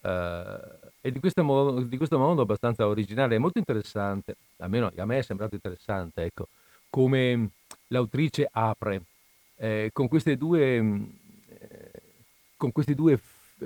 Uh, 0.06 0.86
e 1.00 1.10
di 1.10 1.18
questo, 1.18 1.42
modo, 1.42 1.80
di 1.80 1.96
questo 1.96 2.18
modo 2.18 2.42
abbastanza 2.42 2.86
originale 2.86 3.34
e 3.34 3.38
molto 3.38 3.58
interessante, 3.58 4.36
almeno 4.58 4.92
a 4.96 5.04
me 5.04 5.18
è 5.18 5.22
sembrato 5.22 5.54
interessante, 5.54 6.22
ecco, 6.22 6.48
come 6.90 7.50
l'autrice 7.88 8.48
apre 8.50 9.02
eh, 9.56 9.90
con 9.92 10.08
queste 10.08 10.36
due, 10.36 10.76
eh, 10.78 11.90
con 12.56 12.72
queste 12.72 12.94
due, 12.94 13.18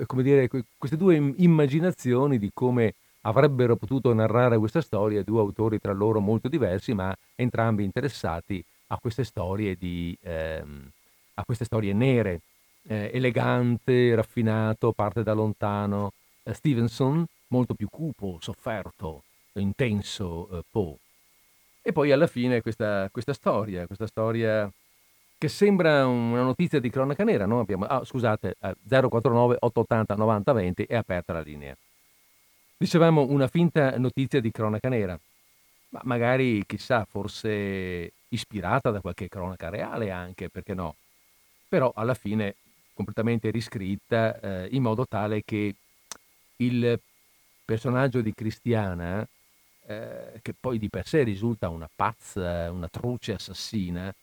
come 0.05 0.23
dire, 0.23 0.49
queste 0.77 0.97
due 0.97 1.15
immaginazioni 1.15 2.37
di 2.37 2.51
come 2.53 2.93
avrebbero 3.21 3.75
potuto 3.75 4.13
narrare 4.13 4.57
questa 4.57 4.81
storia 4.81 5.23
due 5.23 5.39
autori 5.39 5.79
tra 5.79 5.93
loro 5.93 6.19
molto 6.19 6.47
diversi, 6.47 6.93
ma 6.93 7.15
entrambi 7.35 7.83
interessati 7.83 8.63
a 8.87 8.97
queste 8.97 9.23
storie, 9.23 9.75
di, 9.75 10.17
ehm, 10.21 10.89
a 11.35 11.43
queste 11.43 11.65
storie 11.65 11.93
nere, 11.93 12.41
eh, 12.87 13.11
elegante, 13.13 14.15
raffinato, 14.15 14.91
parte 14.91 15.23
da 15.23 15.33
lontano, 15.33 16.07
eh, 16.07 16.20
Stevenson, 16.45 17.25
molto 17.47 17.73
più 17.73 17.87
cupo, 17.89 18.37
sofferto, 18.41 19.23
intenso 19.53 20.49
eh, 20.51 20.63
Poe. 20.69 20.95
E 21.81 21.91
poi 21.91 22.11
alla 22.11 22.27
fine 22.27 22.61
questa, 22.61 23.09
questa, 23.11 23.33
storia, 23.33 23.85
questa 23.87 24.07
storia 24.07 24.71
che 25.37 25.47
sembra 25.47 26.05
una 26.05 26.43
notizia 26.43 26.79
di 26.79 26.89
cronaca 26.91 27.23
nera, 27.23 27.47
no? 27.47 27.59
Abbiamo, 27.59 27.85
ah, 27.85 28.05
scusate, 28.05 28.55
eh, 28.59 28.75
049 28.87 29.55
880 29.59 30.15
90 30.15 30.53
20 30.53 30.83
è 30.85 30.95
aperta 30.95 31.33
la 31.33 31.41
linea. 31.41 31.75
Dicevamo 32.77 33.25
una 33.27 33.47
finta 33.47 33.97
notizia 33.97 34.39
di 34.39 34.51
cronaca 34.51 34.89
nera. 34.89 35.19
ma 35.89 36.01
magari, 36.03 36.63
chissà, 36.65 37.05
forse 37.09 38.13
ispirata 38.29 38.91
da 38.91 39.01
qualche 39.01 39.27
cronaca 39.27 39.69
reale 39.69 40.11
anche, 40.11 40.49
perché 40.49 40.73
no? 40.73 40.95
Però 41.67 41.91
alla 41.95 42.13
fine 42.13 42.55
completamente 42.93 43.49
riscritta 43.49 44.39
eh, 44.39 44.67
in 44.71 44.83
modo 44.83 45.05
tale 45.07 45.43
che 45.43 45.75
il 46.63 46.99
personaggio 47.65 48.21
di 48.21 48.33
Cristiana, 48.33 49.27
eh, 49.85 50.39
che 50.41 50.53
poi 50.59 50.77
di 50.77 50.89
per 50.89 51.07
sé 51.07 51.23
risulta 51.23 51.69
una 51.69 51.89
pazza, 51.93 52.71
una 52.71 52.87
truce 52.87 53.33
assassina, 53.33 54.13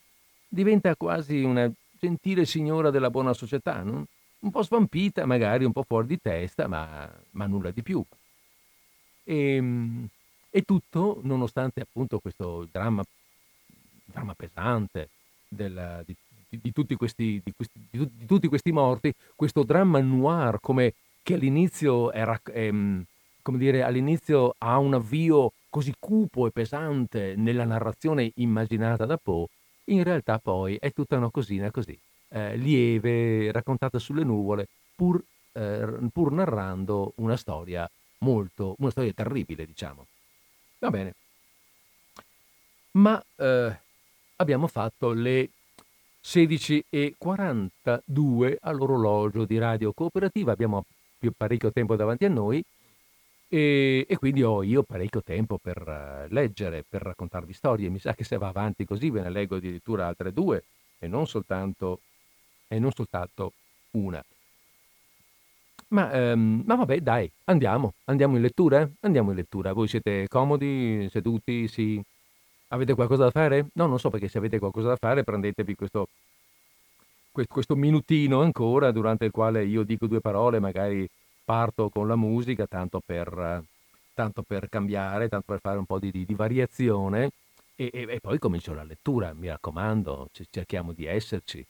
diventa 0.49 0.95
quasi 0.97 1.43
una 1.43 1.71
gentile 1.99 2.45
signora 2.47 2.91
della 2.91 3.11
buona 3.11 3.33
società, 3.33 3.83
non? 3.83 4.05
un 4.41 4.51
po' 4.51 4.63
svampita, 4.63 5.27
magari 5.27 5.65
un 5.65 5.73
po' 5.73 5.83
fuori 5.83 6.07
di 6.07 6.21
testa, 6.21 6.69
ma, 6.69 7.11
ma 7.33 7.47
nulla 7.47 7.71
di 7.71 7.83
più. 7.83 8.05
E, 9.25 9.55
ehm, 9.55 10.07
e, 10.51 10.63
tutto 10.63 11.21
nonostante 11.23 11.81
appunto 11.81 12.19
questo 12.21 12.69
dramma, 12.71 13.03
dramma 14.05 14.35
pesante 14.35 15.09
della, 15.49 16.03
di, 16.05 16.15
di, 16.49 16.61
di, 16.63 16.73
tutti 16.73 16.95
questi, 16.95 17.43
questi, 17.55 17.81
di, 17.91 18.27
tutti 18.27 18.47
questi, 18.47 18.73
morti, 18.73 19.13
questo 19.35 19.65
dramma 19.65 20.01
noir 20.01 20.59
come 20.61 20.95
che 21.29 21.35
all'inizio, 21.35 22.11
era, 22.11 22.41
ehm, 22.55 23.05
dire, 23.57 23.83
all'inizio 23.83 24.55
ha 24.57 24.79
un 24.79 24.95
avvio 24.95 25.53
così 25.69 25.93
cupo 25.99 26.47
e 26.47 26.51
pesante 26.51 27.35
nella 27.37 27.65
narrazione 27.65 28.33
immaginata 28.37 29.05
da 29.05 29.19
Poe, 29.19 29.49
in 29.91 30.03
realtà 30.05 30.39
poi 30.39 30.79
è 30.81 30.91
tutta 30.95 31.19
una 31.19 31.29
cosina 31.29 31.71
così, 31.71 31.95
eh, 32.31 32.57
lieve, 32.57 33.53
raccontata 33.53 33.99
sulle 33.99 34.25
nuvole, 34.25 34.69
pur, 34.95 35.23
eh, 35.53 35.99
pur 36.11 36.33
narrando 36.33 37.13
una 37.17 37.37
storia 37.37 37.87
molto, 38.21 38.75
una 38.79 38.89
storia 38.89 39.13
terribile, 39.13 39.67
diciamo. 39.67 40.07
Va 40.79 40.89
bene. 40.89 41.13
Ma 42.93 43.23
eh, 43.37 43.79
abbiamo 44.37 44.67
fatto 44.67 45.13
le 45.13 45.51
16.42 46.23 48.57
all'orologio 48.63 49.45
di 49.45 49.59
Radio 49.59 49.93
Cooperativa, 49.93 50.53
abbiamo 50.53 50.87
più 51.19 51.33
parecchio 51.37 51.73
tempo 51.73 51.97
davanti 51.97 52.25
a 52.25 52.29
noi 52.29 52.63
e, 53.49 54.05
e 54.09 54.17
quindi 54.19 54.43
ho 54.43 54.63
io 54.63 54.83
parecchio 54.83 55.23
tempo 55.23 55.59
per 55.59 55.83
uh, 55.87 56.33
leggere, 56.33 56.85
per 56.89 57.03
raccontarvi 57.03 57.53
storie. 57.53 57.89
Mi 57.89 57.99
sa 57.99 58.15
che 58.15 58.25
se 58.25 58.37
va 58.37 58.49
avanti 58.49 58.85
così 58.85 59.11
ve 59.11 59.23
ne 59.23 59.31
leggo 59.31 59.57
addirittura 59.57 60.07
altre 60.07 60.33
due 60.33 60.65
e 60.99 61.09
non 61.09 61.27
soltanto, 61.27 62.01
e 62.69 62.79
non 62.79 62.93
soltanto 62.93 63.53
una. 63.93 64.23
Ma, 65.91 66.13
ehm, 66.13 66.65
ma, 66.67 66.75
vabbè, 66.75 67.01
dai, 67.01 67.31
andiamo, 67.45 67.95
andiamo 68.05 68.37
in 68.37 68.43
lettura? 68.43 68.89
Andiamo 69.01 69.31
in 69.31 69.37
lettura. 69.37 69.73
Voi 69.73 69.89
siete 69.89 70.29
comodi, 70.29 71.09
seduti, 71.11 71.67
sì? 71.67 72.03
Avete 72.69 72.95
qualcosa 72.95 73.25
da 73.25 73.31
fare? 73.31 73.69
No, 73.75 73.87
non 73.87 73.99
so 73.99 74.11
perché 74.11 74.29
se 74.29 74.37
avete 74.37 74.59
qualcosa 74.59 74.89
da 74.89 74.97
fare 74.97 75.25
prendetevi 75.25 75.75
questo, 75.75 76.09
questo 77.47 77.77
minutino 77.77 78.41
ancora 78.41 78.91
durante 78.91 79.27
il 79.27 79.31
quale 79.31 79.65
io 79.65 79.83
dico 79.83 80.07
due 80.07 80.21
parole, 80.21 80.59
magari 80.61 81.09
parto 81.45 81.89
con 81.89 82.09
la 82.09 82.17
musica, 82.17 82.67
tanto 82.67 83.01
per, 83.05 83.63
tanto 84.15 84.43
per 84.43 84.69
cambiare, 84.69 85.29
tanto 85.29 85.47
per 85.53 85.61
fare 85.61 85.79
un 85.79 85.87
po' 85.87 85.99
di, 85.99 86.11
di, 86.11 86.35
variazione 86.35 87.31
e, 87.77 87.91
e, 87.93 88.07
e, 88.09 88.21
poi 88.21 88.39
comincio 88.39 88.75
la 88.75 88.83
lettura, 88.83 89.33
mi 89.33 89.49
raccomando, 89.49 90.29
cerchiamo 90.51 90.93
di 90.93 91.07
esserci. 91.07 91.65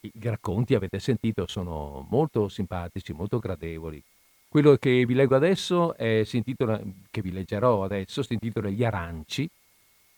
I 0.00 0.12
racconti, 0.20 0.74
avete 0.74 0.98
sentito, 0.98 1.46
sono 1.46 2.06
molto 2.10 2.48
simpatici, 2.48 3.12
molto 3.12 3.38
gradevoli. 3.38 4.02
Quello 4.48 4.76
che 4.76 5.04
vi 5.04 5.14
leggo 5.14 5.36
adesso 5.36 5.96
è, 5.96 6.22
si 6.24 6.38
intitola, 6.38 6.80
che 7.10 7.20
vi 7.20 7.32
leggerò 7.32 7.84
adesso, 7.84 8.22
si 8.22 8.32
intitola 8.34 8.70
Gli 8.70 8.84
aranci 8.84 9.48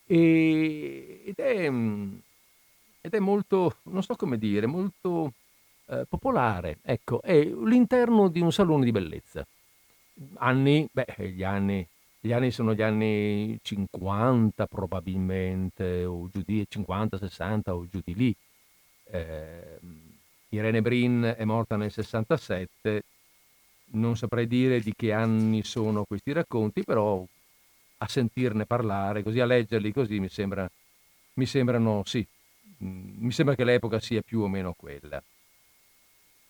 ed, 0.06 1.34
è, 1.36 1.70
ed 3.00 3.14
è 3.14 3.18
molto, 3.18 3.78
non 3.84 4.02
so 4.02 4.14
come 4.14 4.38
dire, 4.38 4.66
molto 4.66 5.32
eh, 5.86 6.04
popolare. 6.08 6.78
Ecco, 6.82 7.20
è 7.22 7.42
l'interno 7.42 8.28
di 8.28 8.40
un 8.40 8.52
salone 8.52 8.84
di 8.84 8.92
bellezza. 8.92 9.46
Anni, 10.38 10.88
beh, 10.90 11.30
gli 11.30 11.44
anni, 11.44 11.86
gli 12.20 12.32
anni 12.32 12.50
sono 12.50 12.74
gli 12.74 12.82
anni 12.82 13.58
50 13.62 14.66
probabilmente, 14.66 16.04
o 16.04 16.28
giù 16.30 16.42
di 16.44 16.66
50, 16.68 17.18
60 17.18 17.74
o 17.74 17.86
giù 17.88 18.00
di 18.04 18.14
lì. 18.14 18.34
Eh, 19.10 19.78
Irene 20.50 20.82
Brin 20.82 21.34
è 21.36 21.44
morta 21.44 21.76
nel 21.76 21.92
67, 21.92 23.02
non 23.90 24.16
saprei 24.16 24.46
dire 24.46 24.80
di 24.80 24.92
che 24.96 25.12
anni 25.12 25.62
sono 25.62 26.04
questi 26.04 26.32
racconti, 26.32 26.82
però 26.82 27.24
a 28.00 28.08
sentirne 28.08 28.66
parlare, 28.66 29.22
così 29.22 29.40
a 29.40 29.46
leggerli 29.46 29.92
così 29.92 30.20
mi, 30.20 30.28
sembra, 30.28 30.68
mi 31.34 31.46
sembrano, 31.46 32.02
sì, 32.04 32.26
mi 32.78 33.32
sembra 33.32 33.54
che 33.54 33.64
l'epoca 33.64 34.00
sia 34.00 34.22
più 34.22 34.40
o 34.40 34.48
meno 34.48 34.74
quella. 34.74 35.22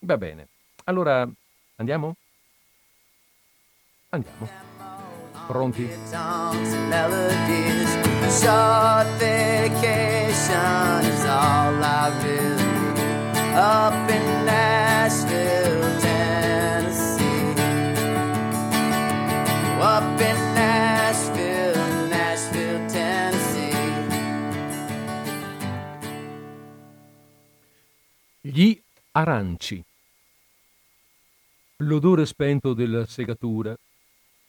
Va 0.01 0.16
bene, 0.16 0.49
allora 0.85 1.29
andiamo? 1.76 2.14
Andiamo. 4.11 4.49
Pronti? 5.47 5.89
Aranci. 29.19 29.85
L'odore 31.79 32.25
spento 32.25 32.73
della 32.73 33.05
segatura, 33.05 33.77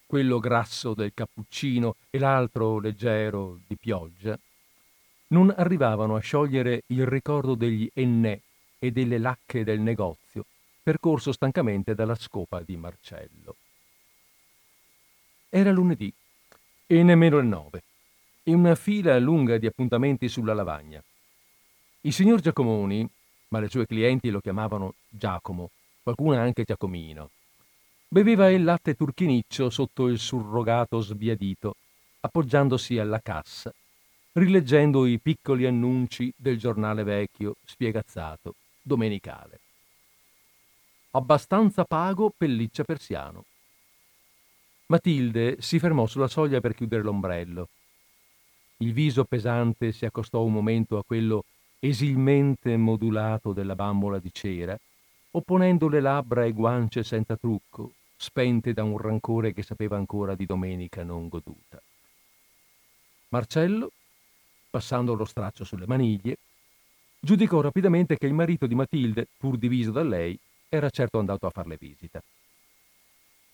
quello 0.05 0.37
grasso 0.37 0.93
del 0.93 1.11
cappuccino 1.13 1.95
e 2.11 2.19
l'altro 2.19 2.79
leggero 2.79 3.59
di 3.65 3.75
pioggia, 3.75 4.37
non 5.29 5.51
arrivavano 5.55 6.15
a 6.15 6.19
sciogliere 6.19 6.83
il 6.87 7.07
ricordo 7.07 7.55
degli 7.55 7.89
ennè 7.93 8.39
e 8.77 8.91
delle 8.91 9.17
lacche 9.17 9.63
del 9.63 9.79
negozio, 9.79 10.45
percorso 10.83 11.31
stancamente 11.31 11.95
dalla 11.95 12.15
scopa 12.15 12.61
di 12.61 12.77
Marcello. 12.77 13.55
Era 15.49 15.71
lunedì 15.71 16.13
e 16.85 17.01
nemmeno 17.01 17.37
le 17.37 17.47
nove, 17.47 17.83
e 18.43 18.53
una 18.53 18.75
fila 18.75 19.17
lunga 19.17 19.57
di 19.57 19.65
appuntamenti 19.65 20.27
sulla 20.29 20.53
lavagna. 20.53 21.03
Il 22.01 22.13
signor 22.13 22.39
Giacomoni, 22.39 23.07
ma 23.49 23.59
le 23.59 23.69
sue 23.69 23.85
clienti 23.85 24.29
lo 24.29 24.39
chiamavano 24.39 24.95
Giacomo, 25.07 25.71
qualcuna 26.01 26.41
anche 26.41 26.63
Giacomino. 26.63 27.29
Beveva 28.07 28.49
il 28.49 28.63
latte 28.63 28.95
turchiniccio 28.95 29.69
sotto 29.69 30.07
il 30.07 30.17
surrogato 30.17 30.99
sbiadito, 30.99 31.75
appoggiandosi 32.21 32.97
alla 32.97 33.19
cassa, 33.21 33.73
rileggendo 34.33 35.05
i 35.05 35.19
piccoli 35.19 35.65
annunci 35.65 36.33
del 36.35 36.57
giornale 36.57 37.03
vecchio, 37.03 37.55
spiegazzato, 37.63 38.55
domenicale. 38.81 39.59
Abbastanza 41.11 41.85
pago 41.85 42.31
pelliccia 42.35 42.83
persiano. 42.83 43.45
Matilde 44.87 45.57
si 45.59 45.77
fermò 45.77 46.07
sulla 46.07 46.27
soglia 46.27 46.59
per 46.61 46.73
chiudere 46.73 47.03
l'ombrello. 47.03 47.69
Il 48.77 48.93
viso 48.93 49.23
pesante 49.25 49.91
si 49.91 50.05
accostò 50.05 50.41
un 50.41 50.53
momento 50.53 50.97
a 50.97 51.03
quello 51.03 51.43
esilmente 51.79 52.75
modulato 52.77 53.53
della 53.53 53.75
bambola 53.75 54.19
di 54.19 54.31
cera 54.33 54.77
opponendo 55.31 55.87
le 55.87 55.99
labbra 55.99 56.45
e 56.45 56.51
guance 56.51 57.03
senza 57.03 57.35
trucco, 57.35 57.93
spente 58.17 58.73
da 58.73 58.83
un 58.83 58.97
rancore 58.97 59.53
che 59.53 59.63
sapeva 59.63 59.95
ancora 59.95 60.35
di 60.35 60.45
domenica 60.45 61.03
non 61.03 61.27
goduta. 61.27 61.81
Marcello, 63.29 63.91
passando 64.69 65.13
lo 65.13 65.25
straccio 65.25 65.63
sulle 65.63 65.85
maniglie, 65.85 66.37
giudicò 67.19 67.61
rapidamente 67.61 68.17
che 68.17 68.25
il 68.25 68.33
marito 68.33 68.65
di 68.65 68.75
Matilde, 68.75 69.27
pur 69.37 69.57
diviso 69.57 69.91
da 69.91 70.03
lei, 70.03 70.37
era 70.67 70.89
certo 70.89 71.19
andato 71.19 71.45
a 71.45 71.51
farle 71.51 71.77
visita. 71.77 72.21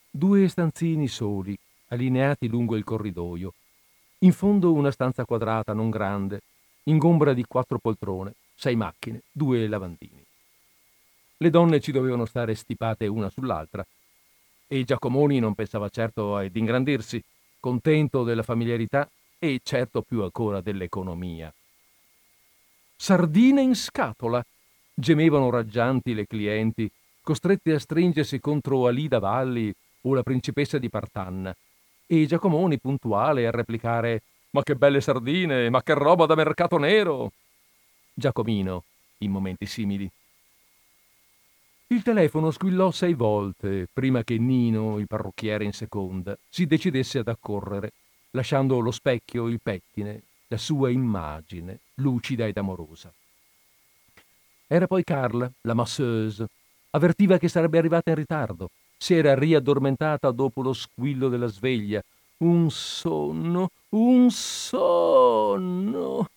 Due 0.10 0.48
stanzini 0.48 1.10
soli, 1.10 1.58
allineati 1.88 2.48
lungo 2.48 2.78
il 2.78 2.86
corridoio, 2.86 3.54
in 4.20 4.32
fondo 4.32 4.72
una 4.72 4.92
stanza 4.92 5.26
quadrata 5.26 5.74
non 5.74 5.90
grande, 5.90 6.42
ingombra 6.86 7.34
di 7.34 7.46
quattro 7.46 7.78
poltrone, 7.80 8.34
sei 8.56 8.76
macchine, 8.76 9.22
due 9.32 9.68
lavandini. 9.68 10.24
Le 11.38 11.50
donne 11.50 11.80
ci 11.80 11.92
dovevano 11.92 12.26
stare 12.26 12.56
stipate 12.56 13.08
una 13.08 13.30
sull'altra 13.30 13.86
e 14.68 14.84
Giacomoni 14.84 15.40
non 15.40 15.54
pensava 15.54 15.90
certo 15.90 16.36
ad 16.36 16.56
ingrandirsi, 16.56 17.22
contento 17.60 18.24
della 18.24 18.44
familiarità 18.44 19.10
e 19.38 19.60
certo 19.64 20.02
più 20.02 20.24
ancora 20.24 20.62
dell'economia. 20.62 21.54
Sardine 22.96 23.62
in 23.62 23.76
scatola! 23.76 24.44
gemevano 24.98 25.50
raggianti 25.50 26.14
le 26.14 26.26
clienti, 26.26 26.90
costrette 27.22 27.74
a 27.74 27.80
stringersi 27.80 28.40
contro 28.40 28.88
Alida 28.88 29.20
Valli 29.20 29.74
o 30.02 30.14
la 30.14 30.24
principessa 30.24 30.78
di 30.78 30.90
Partanna, 30.90 31.54
e 32.08 32.26
Giacomoni 32.26 32.80
puntuale 32.80 33.46
a 33.46 33.52
replicare 33.52 34.22
Ma 34.56 34.64
che 34.64 34.76
belle 34.78 35.02
sardine, 35.02 35.70
ma 35.70 35.84
che 35.84 35.94
roba 35.94 36.26
da 36.26 36.34
mercato 36.34 36.78
nero! 36.78 37.34
Giacomino, 38.14 38.86
in 39.18 39.30
momenti 39.30 39.66
simili. 39.66 40.10
Il 41.88 42.02
telefono 42.02 42.52
squillò 42.52 42.90
sei 42.92 43.16
volte 43.16 43.90
prima 43.92 44.24
che 44.24 44.38
Nino, 44.38 44.98
il 44.98 45.08
parrucchiere 45.08 45.66
in 45.66 45.74
seconda, 45.74 46.38
si 46.48 46.68
decidesse 46.68 47.20
ad 47.20 47.28
accorrere, 47.28 47.92
lasciando 48.32 48.80
lo 48.80 48.92
specchio, 48.92 49.50
il 49.50 49.60
pettine, 49.62 50.22
la 50.48 50.58
sua 50.58 50.90
immagine, 50.90 51.80
lucida 51.96 52.48
ed 52.48 52.56
amorosa. 52.56 53.12
Era 54.68 54.88
poi 54.88 55.04
Carla, 55.04 55.52
la 55.64 55.74
masseuse, 55.74 56.48
avvertiva 56.92 57.38
che 57.38 57.50
sarebbe 57.50 57.78
arrivata 57.78 58.12
in 58.12 58.16
ritardo. 58.16 58.70
Si 58.96 59.16
era 59.16 59.36
riaddormentata 59.36 60.32
dopo 60.32 60.62
lo 60.62 60.72
squillo 60.72 61.28
della 61.28 61.48
sveglia. 61.48 62.02
Un 62.38 62.70
sonno, 62.70 63.72
un 63.90 64.30
sonno. 64.30 66.30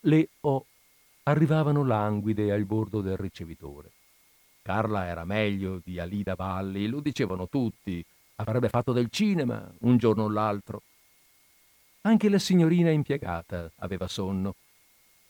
Le 0.00 0.28
O 0.40 0.66
arrivavano 1.22 1.82
languide 1.82 2.52
al 2.52 2.66
bordo 2.66 3.00
del 3.00 3.16
ricevitore. 3.16 3.90
Carla 4.60 5.06
era 5.06 5.24
meglio 5.24 5.80
di 5.82 5.98
Alida 5.98 6.34
Valli, 6.34 6.88
lo 6.88 7.00
dicevano 7.00 7.48
tutti. 7.48 8.04
Avrebbe 8.36 8.68
fatto 8.68 8.92
del 8.92 9.08
cinema 9.08 9.66
un 9.80 9.96
giorno 9.96 10.24
o 10.24 10.28
l'altro. 10.28 10.82
Anche 12.02 12.28
la 12.28 12.38
signorina 12.38 12.90
impiegata 12.90 13.70
aveva 13.76 14.08
sonno. 14.08 14.56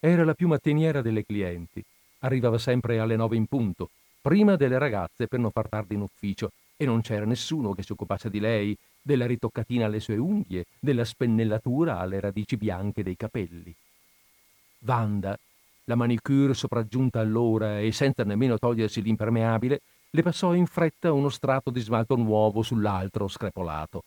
Era 0.00 0.24
la 0.24 0.34
più 0.34 0.48
mattiniera 0.48 1.02
delle 1.02 1.24
clienti. 1.24 1.84
Arrivava 2.20 2.58
sempre 2.58 2.98
alle 2.98 3.14
nove 3.14 3.36
in 3.36 3.46
punto, 3.46 3.90
prima 4.20 4.56
delle 4.56 4.78
ragazze 4.78 5.28
per 5.28 5.38
non 5.38 5.52
far 5.52 5.68
tardi 5.68 5.94
in 5.94 6.00
ufficio, 6.00 6.50
e 6.76 6.84
non 6.84 7.00
c'era 7.00 7.24
nessuno 7.24 7.74
che 7.74 7.84
si 7.84 7.92
occupasse 7.92 8.28
di 8.28 8.40
lei, 8.40 8.76
della 9.04 9.26
ritoccatina 9.26 9.84
alle 9.84 10.00
sue 10.00 10.16
unghie, 10.16 10.64
della 10.80 11.04
spennellatura 11.04 11.98
alle 11.98 12.20
radici 12.20 12.56
bianche 12.56 13.02
dei 13.02 13.16
capelli. 13.16 13.74
Wanda 14.80 15.38
la 15.84 15.94
manicure 15.94 16.54
sopraggiunta 16.54 17.20
all'ora 17.20 17.80
e 17.80 17.92
senza 17.92 18.24
nemmeno 18.24 18.58
togliersi 18.58 19.02
l'impermeabile, 19.02 19.82
le 20.08 20.22
passò 20.22 20.54
in 20.54 20.66
fretta 20.66 21.12
uno 21.12 21.28
strato 21.28 21.70
di 21.70 21.80
smalto 21.80 22.16
nuovo 22.16 22.62
sull'altro 22.62 23.28
screpolato. 23.28 24.04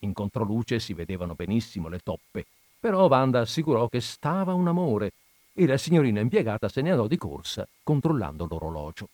In 0.00 0.14
controluce 0.14 0.78
si 0.78 0.94
vedevano 0.94 1.34
benissimo 1.34 1.88
le 1.88 1.98
toppe, 1.98 2.46
però 2.80 3.08
Wanda 3.08 3.40
assicurò 3.40 3.88
che 3.88 4.00
stava 4.00 4.54
un 4.54 4.68
amore 4.68 5.12
e 5.52 5.66
la 5.66 5.76
signorina 5.76 6.20
impiegata 6.20 6.68
se 6.68 6.80
ne 6.80 6.92
andò 6.92 7.06
di 7.06 7.18
corsa 7.18 7.68
controllando 7.82 8.46
l'orologio. 8.48 9.08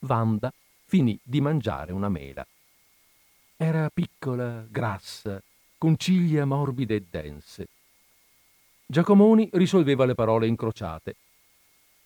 Wanda 0.00 0.52
finì 0.86 1.18
di 1.22 1.40
mangiare 1.40 1.92
una 1.92 2.08
mela. 2.08 2.44
Era 3.56 3.88
piccola, 3.88 4.66
grassa, 4.68 5.40
con 5.78 5.96
ciglia 5.96 6.44
morbide 6.44 6.96
e 6.96 7.04
dense 7.08 7.66
Giacomoni 8.86 9.48
risolveva 9.52 10.04
le 10.04 10.14
parole 10.14 10.46
incrociate. 10.46 11.16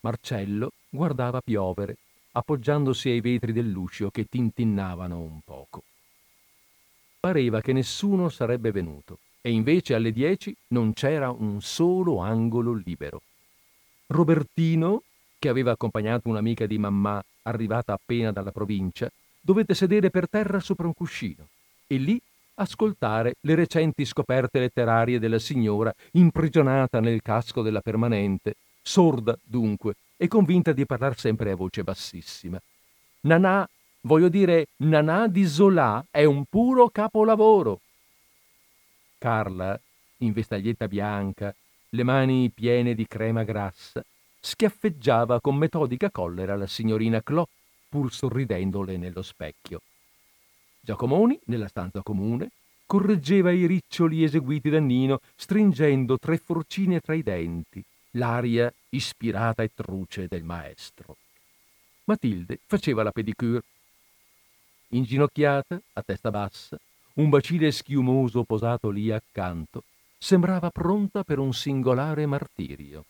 Marcello 0.01 0.73
guardava 0.89 1.41
piovere, 1.41 1.97
appoggiandosi 2.33 3.09
ai 3.09 3.21
vetri 3.21 3.53
dell'uscio 3.53 4.11
che 4.11 4.27
tintinnavano 4.27 5.19
un 5.19 5.41
poco. 5.45 5.83
Pareva 7.19 7.61
che 7.61 7.73
nessuno 7.73 8.29
sarebbe 8.29 8.71
venuto 8.71 9.19
e 9.41 9.51
invece 9.51 9.95
alle 9.95 10.13
dieci 10.13 10.55
non 10.69 10.93
c'era 10.93 11.31
un 11.31 11.61
solo 11.61 12.19
angolo 12.19 12.73
libero. 12.75 13.23
Robertino, 14.07 15.03
che 15.39 15.49
aveva 15.49 15.73
accompagnato 15.73 16.29
un'amica 16.29 16.67
di 16.67 16.79
mamma 16.79 17.23
arrivata 17.43 17.93
appena 17.93 18.33
dalla 18.33 18.53
provincia, 18.53 19.11
dovette 19.41 19.75
sedere 19.75 20.11
per 20.11 20.29
terra 20.29 20.61
sopra 20.61 20.87
un 20.87 20.95
cuscino 20.95 21.49
e 21.87 21.97
lì 21.97 22.21
ascoltare 22.55 23.37
le 23.41 23.55
recenti 23.55 24.05
scoperte 24.05 24.59
letterarie 24.59 25.19
della 25.19 25.39
signora 25.39 25.93
imprigionata 26.13 27.01
nel 27.01 27.23
casco 27.23 27.63
della 27.63 27.81
permanente, 27.81 28.57
sorda 28.83 29.37
dunque 29.43 29.95
e 30.17 30.29
convinta 30.29 30.73
di 30.73 30.85
parlar 30.85 31.19
sempre 31.19 31.53
a 31.53 31.57
voce 31.57 31.85
bassissima. 31.85 32.61
Nanà, 33.21 33.69
voglio 34.03 34.29
dire, 34.29 34.67
Nanà 34.79 35.29
di 35.29 35.47
Zola 35.47 36.05
è 36.11 36.25
un 36.25 36.45
puro 36.45 36.89
capolavoro. 36.89 37.81
Carla, 39.19 39.79
in 40.19 40.33
vestaglietta 40.33 40.89
bianca, 40.89 41.55
le 41.91 42.03
mani 42.03 42.51
piene 42.51 42.95
di 42.95 43.07
crema 43.07 43.45
grassa, 43.45 44.05
schiaffeggiava 44.41 45.41
con 45.41 45.57
metodica 45.57 46.11
collera 46.11 46.57
la 46.57 46.67
signorina 46.67 47.23
Clò, 47.23 47.47
pur 47.89 48.13
sorridendole 48.13 48.97
nello 48.97 49.23
specchio. 49.23 49.81
Giacomoni, 50.81 51.39
nella 51.47 51.69
stanza 51.69 52.03
comune, 52.03 52.51
correggeva 52.87 53.51
i 53.51 53.67
riccioli 53.67 54.25
eseguiti 54.25 54.71
da 54.71 54.79
Nino, 54.79 55.21
stringendo 55.37 56.19
tre 56.19 56.39
forcine 56.39 57.01
tra 57.01 57.15
i 57.15 57.23
denti, 57.23 57.85
l'aria 58.13 58.73
ispirata 58.91 59.63
e 59.63 59.71
truce 59.75 60.27
del 60.29 60.43
maestro. 60.43 61.17
Matilde 62.05 62.61
faceva 62.65 63.03
la 63.03 63.13
pedicure. 63.13 63.63
Inginocchiata, 64.89 65.79
a 65.93 66.03
testa 66.03 66.31
bassa, 66.31 66.79
un 67.15 67.29
bacile 67.29 67.71
schiumoso 67.71 68.45
posato 68.45 68.89
lì 68.89 69.11
accanto, 69.11 69.83
sembrava 70.17 70.71
pronta 70.71 71.25
per 71.25 71.39
un 71.39 71.53
singolare 71.53 72.25
martirio. 72.25 73.05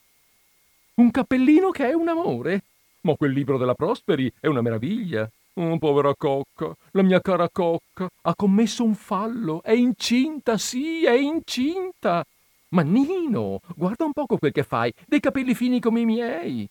Un 0.95 1.13
cappellino 1.13 1.71
che 1.71 1.89
è 1.89 1.93
un 1.93 2.09
amore? 2.09 2.63
Ma 3.03 3.15
quel 3.15 3.33
libro 3.33 3.59
della 3.59 3.75
Prosperi 3.75 4.33
è 4.41 4.47
una 4.47 4.61
meraviglia. 4.61 5.29
Oh, 5.55 5.77
povera 5.79 6.15
cocca, 6.15 6.73
la 6.93 7.03
mia 7.03 7.21
cara 7.21 7.49
cocca, 7.51 8.09
ha 8.23 8.35
commesso 8.37 8.85
un 8.85 8.95
fallo, 8.95 9.61
è 9.63 9.73
incinta, 9.73 10.57
sì, 10.57 11.05
è 11.05 11.13
incinta. 11.13 12.25
Ma 12.69 12.83
Nino, 12.83 13.61
guarda 13.75 14.05
un 14.05 14.13
poco 14.13 14.37
quel 14.39 14.53
che 14.53 14.63
fai, 14.63 14.93
dei 15.07 15.19
capelli 15.19 15.55
fini 15.55 15.81
come 15.81 16.01
i 16.01 16.05
miei. 16.05 16.69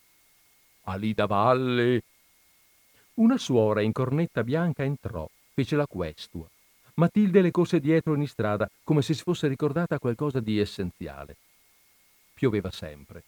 Alida 0.84 1.26
Valle. 1.26 2.02
Una 3.14 3.36
suora 3.36 3.82
in 3.82 3.92
cornetta 3.92 4.42
bianca 4.42 4.84
entrò, 4.84 5.28
fece 5.52 5.76
la 5.76 5.86
questua. 5.86 6.48
Matilde 6.94 7.42
le 7.42 7.50
corse 7.50 7.80
dietro 7.80 8.14
in 8.14 8.26
strada, 8.26 8.68
come 8.82 9.02
se 9.02 9.12
si 9.12 9.22
fosse 9.22 9.48
ricordata 9.48 9.98
qualcosa 9.98 10.40
di 10.40 10.58
essenziale. 10.58 11.36
Pioveva 12.32 12.70
sempre. 12.70 13.22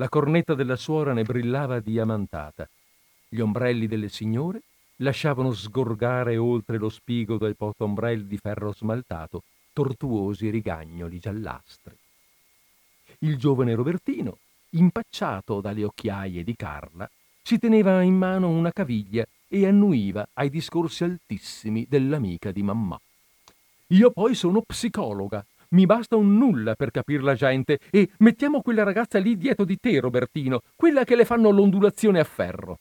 La 0.00 0.08
cornetta 0.08 0.54
della 0.54 0.76
suora 0.76 1.12
ne 1.12 1.24
brillava 1.24 1.80
diamantata. 1.80 2.68
Gli 3.28 3.40
ombrelli 3.40 3.88
delle 3.88 4.08
signore 4.08 4.62
lasciavano 4.98 5.52
sgorgare 5.52 6.36
oltre 6.36 6.78
lo 6.78 6.88
spigo 6.88 7.36
del 7.36 7.56
portombrelli 7.56 8.28
di 8.28 8.36
ferro 8.36 8.72
smaltato 8.72 9.42
tortuosi 9.72 10.50
rigagnoli 10.50 11.18
giallastri. 11.18 11.96
Il 13.20 13.38
giovane 13.38 13.74
Robertino, 13.74 14.38
impacciato 14.70 15.60
dalle 15.60 15.82
occhiaie 15.82 16.44
di 16.44 16.54
Carla, 16.54 17.10
si 17.42 17.58
teneva 17.58 18.00
in 18.02 18.14
mano 18.14 18.50
una 18.50 18.70
caviglia 18.70 19.26
e 19.48 19.66
annuiva 19.66 20.28
ai 20.34 20.48
discorsi 20.48 21.02
altissimi 21.02 21.86
dell'amica 21.88 22.52
di 22.52 22.62
mamma. 22.62 23.00
Io 23.88 24.12
poi 24.12 24.36
sono 24.36 24.62
psicologa. 24.62 25.44
Mi 25.70 25.84
basta 25.84 26.16
un 26.16 26.38
nulla 26.38 26.74
per 26.74 26.90
capir 26.90 27.22
la 27.22 27.34
gente 27.34 27.78
e 27.90 28.10
mettiamo 28.18 28.62
quella 28.62 28.84
ragazza 28.84 29.18
lì 29.18 29.36
dietro 29.36 29.66
di 29.66 29.78
te, 29.78 30.00
Robertino, 30.00 30.62
quella 30.74 31.04
che 31.04 31.14
le 31.14 31.26
fanno 31.26 31.50
l'ondulazione 31.50 32.20
a 32.20 32.24
ferro. 32.24 32.78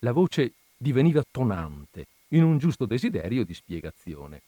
La 0.00 0.10
voce 0.10 0.54
diveniva 0.76 1.22
tonante 1.30 2.06
in 2.28 2.42
un 2.42 2.58
giusto 2.58 2.84
desiderio 2.84 3.44
di 3.44 3.54
spiegazione. 3.54 4.42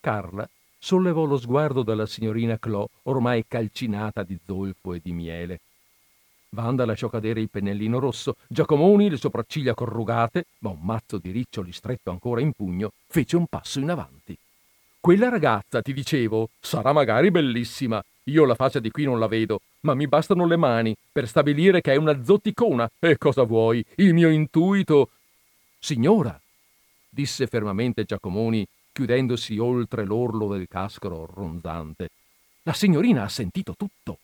Carla 0.00 0.48
sollevò 0.78 1.24
lo 1.24 1.36
sguardo 1.36 1.82
dalla 1.82 2.06
signorina 2.06 2.58
Clò, 2.58 2.88
ormai 3.02 3.44
calcinata 3.46 4.22
di 4.22 4.38
zolfo 4.46 4.94
e 4.94 5.00
di 5.02 5.12
miele. 5.12 5.60
Vanda 6.52 6.86
lasciò 6.86 7.10
cadere 7.10 7.42
il 7.42 7.50
pennellino 7.50 7.98
rosso, 7.98 8.36
Giacomoni, 8.48 9.10
le 9.10 9.18
sopracciglia 9.18 9.74
corrugate, 9.74 10.46
ma 10.60 10.70
un 10.70 10.80
mazzo 10.80 11.18
di 11.18 11.30
riccioli 11.30 11.72
stretto 11.72 12.10
ancora 12.10 12.40
in 12.40 12.52
pugno, 12.52 12.92
fece 13.06 13.36
un 13.36 13.46
passo 13.46 13.78
in 13.78 13.90
avanti. 13.90 14.36
Quella 15.00 15.28
ragazza, 15.30 15.80
ti 15.80 15.92
dicevo, 15.92 16.50
sarà 16.60 16.92
magari 16.92 17.30
bellissima. 17.30 18.02
Io 18.24 18.44
la 18.44 18.54
faccia 18.54 18.80
di 18.80 18.90
qui 18.90 19.04
non 19.04 19.18
la 19.18 19.26
vedo, 19.26 19.60
ma 19.80 19.94
mi 19.94 20.06
bastano 20.06 20.46
le 20.46 20.56
mani 20.56 20.94
per 21.10 21.26
stabilire 21.26 21.80
che 21.80 21.94
è 21.94 21.96
una 21.96 22.22
zotticona. 22.22 22.88
E 22.98 23.16
cosa 23.16 23.44
vuoi? 23.44 23.84
Il 23.96 24.12
mio 24.12 24.28
intuito 24.28 25.10
Signora, 25.82 26.38
disse 27.08 27.46
fermamente 27.46 28.04
Giacomoni, 28.04 28.66
chiudendosi 28.92 29.56
oltre 29.56 30.04
l'orlo 30.04 30.46
del 30.48 30.68
cascro 30.68 31.24
ronzante, 31.24 32.10
la 32.64 32.74
signorina 32.74 33.22
ha 33.22 33.28
sentito 33.30 33.74
tutto. 33.76 34.18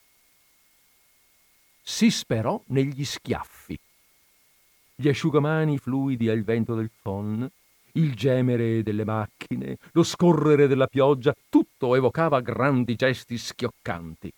Si 1.83 2.11
sperò 2.11 2.61
negli 2.67 3.07
schiaffi. 3.07 3.79
Gli 4.95 5.09
asciugamani 5.09 5.79
fluidi 5.79 6.29
al 6.29 6.43
vento 6.43 6.75
del 6.75 6.91
phon, 7.01 7.51
il 7.97 8.15
gemere 8.15 8.83
delle 8.83 9.05
macchine, 9.05 9.77
lo 9.93 10.03
scorrere 10.03 10.67
della 10.67 10.87
pioggia, 10.87 11.35
tutto 11.49 11.95
evocava 11.95 12.41
grandi 12.41 12.95
gesti 12.95 13.37
schioccanti. 13.37 14.33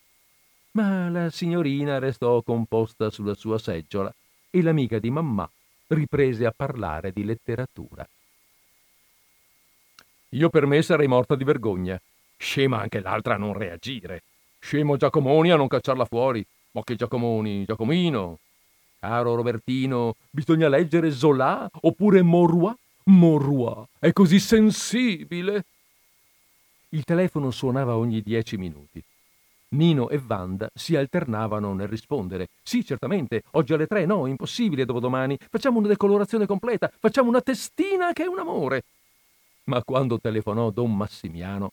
Ma 0.71 1.09
la 1.09 1.29
signorina 1.29 1.99
restò 1.99 2.41
composta 2.41 3.09
sulla 3.09 3.33
sua 3.33 3.57
seggiola 3.57 4.13
e 4.49 4.61
l'amica 4.61 4.99
di 4.99 5.09
mammà 5.09 5.49
riprese 5.87 6.45
a 6.45 6.53
parlare 6.55 7.11
di 7.11 7.23
letteratura. 7.23 8.07
Io 10.33 10.49
per 10.49 10.65
me 10.65 10.81
sarei 10.81 11.07
morta 11.07 11.35
di 11.35 11.43
vergogna, 11.43 11.99
Scema 12.41 12.79
anche 12.79 13.01
l'altra 13.01 13.35
a 13.35 13.37
non 13.37 13.51
reagire. 13.51 14.23
Scemo 14.59 14.95
Giacomoni 14.95 15.51
a 15.51 15.57
non 15.57 15.67
cacciarla 15.67 16.05
fuori. 16.05 16.43
Ma 16.71 16.83
che 16.85 16.95
Giacomoni, 16.95 17.65
Giacomino. 17.65 18.39
Caro 18.97 19.35
Robertino, 19.35 20.15
bisogna 20.29 20.69
leggere 20.69 21.11
Zola 21.11 21.69
oppure 21.81 22.21
Morua? 22.21 22.75
Morua 23.05 23.87
è 23.97 24.11
così 24.13 24.39
sensibile. 24.39 25.65
Il 26.89 27.03
telefono 27.03 27.51
suonava 27.51 27.97
ogni 27.97 28.21
dieci 28.21 28.57
minuti. 28.57 29.03
Nino 29.69 30.09
e 30.09 30.21
Wanda 30.27 30.69
si 30.73 30.95
alternavano 30.95 31.73
nel 31.73 31.87
rispondere. 31.87 32.47
Sì, 32.63 32.83
certamente, 32.83 33.43
oggi 33.51 33.73
alle 33.73 33.85
tre, 33.85 34.05
no, 34.05 34.25
impossibile, 34.25 34.85
dopodomani. 34.85 35.37
Facciamo 35.49 35.77
una 35.77 35.87
decolorazione 35.87 36.47
completa, 36.47 36.91
facciamo 36.97 37.29
una 37.29 37.41
testina 37.41 38.11
che 38.13 38.23
è 38.23 38.27
un 38.27 38.39
amore. 38.39 38.83
Ma 39.65 39.83
quando 39.83 40.19
telefonò 40.19 40.71
don 40.71 40.95
Massimiano, 40.95 41.71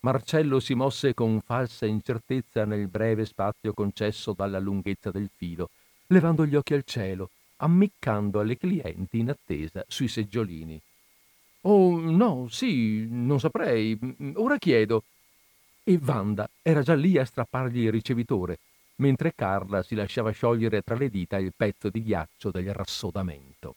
Marcello 0.00 0.60
si 0.60 0.74
mosse 0.74 1.14
con 1.14 1.40
falsa 1.40 1.86
incertezza 1.86 2.64
nel 2.64 2.86
breve 2.88 3.24
spazio 3.24 3.72
concesso 3.72 4.34
dalla 4.34 4.58
lunghezza 4.58 5.10
del 5.10 5.30
filo, 5.34 5.70
levando 6.08 6.44
gli 6.44 6.54
occhi 6.54 6.74
al 6.74 6.84
cielo, 6.84 7.30
ammiccando 7.58 8.40
alle 8.40 8.56
clienti 8.56 9.18
in 9.18 9.30
attesa 9.30 9.84
sui 9.86 10.08
seggiolini. 10.08 10.80
Oh, 11.62 11.98
no, 11.98 12.48
sì, 12.48 13.06
non 13.08 13.38
saprei. 13.38 13.98
Ora 14.34 14.58
chiedo 14.58 15.04
e 15.84 15.98
Wanda 16.02 16.48
era 16.62 16.82
già 16.82 16.94
lì 16.94 17.16
a 17.16 17.24
strappargli 17.24 17.84
il 17.84 17.90
ricevitore, 17.90 18.58
mentre 18.96 19.32
Carla 19.34 19.82
si 19.82 19.94
lasciava 19.94 20.30
sciogliere 20.30 20.82
tra 20.82 20.94
le 20.94 21.08
dita 21.08 21.38
il 21.38 21.52
pezzo 21.56 21.88
di 21.88 22.02
ghiaccio 22.02 22.50
del 22.50 22.72
rassodamento. 22.74 23.74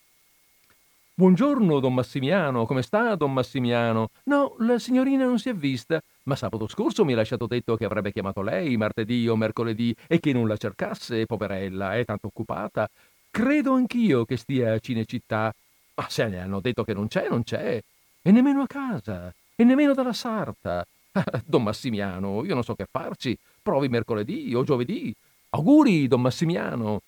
Buongiorno, 1.14 1.80
don 1.80 1.94
Massimiano, 1.94 2.66
come 2.66 2.82
sta, 2.82 3.16
don 3.16 3.32
Massimiano? 3.32 4.10
No, 4.26 4.56
la 4.60 4.80
signorina 4.80 5.26
non 5.26 5.40
si 5.40 5.50
è 5.50 5.54
vista, 5.54 6.02
ma 6.24 6.36
sabato 6.36 6.68
scorso 6.68 7.06
mi 7.06 7.14
ha 7.14 7.18
lasciato 7.18 7.46
detto 7.46 7.76
che 7.76 7.86
avrebbe 7.86 8.12
chiamato 8.12 8.42
lei 8.42 8.76
martedì 8.76 9.28
o 9.28 9.36
mercoledì 9.36 9.96
e 10.08 10.20
che 10.20 10.34
non 10.34 10.48
la 10.48 10.58
cercasse, 10.58 11.26
poverella, 11.26 11.96
è 11.96 12.06
tanto 12.06 12.28
occupata. 12.28 12.90
Credo 13.32 13.74
anch'io 13.74 14.26
che 14.26 14.36
stia 14.36 14.74
a 14.74 14.80
Cinecittà. 14.80 15.56
Ma 15.96 16.10
se 16.10 16.28
ne 16.28 16.40
hanno 16.40 16.60
detto 16.60 16.84
che 16.84 16.94
non 16.94 17.08
c'è, 17.08 17.30
non 17.30 17.44
c'è. 17.44 17.82
E 18.22 18.32
nemmeno 18.32 18.62
a 18.62 18.68
casa, 18.68 19.34
e 19.56 19.64
nemmeno 19.64 19.94
dalla 19.94 20.14
sarta. 20.14 20.86
Don 21.46 21.64
Massimiano, 21.64 22.44
io 22.44 22.54
non 22.54 22.64
so 22.64 22.76
che 22.76 22.86
farci. 22.92 23.38
Provi 23.62 23.88
mercoledì 23.88 24.54
o 24.54 24.64
giovedì. 24.64 25.16
Auguri, 25.52 26.08
don 26.08 26.22
Massimiano. 26.22 27.02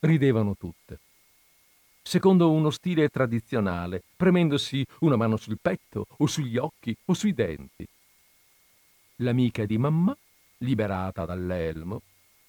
Ridevano 0.00 0.54
tutte. 0.56 0.98
Secondo 2.02 2.50
uno 2.50 2.70
stile 2.70 3.08
tradizionale, 3.08 4.02
premendosi 4.14 4.84
una 5.00 5.16
mano 5.16 5.36
sul 5.36 5.58
petto 5.60 6.06
o 6.18 6.26
sugli 6.26 6.58
occhi 6.58 6.94
o 7.06 7.14
sui 7.14 7.32
denti. 7.32 7.86
L'amica 9.16 9.64
di 9.64 9.78
mamma, 9.78 10.16
liberata 10.58 11.24
dall'elmo, 11.24 12.02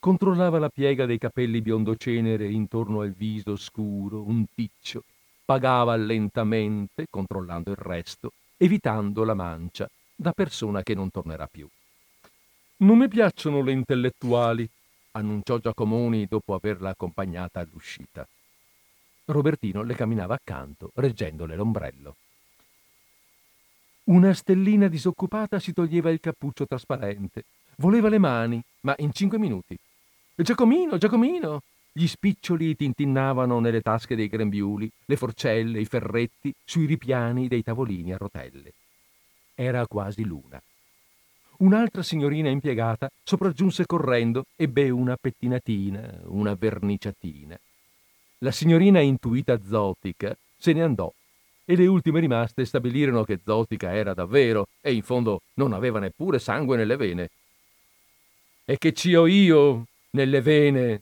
controllava 0.05 0.59
la 0.59 0.69
piega 0.69 1.07
dei 1.07 1.17
capelli 1.17 1.63
biondo 1.63 1.95
cenere 1.95 2.47
intorno 2.47 2.99
al 2.99 3.09
viso 3.09 3.55
scuro, 3.55 4.21
un 4.21 4.45
ticcio, 4.53 5.03
pagava 5.43 5.95
lentamente, 5.95 7.07
controllando 7.09 7.71
il 7.71 7.77
resto, 7.77 8.33
evitando 8.55 9.23
la 9.23 9.33
mancia 9.33 9.89
da 10.15 10.31
persona 10.31 10.83
che 10.83 10.93
non 10.93 11.09
tornerà 11.09 11.47
più. 11.47 11.67
Non 12.77 12.99
mi 12.99 13.07
piacciono 13.07 13.63
le 13.63 13.71
intellettuali, 13.71 14.69
annunciò 15.13 15.57
Giacomoni 15.57 16.27
dopo 16.27 16.53
averla 16.53 16.91
accompagnata 16.91 17.59
all'uscita. 17.59 18.27
Robertino 19.25 19.81
le 19.81 19.95
camminava 19.95 20.35
accanto, 20.35 20.91
reggendole 20.93 21.55
l'ombrello. 21.55 22.15
Una 24.03 24.35
stellina 24.35 24.87
disoccupata 24.87 25.57
si 25.57 25.73
toglieva 25.73 26.11
il 26.11 26.19
cappuccio 26.19 26.67
trasparente. 26.67 27.45
Voleva 27.77 28.07
le 28.07 28.19
mani, 28.19 28.61
ma 28.81 28.93
in 28.99 29.11
cinque 29.11 29.39
minuti. 29.39 29.75
Giacomino, 30.43 30.97
Giacomino! 30.97 31.61
Gli 31.93 32.07
spiccioli 32.07 32.75
tintinnavano 32.75 33.61
nelle 33.61 33.79
tasche 33.79 34.17
dei 34.17 34.27
grembiuli, 34.27 34.91
le 35.05 35.15
forcelle, 35.15 35.79
i 35.79 35.85
ferretti, 35.85 36.53
sui 36.65 36.85
ripiani 36.85 37.47
dei 37.47 37.63
tavolini 37.63 38.11
a 38.11 38.17
rotelle. 38.17 38.73
Era 39.55 39.87
quasi 39.87 40.25
l'una. 40.25 40.61
Un'altra 41.59 42.03
signorina 42.03 42.49
impiegata 42.49 43.09
sopraggiunse 43.23 43.85
correndo, 43.85 44.43
ebbe 44.57 44.89
una 44.89 45.15
pettinatina, 45.15 46.19
una 46.25 46.53
verniciatina. 46.53 47.57
La 48.39 48.51
signorina 48.51 48.99
intuita 48.99 49.57
zotica 49.65 50.35
se 50.57 50.73
ne 50.73 50.83
andò 50.83 51.09
e 51.63 51.77
le 51.77 51.87
ultime 51.87 52.19
rimaste 52.19 52.65
stabilirono 52.65 53.23
che 53.23 53.39
zotica 53.41 53.93
era 53.93 54.13
davvero 54.13 54.67
e 54.81 54.93
in 54.93 55.01
fondo 55.01 55.43
non 55.53 55.71
aveva 55.71 55.99
neppure 55.99 56.39
sangue 56.39 56.75
nelle 56.75 56.97
vene. 56.97 57.29
E 58.65 58.77
che 58.77 58.91
ci 58.91 59.15
ho 59.15 59.27
io 59.27 59.85
nelle 60.15 60.41
vene? 60.41 61.01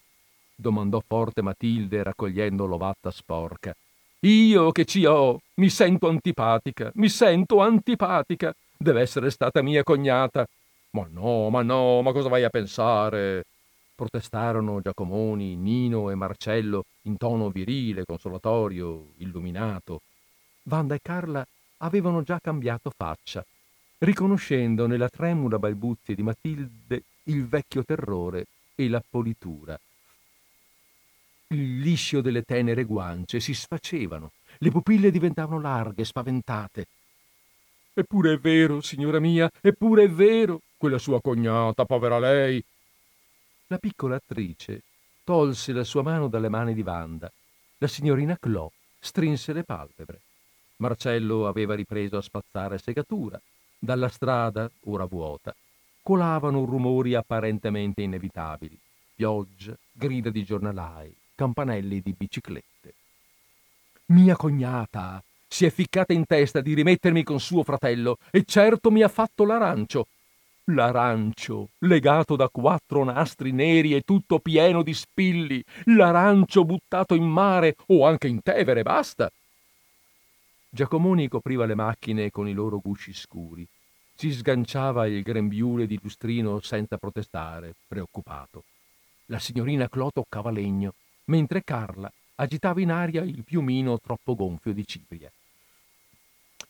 domandò 0.55 1.01
forte 1.05 1.41
Matilde 1.41 2.03
raccogliendo 2.03 2.65
l'ovatta 2.65 3.11
sporca. 3.11 3.75
Io 4.21 4.71
che 4.71 4.85
ci 4.85 5.05
ho, 5.05 5.41
mi 5.55 5.69
sento 5.69 6.09
antipatica, 6.09 6.91
mi 6.95 7.09
sento 7.09 7.59
antipatica. 7.59 8.53
Deve 8.75 9.01
essere 9.01 9.29
stata 9.29 9.61
mia 9.61 9.83
cognata. 9.83 10.47
Ma 10.91 11.07
no, 11.09 11.49
ma 11.49 11.61
no, 11.61 12.01
ma 12.01 12.11
cosa 12.11 12.29
vai 12.29 12.43
a 12.43 12.49
pensare? 12.49 13.45
protestarono 13.95 14.81
Giacomoni, 14.81 15.55
Nino 15.55 16.09
e 16.09 16.15
Marcello 16.15 16.85
in 17.03 17.15
tono 17.17 17.49
virile, 17.49 18.05
consolatorio, 18.05 19.09
illuminato. 19.17 20.01
Vanda 20.63 20.95
e 20.95 20.99
Carla 21.01 21.45
avevano 21.77 22.23
già 22.23 22.39
cambiato 22.41 22.91
faccia, 22.95 23.45
riconoscendo 23.99 24.87
nella 24.87 25.09
tremula 25.09 25.59
balbuzie 25.59 26.15
di 26.15 26.23
Matilde 26.23 27.03
il 27.25 27.47
vecchio 27.47 27.83
terrore 27.83 28.47
e 28.75 28.89
la 28.89 29.03
politura. 29.07 29.79
Il 31.47 31.79
liscio 31.79 32.21
delle 32.21 32.43
tenere 32.43 32.83
guance 32.83 33.39
si 33.39 33.53
sfacevano, 33.53 34.31
le 34.57 34.71
pupille 34.71 35.11
diventavano 35.11 35.61
larghe, 35.61 36.05
spaventate. 36.05 36.87
Eppure 37.93 38.33
è 38.33 38.37
vero, 38.39 38.81
signora 38.81 39.19
mia, 39.19 39.49
eppure 39.61 40.05
è 40.05 40.09
vero, 40.09 40.61
quella 40.77 40.97
sua 40.97 41.21
cognata, 41.21 41.85
povera 41.85 42.17
lei. 42.17 42.63
La 43.67 43.77
piccola 43.77 44.15
attrice 44.15 44.81
tolse 45.23 45.71
la 45.71 45.83
sua 45.83 46.01
mano 46.01 46.27
dalle 46.27 46.49
mani 46.49 46.73
di 46.73 46.81
Wanda. 46.81 47.31
La 47.77 47.87
signorina 47.87 48.37
Clò 48.39 48.69
strinse 48.99 49.53
le 49.53 49.63
palpebre. 49.63 50.21
Marcello 50.77 51.47
aveva 51.47 51.75
ripreso 51.75 52.17
a 52.17 52.21
spazzare 52.21 52.77
segatura. 52.77 53.39
Dalla 53.77 54.09
strada, 54.09 54.69
ora 54.85 55.05
vuota, 55.05 55.55
colavano 56.03 56.65
rumori 56.65 57.15
apparentemente 57.15 58.01
inevitabili. 58.03 58.77
Pioggia, 59.15 59.75
grida 59.91 60.29
di 60.29 60.43
giornalai, 60.43 61.15
campanelli 61.33 62.01
di 62.01 62.13
biciclette. 62.15 62.93
Mia 64.07 64.35
cognata 64.35 65.23
si 65.47 65.65
è 65.65 65.69
ficcata 65.69 66.13
in 66.13 66.25
testa 66.25 66.61
di 66.61 66.73
rimettermi 66.73 67.23
con 67.23 67.39
suo 67.39 67.63
fratello 67.63 68.17
e 68.31 68.43
certo 68.43 68.91
mi 68.91 69.01
ha 69.01 69.07
fatto 69.07 69.45
l'arancio. 69.45 70.07
L'arancio, 70.65 71.69
legato 71.79 72.35
da 72.35 72.49
quattro 72.49 73.03
nastri 73.03 73.51
neri 73.51 73.95
e 73.95 74.01
tutto 74.01 74.39
pieno 74.39 74.81
di 74.81 74.93
spilli, 74.93 75.63
l'arancio 75.85 76.65
buttato 76.65 77.15
in 77.15 77.25
mare 77.25 77.75
o 77.87 78.05
anche 78.05 78.27
in 78.27 78.41
Tevere, 78.41 78.81
basta. 78.81 79.31
Giacomoni 80.69 81.27
copriva 81.27 81.65
le 81.65 81.75
macchine 81.75 82.31
con 82.31 82.47
i 82.47 82.53
loro 82.53 82.79
gusci 82.79 83.13
scuri. 83.13 83.67
Si 84.15 84.31
sganciava 84.31 85.07
il 85.07 85.21
grembiule 85.21 85.87
di 85.87 85.99
lustrino 86.01 86.59
senza 86.61 86.97
protestare, 86.97 87.73
preoccupato. 87.87 88.63
La 89.27 89.39
signorina 89.39 89.89
Clò 89.89 90.09
toccava 90.11 90.51
legno 90.51 90.93
mentre 91.25 91.63
Carla 91.63 92.11
agitava 92.35 92.81
in 92.81 92.91
aria 92.91 93.21
il 93.21 93.43
piumino 93.43 93.99
troppo 93.99 94.35
gonfio 94.35 94.73
di 94.73 94.85
cipria. 94.85 95.31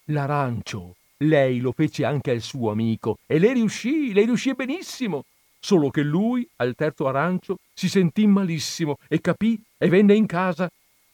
L'arancio, 0.06 0.96
lei 1.18 1.60
lo 1.60 1.72
fece 1.72 2.06
anche 2.06 2.32
al 2.32 2.42
suo 2.42 2.72
amico 2.72 3.18
e 3.26 3.40
le 3.40 3.54
riuscì, 3.54 4.14
le 4.14 4.26
riuscì 4.26 4.54
benissimo. 4.54 5.24
Solo 5.60 5.90
che 5.90 6.02
lui, 6.02 6.48
al 6.58 6.76
terzo 6.76 7.08
arancio, 7.08 7.58
si 7.74 7.88
sentì 7.88 8.28
malissimo 8.28 8.98
e 9.08 9.22
capì 9.22 9.62
e 9.78 9.88
venne 9.88 10.14
in 10.14 10.26
casa. 10.26 10.70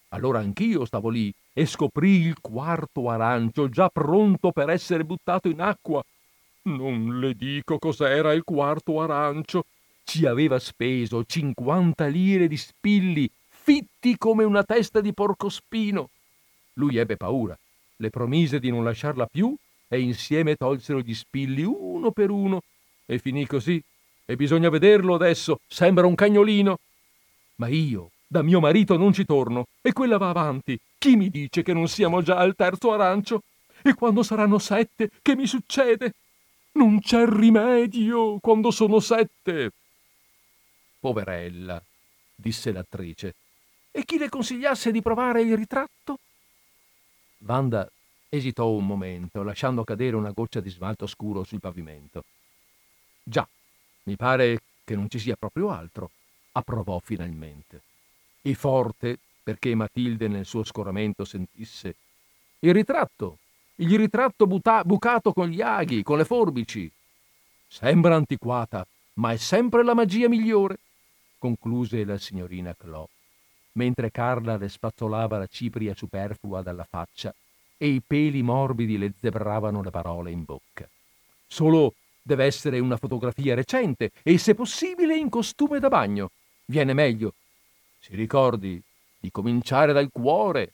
Allora 0.09 0.39
anch'io 0.39 0.85
stavo 0.85 1.09
lì 1.09 1.31
e 1.53 1.67
scoprì 1.67 2.21
il 2.21 2.39
quarto 2.41 3.09
arancio 3.09 3.69
già 3.69 3.89
pronto 3.89 4.51
per 4.51 4.69
essere 4.69 5.03
buttato 5.03 5.49
in 5.49 5.61
acqua. 5.61 6.03
Non 6.63 7.19
le 7.19 7.33
dico 7.35 7.79
cos'era 7.79 8.33
il 8.33 8.43
quarto 8.43 9.01
arancio 9.01 9.63
ci 10.03 10.25
aveva 10.25 10.57
speso 10.57 11.23
cinquanta 11.23 12.07
lire 12.07 12.47
di 12.47 12.57
spilli, 12.57 13.29
fitti 13.47 14.17
come 14.17 14.43
una 14.43 14.63
testa 14.63 15.01
di 15.01 15.13
porcospino. 15.13 16.09
Lui 16.73 16.97
ebbe 16.97 17.15
paura, 17.15 17.55
le 17.97 18.09
promise 18.09 18.59
di 18.59 18.71
non 18.71 18.83
lasciarla 18.83 19.27
più 19.27 19.55
e 19.87 19.99
insieme 19.99 20.55
tolsero 20.55 20.99
gli 20.99 21.13
spilli 21.13 21.63
uno 21.63 22.11
per 22.11 22.31
uno. 22.31 22.61
E 23.05 23.19
finì 23.19 23.45
così. 23.45 23.81
E 24.25 24.35
bisogna 24.35 24.69
vederlo 24.69 25.13
adesso, 25.15 25.59
sembra 25.67 26.07
un 26.07 26.15
cagnolino. 26.15 26.79
Ma 27.55 27.67
io, 27.67 28.09
da 28.25 28.41
mio 28.41 28.59
marito 28.59 28.97
non 28.97 29.13
ci 29.13 29.25
torno, 29.25 29.65
e 29.81 29.93
quella 29.93 30.17
va 30.17 30.29
avanti. 30.29 30.79
Chi 30.97 31.15
mi 31.15 31.29
dice 31.29 31.61
che 31.61 31.73
non 31.73 31.87
siamo 31.87 32.21
già 32.21 32.37
al 32.37 32.55
terzo 32.55 32.91
arancio? 32.91 33.43
E 33.81 33.93
quando 33.93 34.23
saranno 34.23 34.57
sette, 34.57 35.09
che 35.21 35.35
mi 35.35 35.45
succede? 35.45 36.13
Non 36.71 36.99
c'è 36.99 37.25
rimedio 37.27 38.39
quando 38.39 38.71
sono 38.71 38.99
sette. 38.99 39.71
Poverella, 40.99 41.81
disse 42.35 42.71
l'attrice. 42.71 43.35
E 43.91 44.05
chi 44.05 44.17
le 44.17 44.29
consigliasse 44.29 44.91
di 44.91 45.01
provare 45.01 45.41
il 45.41 45.57
ritratto? 45.57 46.19
Wanda 47.39 47.89
esitò 48.29 48.69
un 48.69 48.85
momento, 48.85 49.41
lasciando 49.43 49.83
cadere 49.83 50.15
una 50.15 50.31
goccia 50.31 50.59
di 50.59 50.69
smalto 50.69 51.07
scuro 51.07 51.43
sul 51.43 51.59
pavimento. 51.59 52.23
Già, 53.23 53.47
mi 54.03 54.15
pare 54.15 54.61
che 54.83 54.95
non 54.95 55.09
ci 55.09 55.19
sia 55.19 55.35
proprio 55.35 55.69
altro, 55.69 56.11
approvò 56.51 56.99
finalmente. 56.99 57.81
E 58.41 58.53
forte, 58.53 59.17
perché 59.43 59.73
Matilde 59.73 60.27
nel 60.27 60.45
suo 60.45 60.63
scoramento 60.63 61.25
sentisse 61.25 61.95
il 62.59 62.73
ritratto, 62.73 63.37
il 63.79 63.97
ritratto 63.97 64.45
buta- 64.45 64.83
bucato 64.83 65.33
con 65.33 65.47
gli 65.47 65.61
aghi, 65.61 66.03
con 66.03 66.17
le 66.17 66.25
forbici. 66.25 66.91
Sembra 67.67 68.15
antiquata, 68.15 68.85
ma 69.13 69.31
è 69.31 69.37
sempre 69.37 69.83
la 69.83 69.93
magia 69.93 70.27
migliore, 70.27 70.77
concluse 71.37 72.03
la 72.03 72.17
signorina 72.17 72.75
Clò, 72.75 73.07
mentre 73.73 74.11
Carla 74.11 74.57
le 74.57 74.69
spazzolava 74.69 75.37
la 75.37 75.47
cipria 75.47 75.93
superflua 75.95 76.61
dalla 76.61 76.85
faccia 76.89 77.33
e 77.77 77.87
i 77.87 78.01
peli 78.05 78.41
morbidi 78.41 78.97
le 78.97 79.13
zebravano 79.19 79.81
le 79.81 79.91
parole 79.91 80.31
in 80.31 80.43
bocca. 80.43 80.87
Solo 81.47 81.93
deve 82.21 82.45
essere 82.45 82.79
una 82.79 82.97
fotografia 82.97 83.55
recente 83.55 84.11
e, 84.21 84.37
se 84.37 84.53
possibile, 84.55 85.15
in 85.15 85.29
costume 85.29 85.79
da 85.79 85.87
bagno. 85.87 86.31
Viene 86.65 86.93
meglio. 86.93 87.33
Si 87.99 88.15
ricordi 88.15 88.81
di 89.19 89.31
cominciare 89.31 89.93
dal 89.93 90.09
cuore. 90.11 90.73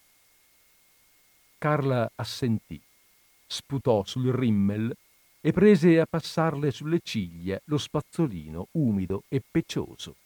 Carla 1.57 2.11
assentì, 2.15 2.79
sputò 3.47 4.03
sul 4.05 4.31
rimmel 4.31 4.93
e 5.41 5.51
prese 5.51 5.99
a 5.99 6.05
passarle 6.07 6.71
sulle 6.71 6.99
ciglia 7.01 7.59
lo 7.65 7.77
spazzolino 7.77 8.69
umido 8.73 9.23
e 9.29 9.41
peccioso. 9.49 10.17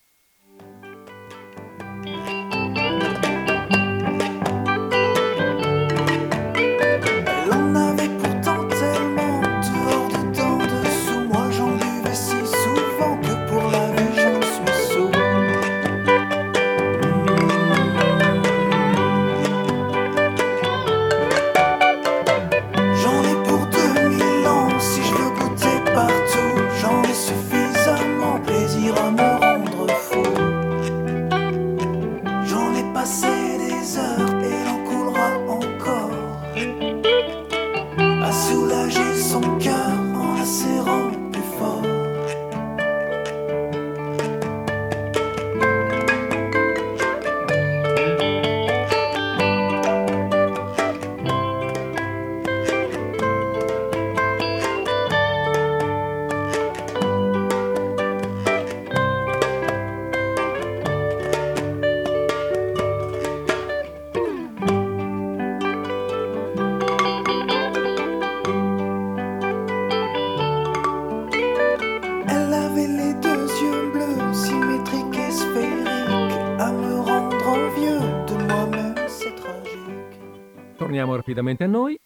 Rapidamente 81.29 81.63
a 81.63 81.67
noi. 81.67 81.99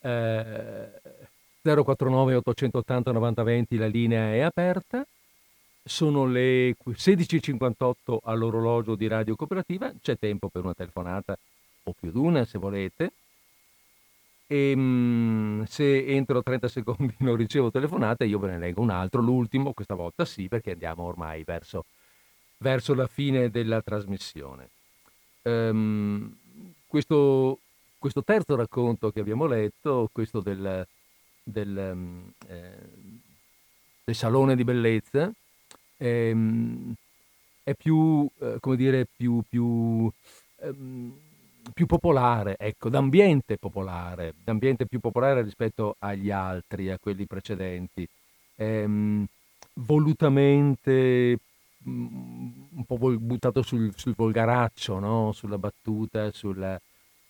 Eh, 0.00 0.88
049 1.62 2.34
880 2.34 3.12
9020 3.12 3.76
la 3.76 3.86
linea 3.86 4.32
è 4.32 4.40
aperta. 4.40 5.06
Sono 5.84 6.26
le 6.26 6.76
16.58 6.76 8.18
all'orologio 8.24 8.96
di 8.96 9.06
Radio 9.06 9.36
Cooperativa, 9.36 9.92
c'è 10.00 10.18
tempo 10.18 10.48
per 10.48 10.64
una 10.64 10.74
telefonata 10.74 11.38
o 11.84 11.94
più 11.98 12.10
di 12.10 12.18
una 12.18 12.44
se 12.44 12.58
volete. 12.58 13.12
E 14.48 14.70
ehm, 14.70 15.64
se 15.64 16.06
entro 16.06 16.42
30 16.42 16.68
secondi 16.68 17.14
non 17.20 17.36
ricevo 17.36 17.70
telefonate, 17.70 18.24
io 18.24 18.40
ve 18.40 18.50
ne 18.50 18.58
leggo 18.58 18.80
un 18.80 18.90
altro, 18.90 19.20
l'ultimo, 19.20 19.72
questa 19.72 19.94
volta 19.94 20.24
sì, 20.24 20.48
perché 20.48 20.72
andiamo 20.72 21.04
ormai 21.04 21.44
verso, 21.44 21.84
verso 22.58 22.94
la 22.94 23.06
fine 23.06 23.50
della 23.50 23.80
trasmissione. 23.80 24.70
Um, 25.42 26.36
questo 26.86 27.60
questo 27.98 28.22
terzo 28.22 28.56
racconto 28.56 29.10
che 29.10 29.20
abbiamo 29.20 29.46
letto, 29.46 30.08
questo 30.12 30.40
del, 30.40 30.86
del, 31.42 31.92
mm, 31.94 32.28
eh, 32.48 32.78
del 34.04 34.14
salone 34.14 34.56
di 34.56 34.64
bellezza, 34.64 35.30
è, 35.96 36.32
è 37.62 37.74
più, 37.74 38.28
eh, 38.40 38.56
come 38.60 38.76
dire, 38.76 39.06
più, 39.16 39.42
più, 39.48 40.10
ehm, 40.60 41.18
più 41.72 41.86
popolare, 41.86 42.56
ecco, 42.58 42.88
d'ambiente 42.88 43.56
popolare, 43.58 44.34
d'ambiente 44.44 44.86
più 44.86 45.00
popolare 45.00 45.42
rispetto 45.42 45.96
agli 46.00 46.30
altri, 46.30 46.90
a 46.90 46.98
quelli 46.98 47.26
precedenti. 47.26 48.06
È, 48.54 48.84
volutamente 49.78 51.38
mm, 51.88 52.48
un 52.76 52.84
po' 52.86 52.96
buttato 52.96 53.62
sul, 53.62 53.92
sul 53.96 54.14
volgaraccio, 54.14 54.98
no? 54.98 55.32
sulla 55.32 55.58
battuta, 55.58 56.30
sulla, 56.32 56.80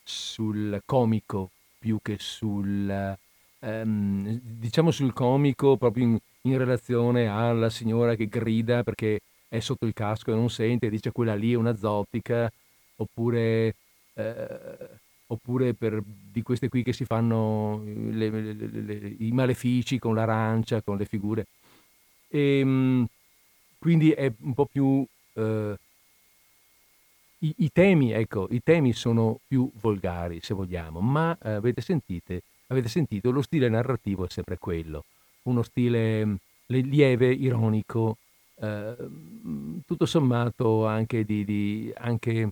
sul 0.07 0.81
comico 0.85 1.51
più 1.79 1.99
che 2.01 2.17
sul, 2.19 3.17
ehm, 3.59 4.41
diciamo 4.41 4.93
sul 4.93 5.13
comico 5.13 5.77
proprio 5.77 6.05
in, 6.05 6.19
in, 6.43 6.59
relazione 6.59 7.27
alla 7.27 7.71
signora 7.71 8.15
che 8.15 8.29
grida 8.29 8.85
perché 8.85 9.21
è 9.49 9.59
sotto 9.59 9.85
il 9.85 9.93
casco 9.93 10.31
e 10.31 10.35
non 10.35 10.49
sente 10.49 10.89
dice 10.89 11.11
quella 11.11 11.35
lì 11.35 11.53
è 11.53 11.57
una 11.57 11.77
zottica 11.77 12.51
oppure, 12.97 13.75
eh, 14.15 14.89
oppure 15.27 15.75
per, 15.75 16.01
di 16.05 16.43
queste 16.43 16.69
qui 16.69 16.85
che 16.85 16.93
si 16.93 17.05
fanno 17.05 17.83
le, 17.85 18.31
le, 18.31 18.53
le, 18.53 19.15
i 19.19 19.33
malefici 19.33 19.99
con 19.99 20.15
l'arancia, 20.15 20.83
con 20.83 20.97
le 20.97 21.05
figure. 21.05 21.47
E, 22.29 22.59
ehm, 22.61 23.07
quindi 23.79 24.13
è 24.13 24.33
un 24.41 24.55
po' 24.55 24.67
più 24.67 25.05
eh, 25.35 25.77
i, 27.41 27.55
i, 27.59 27.73
temi, 27.73 28.13
ecco, 28.13 28.47
i 28.51 28.63
temi 28.63 28.93
sono 28.93 29.41
più 29.47 29.71
volgari, 29.81 30.41
se 30.43 30.55
vogliamo, 30.55 31.01
ma 31.01 31.37
eh, 31.43 31.53
avete, 31.53 31.81
sentite, 31.81 32.43
avete 32.69 32.89
sentito, 32.89 33.31
lo 33.31 33.43
stile 33.43 33.69
narrativo 33.69 34.25
è 34.25 34.31
sempre 34.31 34.59
quello, 34.59 35.05
uno 35.43 35.63
stile 35.63 36.25
mm, 36.25 36.35
lieve, 36.67 37.33
ironico, 37.33 38.17
eh, 38.57 38.97
tutto 39.87 40.07
sommato 40.07 40.87
anche, 40.87 41.25
di, 41.25 41.45
di, 41.45 41.93
anche 41.97 42.51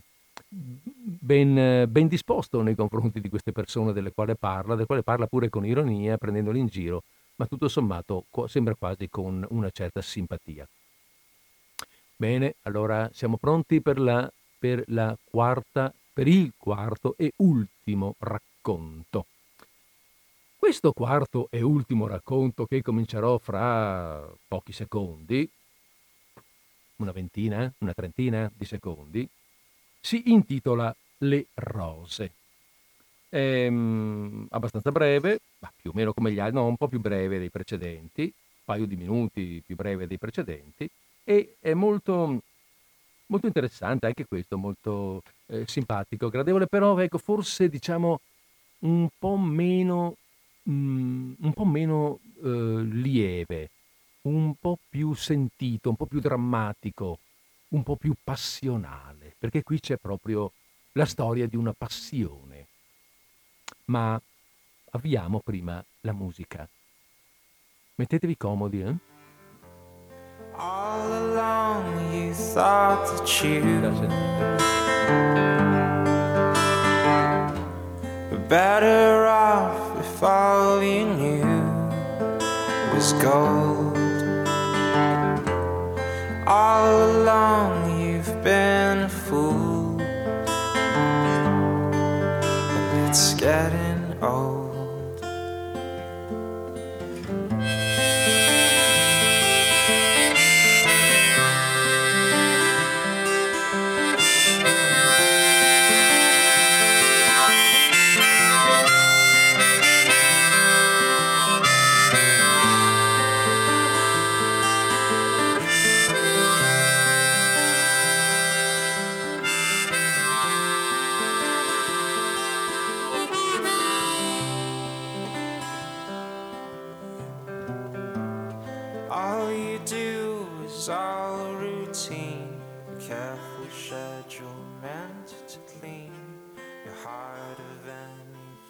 ben, 0.48 1.86
ben, 1.88 2.06
disposto 2.08 2.60
nei 2.60 2.74
confronti 2.74 3.20
di 3.20 3.28
queste 3.28 3.52
persone 3.52 3.92
delle 3.92 4.12
quali 4.12 4.36
parla, 4.36 4.74
delle 4.74 4.86
quali 4.86 5.02
parla 5.02 5.26
pure 5.26 5.48
con 5.48 5.64
ironia, 5.64 6.18
prendendoli 6.18 6.58
in 6.58 6.66
giro, 6.66 7.02
ma 7.36 7.46
tutto 7.46 7.68
sommato 7.68 8.26
sembra 8.46 8.74
quasi 8.74 9.08
con 9.08 9.46
una 9.50 9.70
certa 9.70 10.02
simpatia. 10.02 10.68
Bene, 12.16 12.54
allora 12.62 13.10
siamo 13.12 13.38
pronti 13.38 13.80
per 13.80 13.98
la 13.98 14.30
per, 14.64 15.18
quarta, 15.30 15.92
per 16.10 16.26
il 16.26 16.54
quarto 16.56 17.16
e 17.18 17.34
ultimo 17.36 18.14
racconto. 18.18 19.26
Questo 20.56 20.92
quarto 20.92 21.48
e 21.50 21.60
ultimo 21.60 22.06
racconto 22.06 22.64
che 22.64 22.80
comincerò 22.80 23.36
fra 23.36 24.26
pochi 24.48 24.72
secondi, 24.72 25.46
una 26.96 27.12
ventina, 27.12 27.70
una 27.80 27.92
trentina 27.92 28.50
di 28.54 28.64
secondi, 28.64 29.28
si 30.00 30.30
intitola 30.30 30.96
Le 31.18 31.48
rose. 31.52 32.32
È 33.28 33.66
um, 33.66 34.46
abbastanza 34.48 34.90
breve, 34.90 35.40
ma 35.58 35.70
più 35.76 35.90
o 35.90 35.92
meno 35.94 36.14
come 36.14 36.32
gli 36.32 36.38
altri, 36.38 36.54
no, 36.54 36.64
un 36.64 36.78
po' 36.78 36.88
più 36.88 37.00
breve 37.00 37.38
dei 37.38 37.50
precedenti, 37.50 38.22
un 38.22 38.62
paio 38.64 38.86
di 38.86 38.96
minuti 38.96 39.62
più 39.66 39.76
breve 39.76 40.06
dei 40.06 40.16
precedenti, 40.16 40.88
e 41.22 41.56
è 41.60 41.74
molto 41.74 42.40
Molto 43.26 43.46
interessante 43.46 44.06
anche 44.06 44.26
questo, 44.26 44.58
molto 44.58 45.22
eh, 45.46 45.64
simpatico, 45.66 46.28
gradevole, 46.28 46.66
però 46.66 46.98
ecco, 46.98 47.18
forse 47.18 47.68
diciamo 47.68 48.20
un 48.80 49.08
po' 49.18 49.36
meno 49.36 50.16
mm, 50.68 51.32
un 51.40 51.52
po' 51.52 51.64
meno 51.64 52.20
eh, 52.42 52.82
lieve, 52.82 53.70
un 54.22 54.54
po' 54.56 54.78
più 54.88 55.14
sentito, 55.14 55.88
un 55.88 55.96
po' 55.96 56.06
più 56.06 56.20
drammatico, 56.20 57.18
un 57.68 57.82
po' 57.82 57.96
più 57.96 58.14
passionale, 58.22 59.34
perché 59.38 59.62
qui 59.62 59.80
c'è 59.80 59.96
proprio 59.96 60.52
la 60.92 61.06
storia 61.06 61.46
di 61.46 61.56
una 61.56 61.72
passione. 61.72 62.66
Ma 63.86 64.20
avviamo 64.90 65.40
prima 65.40 65.84
la 66.00 66.12
musica. 66.12 66.68
Mettetevi 67.96 68.36
comodi, 68.36 68.80
eh? 68.80 69.13
All 70.56 71.08
along 71.08 72.14
you 72.14 72.32
thought 72.32 73.04
that 73.08 73.42
you 73.42 73.60
were 78.30 78.48
better 78.48 79.26
off 79.26 79.98
if 79.98 80.22
all 80.22 80.80
you 80.80 81.06
knew 81.06 81.44
was 82.94 83.12
gold. 83.14 83.96
All 86.46 87.02
along 87.02 88.00
you've 88.00 88.40
been 88.44 88.98
a 88.98 89.08
fool, 89.08 90.00
and 92.86 93.08
it's 93.08 93.34
getting 93.34 94.22
old. 94.22 94.53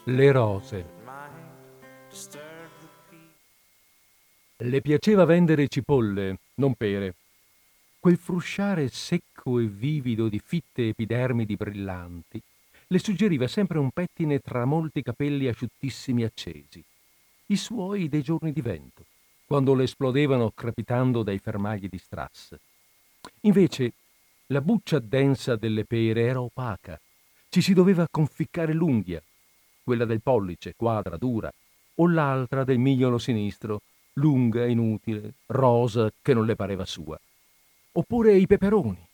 Le 0.06 0.32
rose. 0.32 0.86
Le 4.58 4.80
piaceva 4.82 5.24
vendere 5.24 5.66
cipolle, 5.66 6.40
non 6.56 6.74
pere. 6.74 7.14
Quel 8.00 8.18
frusciare 8.18 8.90
secco 8.90 9.58
e 9.58 9.64
vivido 9.64 10.28
di 10.28 10.38
fitte 10.44 10.88
epidermidi 10.88 11.56
brillanti 11.56 12.42
le 12.88 12.98
suggeriva 12.98 13.48
sempre 13.48 13.78
un 13.78 13.92
pettine 13.92 14.40
tra 14.40 14.66
molti 14.66 15.02
capelli 15.02 15.48
asciuttissimi 15.48 16.22
accesi, 16.22 16.84
i 17.46 17.56
suoi 17.56 18.10
dei 18.10 18.20
giorni 18.20 18.52
di 18.52 18.60
vento, 18.60 19.06
quando 19.46 19.72
le 19.72 19.84
esplodevano 19.84 20.50
crepitando 20.50 21.22
dai 21.22 21.38
fermagli 21.38 21.88
di 21.88 21.96
strass. 21.96 22.54
Invece 23.40 23.94
la 24.48 24.60
buccia 24.60 24.98
densa 24.98 25.56
delle 25.56 25.86
pere 25.86 26.26
era 26.26 26.42
opaca, 26.42 27.00
ci 27.48 27.62
si 27.62 27.72
doveva 27.72 28.06
conficcare 28.10 28.74
l'unghia, 28.74 29.22
quella 29.84 30.04
del 30.04 30.22
pollice, 30.22 30.74
quadra, 30.74 31.16
dura, 31.16 31.52
o 31.96 32.08
l'altra 32.08 32.64
del 32.64 32.78
migliolo 32.78 33.18
sinistro, 33.18 33.82
lunga, 34.14 34.64
inutile, 34.64 35.34
rosa, 35.46 36.10
che 36.20 36.34
non 36.34 36.46
le 36.46 36.56
pareva 36.56 36.84
sua. 36.84 37.18
Oppure 37.92 38.34
i 38.34 38.46
peperoni, 38.46 39.06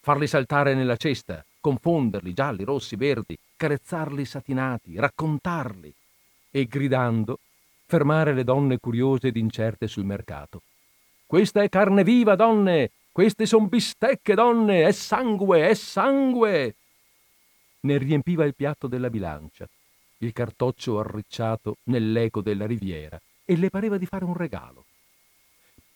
farli 0.00 0.26
saltare 0.26 0.74
nella 0.74 0.96
cesta, 0.96 1.44
confonderli, 1.60 2.32
gialli, 2.32 2.62
rossi, 2.62 2.94
verdi, 2.94 3.36
carezzarli 3.56 4.24
satinati, 4.24 4.94
raccontarli 4.96 5.92
e 6.50 6.64
gridando 6.66 7.38
fermare 7.88 8.34
le 8.34 8.44
donne 8.44 8.78
curiose 8.78 9.28
ed 9.28 9.36
incerte 9.36 9.88
sul 9.88 10.04
mercato. 10.04 10.62
Questa 11.26 11.62
è 11.62 11.68
carne 11.68 12.04
viva, 12.04 12.36
donne! 12.36 12.90
Queste 13.10 13.46
son 13.46 13.68
bistecche, 13.68 14.34
donne! 14.34 14.86
È 14.86 14.92
sangue, 14.92 15.68
è 15.68 15.74
sangue! 15.74 16.74
Ne 17.80 17.98
riempiva 17.98 18.44
il 18.44 18.54
piatto 18.54 18.86
della 18.88 19.08
bilancia, 19.08 19.66
il 20.18 20.32
cartoccio 20.32 20.98
arricciato 20.98 21.76
nell'eco 21.84 22.40
della 22.40 22.66
riviera, 22.66 23.20
e 23.44 23.56
le 23.56 23.70
pareva 23.70 23.96
di 23.96 24.06
fare 24.06 24.24
un 24.24 24.34
regalo. 24.34 24.84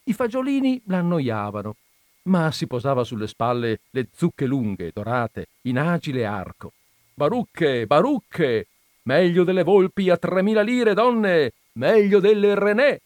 I 0.05 0.13
fagiolini 0.13 0.81
l'annoiavano, 0.87 1.77
ma 2.25 2.51
si 2.51 2.67
posava 2.67 3.05
sulle 3.05 3.27
spalle 3.27 3.81
le 3.91 4.09
zucche 4.13 4.47
lunghe, 4.47 4.91
dorate, 4.93 5.49
in 5.63 5.79
agile 5.79 6.25
arco. 6.25 6.73
Barucche, 7.15 7.87
barucche! 7.87 8.69
Meglio 9.05 9.45
delle 9.45 9.65
volpi 9.65 10.11
a 10.11 10.17
tremila 10.17 10.63
lire, 10.63 10.95
donne! 10.95 11.53
Meglio 11.75 12.21
delle 12.21 12.55
René! 12.55 13.01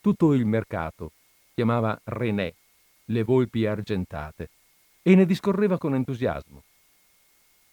Tutto 0.00 0.32
il 0.34 0.46
mercato 0.46 1.12
chiamava 1.54 1.98
René 2.04 2.54
le 3.06 3.22
volpi 3.22 3.66
argentate 3.66 4.48
e 5.02 5.14
ne 5.14 5.26
discorreva 5.26 5.78
con 5.78 5.94
entusiasmo. 5.94 6.62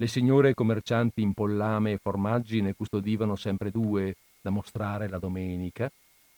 Le 0.02 0.08
signore 0.08 0.54
commercianti 0.54 1.22
in 1.22 1.34
pollame 1.34 1.92
e 1.92 1.98
formaggi 1.98 2.62
ne 2.62 2.74
custodivano 2.74 3.36
sempre 3.36 3.70
due 3.70 4.16
da 4.40 4.50
mostrare 4.50 5.10
la 5.10 5.20
domenica, 5.20 5.92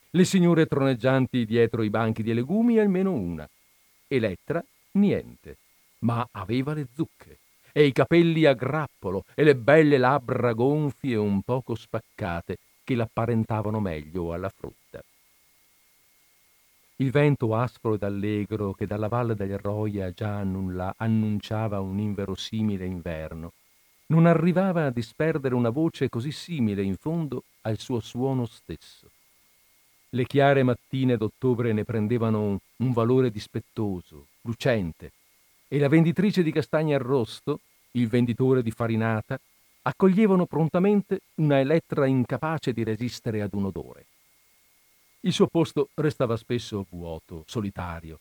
le 0.10 0.26
signore 0.26 0.66
troneggianti 0.66 1.46
dietro 1.46 1.84
i 1.84 1.92
banchi 1.92 2.24
di 2.24 2.34
legumi 2.34 2.80
almeno 2.80 3.14
una. 3.14 3.48
Elettra 4.08 4.66
niente, 4.94 5.58
ma 6.00 6.28
aveva 6.32 6.74
le 6.74 6.88
zucche 6.92 7.38
e 7.72 7.86
i 7.86 7.92
capelli 7.92 8.46
a 8.46 8.54
grappolo 8.54 9.26
e 9.36 9.44
le 9.44 9.56
belle 9.56 10.00
labbra 10.00 10.54
gonfie 10.54 11.16
un 11.16 11.44
poco 11.44 11.76
spaccate 11.76 12.58
che 12.84 12.96
l'apparentavano 12.96 13.80
meglio 13.80 14.34
alla 14.34 14.50
frutta. 14.50 14.81
Il 17.02 17.10
vento 17.10 17.56
aspro 17.56 17.96
ed 17.96 18.04
allegro 18.04 18.74
che 18.74 18.86
dalla 18.86 19.08
valle 19.08 19.34
del 19.34 19.58
Roia 19.58 20.12
già 20.12 20.36
annulla- 20.36 20.94
annunciava 20.96 21.80
un 21.80 21.98
inverosimile 21.98 22.86
inverno, 22.86 23.54
non 24.10 24.28
arrivava 24.28 24.86
a 24.86 24.92
disperdere 24.92 25.56
una 25.56 25.72
voce 25.72 26.10
così 26.10 26.32
simile 26.32 26.84
in 26.84 26.96
fondo 26.96 27.46
al 27.62 27.80
suo 27.80 28.02
suono 28.02 28.46
stesso. 28.46 29.10
Le 30.10 30.26
chiare 30.28 30.62
mattine 30.62 31.18
d'ottobre 31.18 31.74
ne 31.74 31.86
prendevano 31.86 32.60
un 32.76 32.92
valore 32.92 33.32
dispettoso, 33.32 34.28
lucente, 34.42 35.12
e 35.68 35.80
la 35.80 35.88
venditrice 35.88 36.44
di 36.44 36.52
castagne 36.52 36.94
arrosto, 36.94 37.62
il 37.94 38.08
venditore 38.10 38.62
di 38.62 38.70
farinata, 38.70 39.40
accoglievano 39.82 40.46
prontamente 40.46 41.22
una 41.38 41.60
elettra 41.60 42.06
incapace 42.06 42.72
di 42.74 42.84
resistere 42.84 43.42
ad 43.42 43.56
un 43.56 43.66
odore. 43.66 44.06
Il 45.24 45.34
suo 45.34 45.46
posto 45.46 45.90
restava 45.94 46.36
spesso 46.36 46.84
vuoto, 46.90 47.44
solitario. 47.46 48.20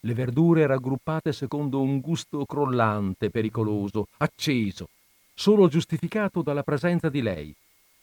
Le 0.00 0.12
verdure 0.12 0.66
raggruppate 0.66 1.32
secondo 1.32 1.80
un 1.80 2.00
gusto 2.00 2.44
crollante, 2.44 3.30
pericoloso, 3.30 4.08
acceso, 4.18 4.88
solo 5.32 5.68
giustificato 5.68 6.42
dalla 6.42 6.62
presenza 6.62 7.08
di 7.08 7.22
lei, 7.22 7.56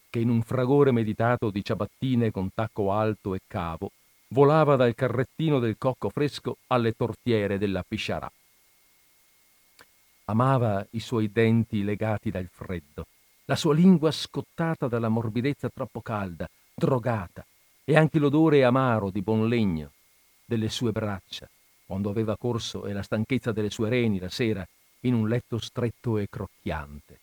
che 0.10 0.18
in 0.18 0.30
un 0.30 0.42
fragore 0.42 0.92
meditato 0.92 1.52
di 1.52 1.64
ciabattine 1.64 2.32
con 2.32 2.50
tacco 2.52 2.92
alto 2.92 3.36
e 3.36 3.42
cavo 3.46 3.92
volava 4.30 4.76
dal 4.76 4.96
carrettino 4.96 5.60
del 5.60 5.78
cocco 5.78 6.10
fresco 6.10 6.58
alle 6.68 6.94
tortiere 6.94 7.60
della 7.60 7.84
pisciarà. 7.88 8.32
Amava 10.26 10.86
i 10.92 11.00
suoi 11.00 11.32
denti 11.32 11.84
legati 11.84 12.32
dal 12.32 12.50
freddo, 12.52 13.06
la 13.46 13.56
sua 13.56 13.76
lingua 13.76 14.10
scottata 14.10 14.88
dalla 14.88 15.10
morbidezza 15.10 15.70
troppo 15.70 16.02
calda, 16.02 16.48
drogata, 16.74 17.46
e 17.90 17.98
anche 17.98 18.20
l'odore 18.20 18.64
amaro 18.64 19.10
di 19.10 19.24
buon 19.24 19.48
legno 19.48 19.94
delle 20.46 20.70
sue 20.70 20.92
braccia, 20.92 21.50
quando 21.88 22.12
aveva 22.12 22.38
corso 22.38 22.86
e 22.86 22.94
la 22.94 23.02
stanchezza 23.02 23.52
delle 23.52 23.72
sue 23.72 23.90
reni 23.90 24.20
la 24.20 24.30
sera 24.30 24.64
in 25.02 25.16
un 25.16 25.28
letto 25.28 25.58
stretto 25.58 26.20
e 26.20 26.28
crocchiante. 26.30 27.20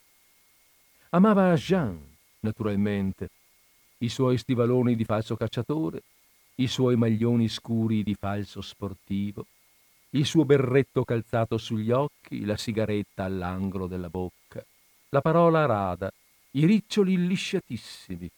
Amava 1.10 1.54
Jean, 1.54 1.96
naturalmente, 2.40 3.28
i 3.98 4.08
suoi 4.08 4.38
stivaloni 4.38 4.96
di 4.96 5.04
falso 5.04 5.36
cacciatore, 5.36 6.02
i 6.56 6.66
suoi 6.66 6.96
maglioni 6.96 7.48
scuri 7.48 8.02
di 8.02 8.16
falso 8.18 8.60
sportivo, 8.60 9.46
il 10.10 10.26
suo 10.26 10.44
berretto 10.44 11.04
calzato 11.04 11.58
sugli 11.58 11.92
occhi, 11.92 12.44
la 12.44 12.56
sigaretta 12.56 13.22
all'angolo 13.22 13.86
della 13.86 14.08
bocca, 14.08 14.64
la 15.10 15.20
parola 15.20 15.64
rada, 15.64 16.12
i 16.52 16.66
riccioli 16.66 17.24
lisciatissimi, 17.24 18.28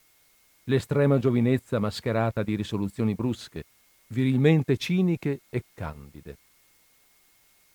l'estrema 0.69 1.17
giovinezza 1.17 1.79
mascherata 1.79 2.43
di 2.43 2.55
risoluzioni 2.55 3.15
brusche, 3.15 3.65
virilmente 4.07 4.77
ciniche 4.77 5.41
e 5.49 5.63
candide. 5.73 6.37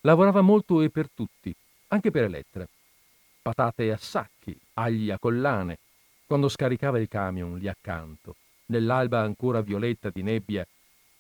Lavorava 0.02 0.42
molto 0.42 0.80
e 0.80 0.90
per 0.90 1.08
tutti, 1.12 1.52
anche 1.88 2.12
per 2.12 2.24
Elettra. 2.24 2.66
Patate 3.42 3.90
a 3.90 3.96
sacchi, 3.96 4.56
agli 4.74 5.10
a 5.10 5.18
collane, 5.18 5.78
quando 6.24 6.48
scaricava 6.48 7.00
il 7.00 7.08
camion 7.08 7.58
lì 7.58 7.66
accanto, 7.66 8.36
nell'alba 8.66 9.20
ancora 9.20 9.60
violetta 9.60 10.10
di 10.10 10.22
nebbia 10.22 10.66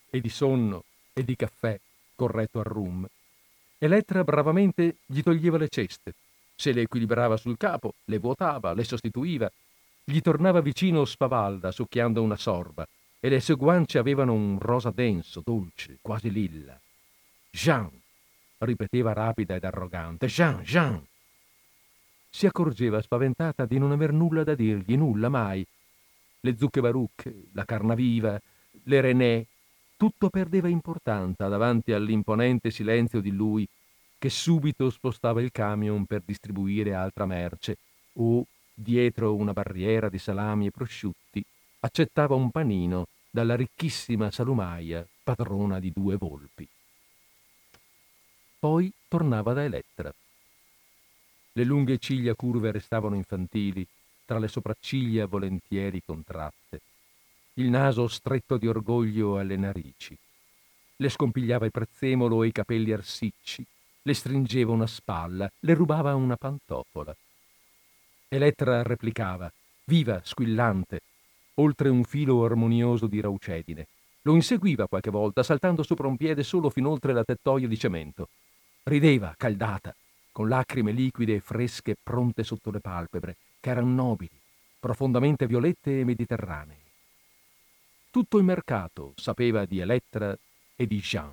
e 0.08 0.20
di 0.20 0.28
sonno 0.28 0.84
e 1.12 1.24
di 1.24 1.34
caffè 1.34 1.78
corretto 2.14 2.60
al 2.60 2.64
rum, 2.64 3.06
Elettra 3.78 4.22
bravamente 4.22 4.98
gli 5.04 5.20
toglieva 5.22 5.58
le 5.58 5.68
ceste, 5.68 6.14
se 6.54 6.72
le 6.72 6.82
equilibrava 6.82 7.36
sul 7.36 7.56
capo, 7.58 7.94
le 8.04 8.18
vuotava, 8.18 8.72
le 8.72 8.84
sostituiva, 8.84 9.50
gli 10.04 10.20
tornava 10.20 10.60
vicino 10.60 11.04
spavalda 11.04 11.72
succhiando 11.72 12.22
una 12.22 12.36
sorba 12.36 12.86
e 13.18 13.28
le 13.30 13.40
sue 13.40 13.54
guance 13.54 13.96
avevano 13.96 14.34
un 14.34 14.58
rosa 14.58 14.90
denso, 14.90 15.40
dolce, 15.42 15.98
quasi 16.02 16.30
lilla. 16.30 16.78
Jean, 17.50 17.90
ripeteva 18.58 19.14
rapida 19.14 19.54
ed 19.54 19.64
arrogante, 19.64 20.26
Jean, 20.26 20.60
Jean. 20.62 21.02
Si 22.28 22.44
accorgeva 22.46 23.00
spaventata 23.00 23.64
di 23.64 23.78
non 23.78 23.92
aver 23.92 24.12
nulla 24.12 24.44
da 24.44 24.54
dirgli, 24.54 24.94
nulla 24.96 25.30
mai. 25.30 25.66
Le 26.40 26.56
zucche 26.58 26.82
barucche, 26.82 27.44
la 27.52 27.64
carna 27.64 27.94
viva, 27.94 28.38
le 28.82 29.00
renè, 29.00 29.46
tutto 29.96 30.28
perdeva 30.28 30.68
importanza 30.68 31.48
davanti 31.48 31.92
all'imponente 31.92 32.70
silenzio 32.70 33.20
di 33.20 33.30
lui 33.30 33.66
che 34.18 34.28
subito 34.28 34.90
spostava 34.90 35.40
il 35.40 35.50
camion 35.50 36.04
per 36.04 36.22
distribuire 36.26 36.92
altra 36.92 37.24
merce 37.24 37.78
o, 38.14 38.44
dietro 38.74 39.34
una 39.34 39.52
barriera 39.52 40.08
di 40.08 40.18
salami 40.18 40.66
e 40.66 40.70
prosciutti, 40.70 41.42
accettava 41.80 42.34
un 42.34 42.50
panino 42.50 43.06
dalla 43.30 43.54
ricchissima 43.54 44.30
salumaia, 44.30 45.06
padrona 45.22 45.78
di 45.78 45.92
due 45.92 46.16
volpi. 46.16 46.68
Poi 48.58 48.92
tornava 49.08 49.52
da 49.52 49.64
Elettra. 49.64 50.12
Le 51.52 51.64
lunghe 51.64 51.98
ciglia 51.98 52.34
curve 52.34 52.72
restavano 52.72 53.14
infantili, 53.14 53.86
tra 54.24 54.38
le 54.38 54.48
sopracciglia 54.48 55.26
volentieri 55.26 56.02
contratte 56.04 56.80
il 57.54 57.70
naso 57.70 58.08
stretto 58.08 58.56
di 58.56 58.66
orgoglio 58.66 59.38
alle 59.38 59.56
narici. 59.56 60.16
Le 60.96 61.08
scompigliava 61.08 61.66
il 61.66 61.70
prezzemolo 61.70 62.42
e 62.42 62.48
i 62.48 62.52
capelli 62.52 62.92
arsicci, 62.92 63.64
le 64.02 64.14
stringeva 64.14 64.72
una 64.72 64.86
spalla, 64.86 65.48
le 65.60 65.74
rubava 65.74 66.14
una 66.14 66.36
pantofola. 66.36 67.14
Elettra 68.34 68.82
replicava, 68.82 69.48
viva, 69.84 70.20
squillante, 70.24 70.98
oltre 71.54 71.88
un 71.88 72.02
filo 72.02 72.44
armonioso 72.44 73.06
di 73.06 73.20
raucedine. 73.20 73.86
Lo 74.22 74.34
inseguiva 74.34 74.88
qualche 74.88 75.10
volta, 75.10 75.44
saltando 75.44 75.84
sopra 75.84 76.08
un 76.08 76.16
piede 76.16 76.42
solo 76.42 76.68
fin 76.68 76.84
oltre 76.84 77.12
la 77.12 77.22
tettoia 77.22 77.68
di 77.68 77.78
cemento. 77.78 78.30
Rideva, 78.82 79.34
caldata, 79.36 79.94
con 80.32 80.48
lacrime 80.48 80.90
liquide 80.90 81.36
e 81.36 81.40
fresche 81.40 81.94
pronte 82.02 82.42
sotto 82.42 82.72
le 82.72 82.80
palpebre, 82.80 83.36
che 83.60 83.70
erano 83.70 83.94
nobili, 83.94 84.36
profondamente 84.80 85.46
violette 85.46 86.00
e 86.00 86.04
mediterranee. 86.04 86.82
Tutto 88.10 88.38
il 88.38 88.44
mercato 88.44 89.12
sapeva 89.14 89.64
di 89.64 89.78
Elettra 89.78 90.36
e 90.74 90.86
di 90.88 90.98
Jean. 90.98 91.32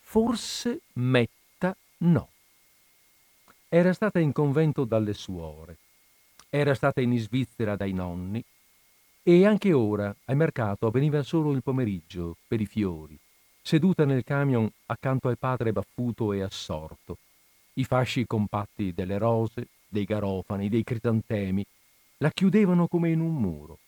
Forse 0.00 0.80
Metta 0.94 1.76
no. 1.98 2.31
Era 3.74 3.94
stata 3.94 4.18
in 4.18 4.32
convento 4.32 4.84
dalle 4.84 5.14
suore, 5.14 5.78
era 6.50 6.74
stata 6.74 7.00
in 7.00 7.18
Svizzera 7.18 7.74
dai 7.74 7.94
nonni 7.94 8.44
e 9.22 9.46
anche 9.46 9.72
ora 9.72 10.14
al 10.26 10.36
mercato 10.36 10.90
veniva 10.90 11.22
solo 11.22 11.52
il 11.52 11.62
pomeriggio 11.62 12.36
per 12.46 12.60
i 12.60 12.66
fiori, 12.66 13.18
seduta 13.62 14.04
nel 14.04 14.24
camion 14.24 14.70
accanto 14.84 15.28
al 15.28 15.38
padre 15.38 15.72
baffuto 15.72 16.34
e 16.34 16.42
assorto. 16.42 17.16
I 17.72 17.84
fasci 17.84 18.26
compatti 18.26 18.92
delle 18.92 19.16
rose, 19.16 19.68
dei 19.88 20.04
garofani, 20.04 20.68
dei 20.68 20.84
crisantemi 20.84 21.64
la 22.18 22.28
chiudevano 22.28 22.86
come 22.88 23.08
in 23.08 23.20
un 23.20 23.36
muro 23.36 23.78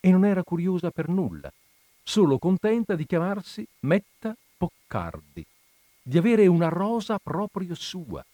e 0.00 0.10
non 0.10 0.24
era 0.24 0.42
curiosa 0.44 0.90
per 0.90 1.10
nulla, 1.10 1.52
solo 2.02 2.38
contenta 2.38 2.96
di 2.96 3.04
chiamarsi 3.04 3.68
Metta 3.80 4.34
Poccardi, 4.56 5.44
di 6.00 6.16
avere 6.16 6.46
una 6.46 6.70
rosa 6.70 7.18
proprio 7.18 7.74
sua, 7.74 8.24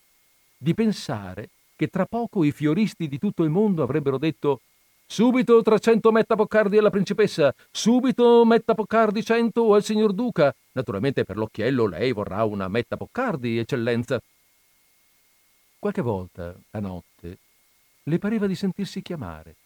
di 0.63 0.75
pensare 0.75 1.51
che 1.75 1.89
tra 1.89 2.07
poco 2.07 2.45
i 2.45 2.53
fioristi 2.53 3.09
di 3.09 3.19
tutto 3.19 3.43
il 3.43 3.51
mondo 3.51 3.83
avrebbero 3.83 4.17
detto 4.17 4.61
Subito 5.05 5.61
300 5.61 6.11
Metta 6.11 6.37
Poccardi 6.37 6.79
alla 6.79 6.89
principessa, 6.89 7.53
subito 7.71 8.47
Metta 8.47 8.73
Poccardi 8.73 9.23
100 9.23 9.75
al 9.75 9.83
signor 9.83 10.15
Duca. 10.15 10.55
Naturalmente 10.73 11.25
per 11.25 11.37
l'occhiello 11.37 11.87
lei 11.87 12.13
vorrà 12.13 12.45
una 12.45 12.67
Metta 12.69 12.97
Poccardi, 12.97 13.59
eccellenza. 13.59 14.23
Qualche 15.79 16.01
volta, 16.01 16.55
a 16.71 16.79
notte, 16.79 17.39
le 18.05 18.19
pareva 18.19 18.47
di 18.47 18.55
sentirsi 18.55 19.03
chiamare 19.03 19.57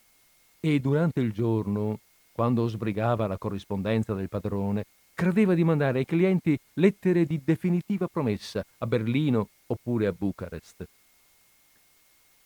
e 0.58 0.80
durante 0.80 1.20
il 1.20 1.30
giorno, 1.32 2.00
quando 2.32 2.66
sbrigava 2.66 3.28
la 3.28 3.38
corrispondenza 3.38 4.14
del 4.14 4.28
padrone, 4.28 4.86
credeva 5.14 5.54
di 5.54 5.62
mandare 5.62 6.00
ai 6.00 6.04
clienti 6.06 6.58
lettere 6.74 7.24
di 7.24 7.40
definitiva 7.44 8.08
promessa 8.08 8.64
a 8.78 8.86
Berlino 8.86 9.50
oppure 9.66 10.06
a 10.06 10.12
Bucarest. 10.12 10.86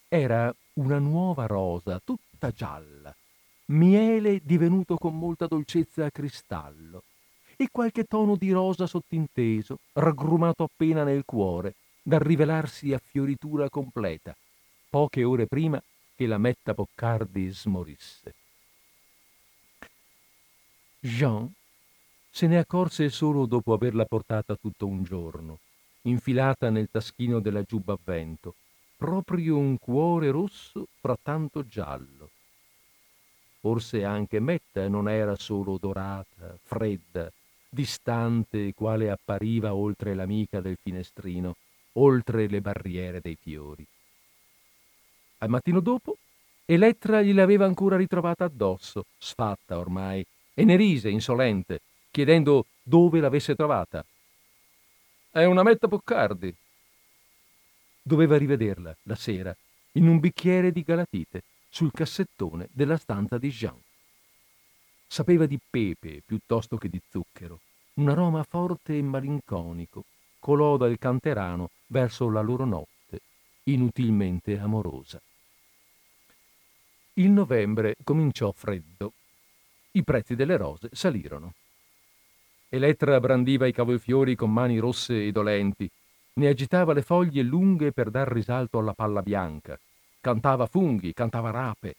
Era 0.09 0.55
una 0.75 0.99
nuova 0.99 1.47
rosa, 1.47 2.01
tutta 2.03 2.51
gialla, 2.51 3.15
miele 3.67 4.41
divenuto 4.43 4.97
con 4.97 5.17
molta 5.17 5.47
dolcezza 5.47 6.07
a 6.07 6.11
cristallo, 6.11 7.03
e 7.57 7.69
qualche 7.71 8.05
tono 8.05 8.37
di 8.37 8.51
rosa 8.51 8.87
sottinteso, 8.87 9.79
raggrumato 9.93 10.65
appena 10.65 11.05
nel 11.05 11.25
cuore, 11.25 11.75
da 12.03 12.19
rivelarsi 12.19 12.93
a 12.95 12.99
fioritura 12.99 13.69
completa, 13.69 14.35
poche 14.89 15.23
ore 15.23 15.47
prima 15.47 15.81
che 16.15 16.27
la 16.27 16.39
Metta 16.39 16.75
Poccardi 16.75 17.51
smorisse. 17.51 18.35
Jean 21.01 21.53
se 22.31 22.47
ne 22.47 22.59
accorse 22.59 23.11
solo 23.11 23.45
dopo 23.45 23.73
averla 23.73 24.05
portata 24.05 24.55
tutto 24.55 24.87
un 24.87 25.03
giorno, 25.03 25.59
infilata 26.03 26.71
nel 26.71 26.89
taschino 26.91 27.41
della 27.41 27.63
giubba 27.63 27.95
a 27.95 27.99
vento, 28.03 28.55
proprio 28.97 29.57
un 29.57 29.79
cuore 29.79 30.31
rosso 30.31 30.87
fra 31.01 31.17
tanto 31.21 31.67
giallo. 31.67 32.31
Forse 33.61 34.05
anche 34.05 34.41
Metta 34.41 34.89
non 34.89 35.09
era 35.09 35.37
solo 35.37 35.77
dorata, 35.79 36.57
fredda, 36.63 37.31
distante 37.69 38.73
quale 38.73 39.11
appariva 39.11 39.75
oltre 39.75 40.15
l'amica 40.15 40.61
del 40.61 40.79
finestrino, 40.83 41.57
oltre 41.95 42.49
le 42.49 42.61
barriere 42.61 43.21
dei 43.21 43.37
fiori. 43.41 43.87
Al 45.39 45.49
mattino 45.49 45.81
dopo, 45.81 46.17
Elettra 46.71 47.21
gliel'aveva 47.21 47.65
ancora 47.65 47.97
ritrovata 47.97 48.45
addosso, 48.45 49.07
sfatta 49.19 49.77
ormai, 49.77 50.25
e 50.55 50.65
ne 50.65 50.77
rise, 50.77 51.09
insolente, 51.09 51.81
chiedendo 52.13 52.67
dove 52.81 53.19
l'avesse 53.19 53.57
trovata. 53.57 54.05
È 55.33 55.45
una 55.45 55.63
metta 55.63 55.87
Poccardi. 55.87 56.53
Doveva 58.03 58.37
rivederla, 58.37 58.97
la 59.05 59.15
sera, 59.15 59.57
in 59.93 60.09
un 60.09 60.19
bicchiere 60.19 60.73
di 60.73 60.83
galatite, 60.83 61.45
sul 61.69 61.93
cassettone 61.93 62.69
della 62.73 62.97
stanza 62.97 63.39
di 63.39 63.49
Jean. 63.49 63.81
Sapeva 65.07 65.47
di 65.47 65.57
pepe 65.71 66.21
piuttosto 66.27 66.77
che 66.77 66.89
di 66.89 67.01
zucchero, 67.09 67.61
un 67.95 68.09
aroma 68.09 68.43
forte 68.43 68.99
e 68.99 69.03
malinconico, 69.03 70.03
colò 70.41 70.77
dal 70.77 70.99
canterano 70.99 71.71
verso 71.87 72.29
la 72.29 72.41
loro 72.41 72.65
notte, 72.65 73.21
inutilmente 73.65 74.59
amorosa. 74.59 75.23
Il 77.15 77.31
novembre 77.31 77.95
cominciò 78.03 78.51
freddo. 78.51 79.13
I 79.93 80.03
prezzi 80.03 80.35
delle 80.35 80.57
rose 80.57 80.89
salirono. 80.91 81.55
Elettra 82.73 83.19
brandiva 83.19 83.67
i 83.67 83.73
cavolfiori 83.73 84.37
con 84.37 84.53
mani 84.53 84.79
rosse 84.79 85.27
e 85.27 85.33
dolenti, 85.33 85.91
ne 86.35 86.47
agitava 86.47 86.93
le 86.93 87.03
foglie 87.03 87.43
lunghe 87.43 87.91
per 87.91 88.11
dar 88.11 88.31
risalto 88.31 88.79
alla 88.79 88.95
palla 88.95 89.23
bianca, 89.23 89.77
cantava 90.21 90.67
funghi, 90.67 91.13
cantava 91.13 91.51
rape, 91.51 91.97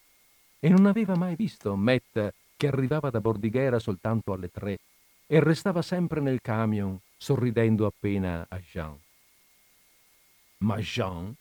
e 0.61 0.69
non 0.69 0.85
aveva 0.85 1.18
mai 1.18 1.35
visto 1.35 1.76
Metta 1.76 2.31
che 2.56 2.68
arrivava 2.68 3.10
da 3.10 3.19
Bordighera 3.19 3.80
soltanto 3.80 4.31
alle 4.31 4.49
tre 4.49 4.77
e 5.27 5.41
restava 5.41 5.81
sempre 5.81 6.22
nel 6.22 6.39
camion, 6.39 6.98
sorridendo 7.18 7.85
appena 7.85 8.45
a 8.48 8.57
Jean. 8.60 8.98
Ma 10.60 10.77
Jean 10.77 11.34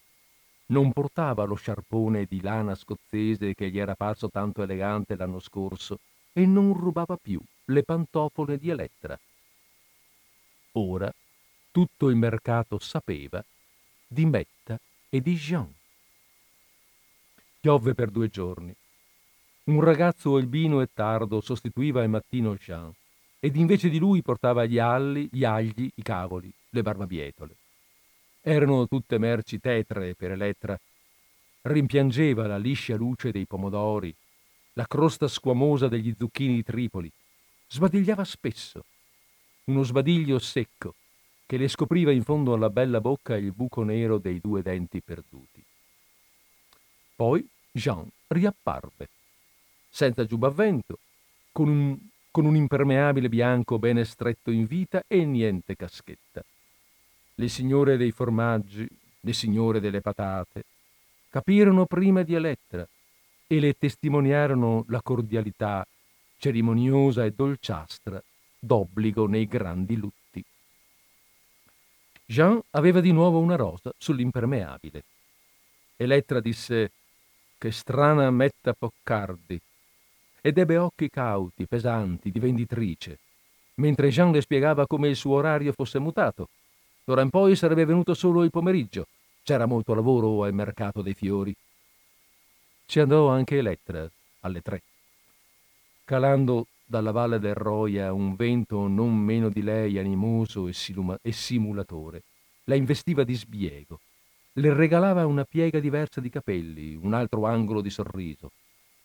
non 0.66 0.90
portava 0.92 1.44
lo 1.44 1.54
sciarpone 1.54 2.24
di 2.24 2.40
lana 2.40 2.74
scozzese 2.74 3.54
che 3.54 3.70
gli 3.70 3.78
era 3.78 3.94
parso 3.94 4.28
tanto 4.28 4.62
elegante 4.62 5.14
l'anno 5.14 5.38
scorso 5.38 5.98
e 6.32 6.46
non 6.46 6.74
rubava 6.74 7.16
più 7.16 7.40
le 7.70 7.82
pantofole 7.84 8.58
di 8.58 8.68
Elettra. 8.70 9.18
Ora 10.72 11.12
tutto 11.70 12.08
il 12.08 12.16
mercato 12.16 12.78
sapeva 12.78 13.44
di 14.06 14.26
Metta 14.26 14.78
e 15.08 15.20
di 15.20 15.34
Jean. 15.36 15.72
Piovve 17.60 17.94
per 17.94 18.10
due 18.10 18.28
giorni. 18.28 18.74
Un 19.64 19.80
ragazzo 19.80 20.34
albino 20.34 20.80
e 20.80 20.88
tardo 20.92 21.40
sostituiva 21.40 22.02
al 22.02 22.08
mattino 22.08 22.56
Jean 22.56 22.92
ed 23.38 23.56
invece 23.56 23.88
di 23.88 23.98
lui 23.98 24.20
portava 24.20 24.64
gli 24.64 24.78
alli, 24.78 25.28
gli 25.30 25.44
agli, 25.44 25.88
i 25.94 26.02
cavoli, 26.02 26.52
le 26.70 26.82
barbabietole. 26.82 27.54
Erano 28.42 28.88
tutte 28.88 29.18
merci 29.18 29.60
tetre 29.60 30.14
per 30.14 30.32
Elettra, 30.32 30.78
rimpiangeva 31.62 32.46
la 32.46 32.58
liscia 32.58 32.96
luce 32.96 33.30
dei 33.30 33.46
pomodori, 33.46 34.14
la 34.72 34.86
crosta 34.86 35.28
squamosa 35.28 35.88
degli 35.88 36.14
zucchini 36.18 36.54
di 36.54 36.62
Tripoli, 36.62 37.12
sbadigliava 37.72 38.24
spesso, 38.24 38.84
uno 39.64 39.84
sbadiglio 39.84 40.40
secco 40.40 40.94
che 41.46 41.56
le 41.56 41.68
scopriva 41.68 42.10
in 42.10 42.24
fondo 42.24 42.52
alla 42.52 42.68
bella 42.68 43.00
bocca 43.00 43.36
il 43.36 43.52
buco 43.52 43.82
nero 43.84 44.18
dei 44.18 44.40
due 44.40 44.62
denti 44.62 45.00
perduti. 45.00 45.62
Poi 47.14 47.46
Jean 47.70 48.08
riapparve, 48.28 49.08
senza 49.88 50.24
giubbavvento, 50.24 50.98
con 51.52 51.68
un, 51.68 51.98
con 52.30 52.44
un 52.44 52.56
impermeabile 52.56 53.28
bianco 53.28 53.78
bene 53.78 54.04
stretto 54.04 54.50
in 54.50 54.66
vita 54.66 55.04
e 55.06 55.24
niente 55.24 55.76
caschetta. 55.76 56.44
Le 57.34 57.48
signore 57.48 57.96
dei 57.96 58.10
formaggi, 58.10 58.88
le 59.20 59.32
signore 59.32 59.80
delle 59.80 60.00
patate, 60.00 60.64
capirono 61.28 61.86
prima 61.86 62.22
di 62.22 62.34
Elettra 62.34 62.86
e 63.46 63.60
le 63.60 63.74
testimoniarono 63.78 64.84
la 64.88 65.00
cordialità 65.02 65.86
cerimoniosa 66.40 67.24
e 67.24 67.32
dolciastra 67.32 68.20
d'obbligo 68.58 69.26
nei 69.26 69.46
grandi 69.46 69.96
lutti. 69.96 70.42
Jean 72.24 72.60
aveva 72.70 73.00
di 73.00 73.12
nuovo 73.12 73.38
una 73.38 73.56
rosa 73.56 73.92
sull'impermeabile. 73.96 75.04
Elettra 75.96 76.40
disse 76.40 76.92
che 77.58 77.70
strana 77.70 78.30
metta 78.30 78.72
Poccardi 78.72 79.60
ed 80.40 80.56
ebbe 80.56 80.78
occhi 80.78 81.10
cauti, 81.10 81.66
pesanti, 81.66 82.30
di 82.30 82.38
venditrice, 82.38 83.18
mentre 83.74 84.08
Jean 84.08 84.32
le 84.32 84.40
spiegava 84.40 84.86
come 84.86 85.08
il 85.08 85.16
suo 85.16 85.36
orario 85.36 85.72
fosse 85.72 85.98
mutato. 85.98 86.48
D'ora 87.04 87.20
in 87.20 87.28
poi 87.28 87.54
sarebbe 87.54 87.84
venuto 87.84 88.14
solo 88.14 88.44
il 88.44 88.50
pomeriggio. 88.50 89.06
C'era 89.42 89.66
molto 89.66 89.92
lavoro 89.92 90.44
al 90.44 90.54
mercato 90.54 91.02
dei 91.02 91.14
fiori. 91.14 91.54
Ci 92.86 93.00
andò 93.00 93.28
anche 93.28 93.58
Elettra 93.58 94.08
alle 94.40 94.62
tre. 94.62 94.82
Calando 96.10 96.66
dalla 96.84 97.12
valle 97.12 97.38
del 97.38 97.54
Roia 97.54 98.12
un 98.12 98.34
vento 98.34 98.88
non 98.88 99.16
meno 99.16 99.48
di 99.48 99.62
lei 99.62 99.96
animoso 99.96 100.66
e, 100.66 100.72
siluma- 100.72 101.16
e 101.22 101.30
simulatore, 101.30 102.24
la 102.64 102.74
investiva 102.74 103.22
di 103.22 103.34
sbiego 103.34 104.00
le 104.54 104.74
regalava 104.74 105.24
una 105.24 105.44
piega 105.44 105.78
diversa 105.78 106.20
di 106.20 106.28
capelli, 106.28 106.96
un 106.96 107.14
altro 107.14 107.46
angolo 107.46 107.80
di 107.80 107.90
sorriso. 107.90 108.50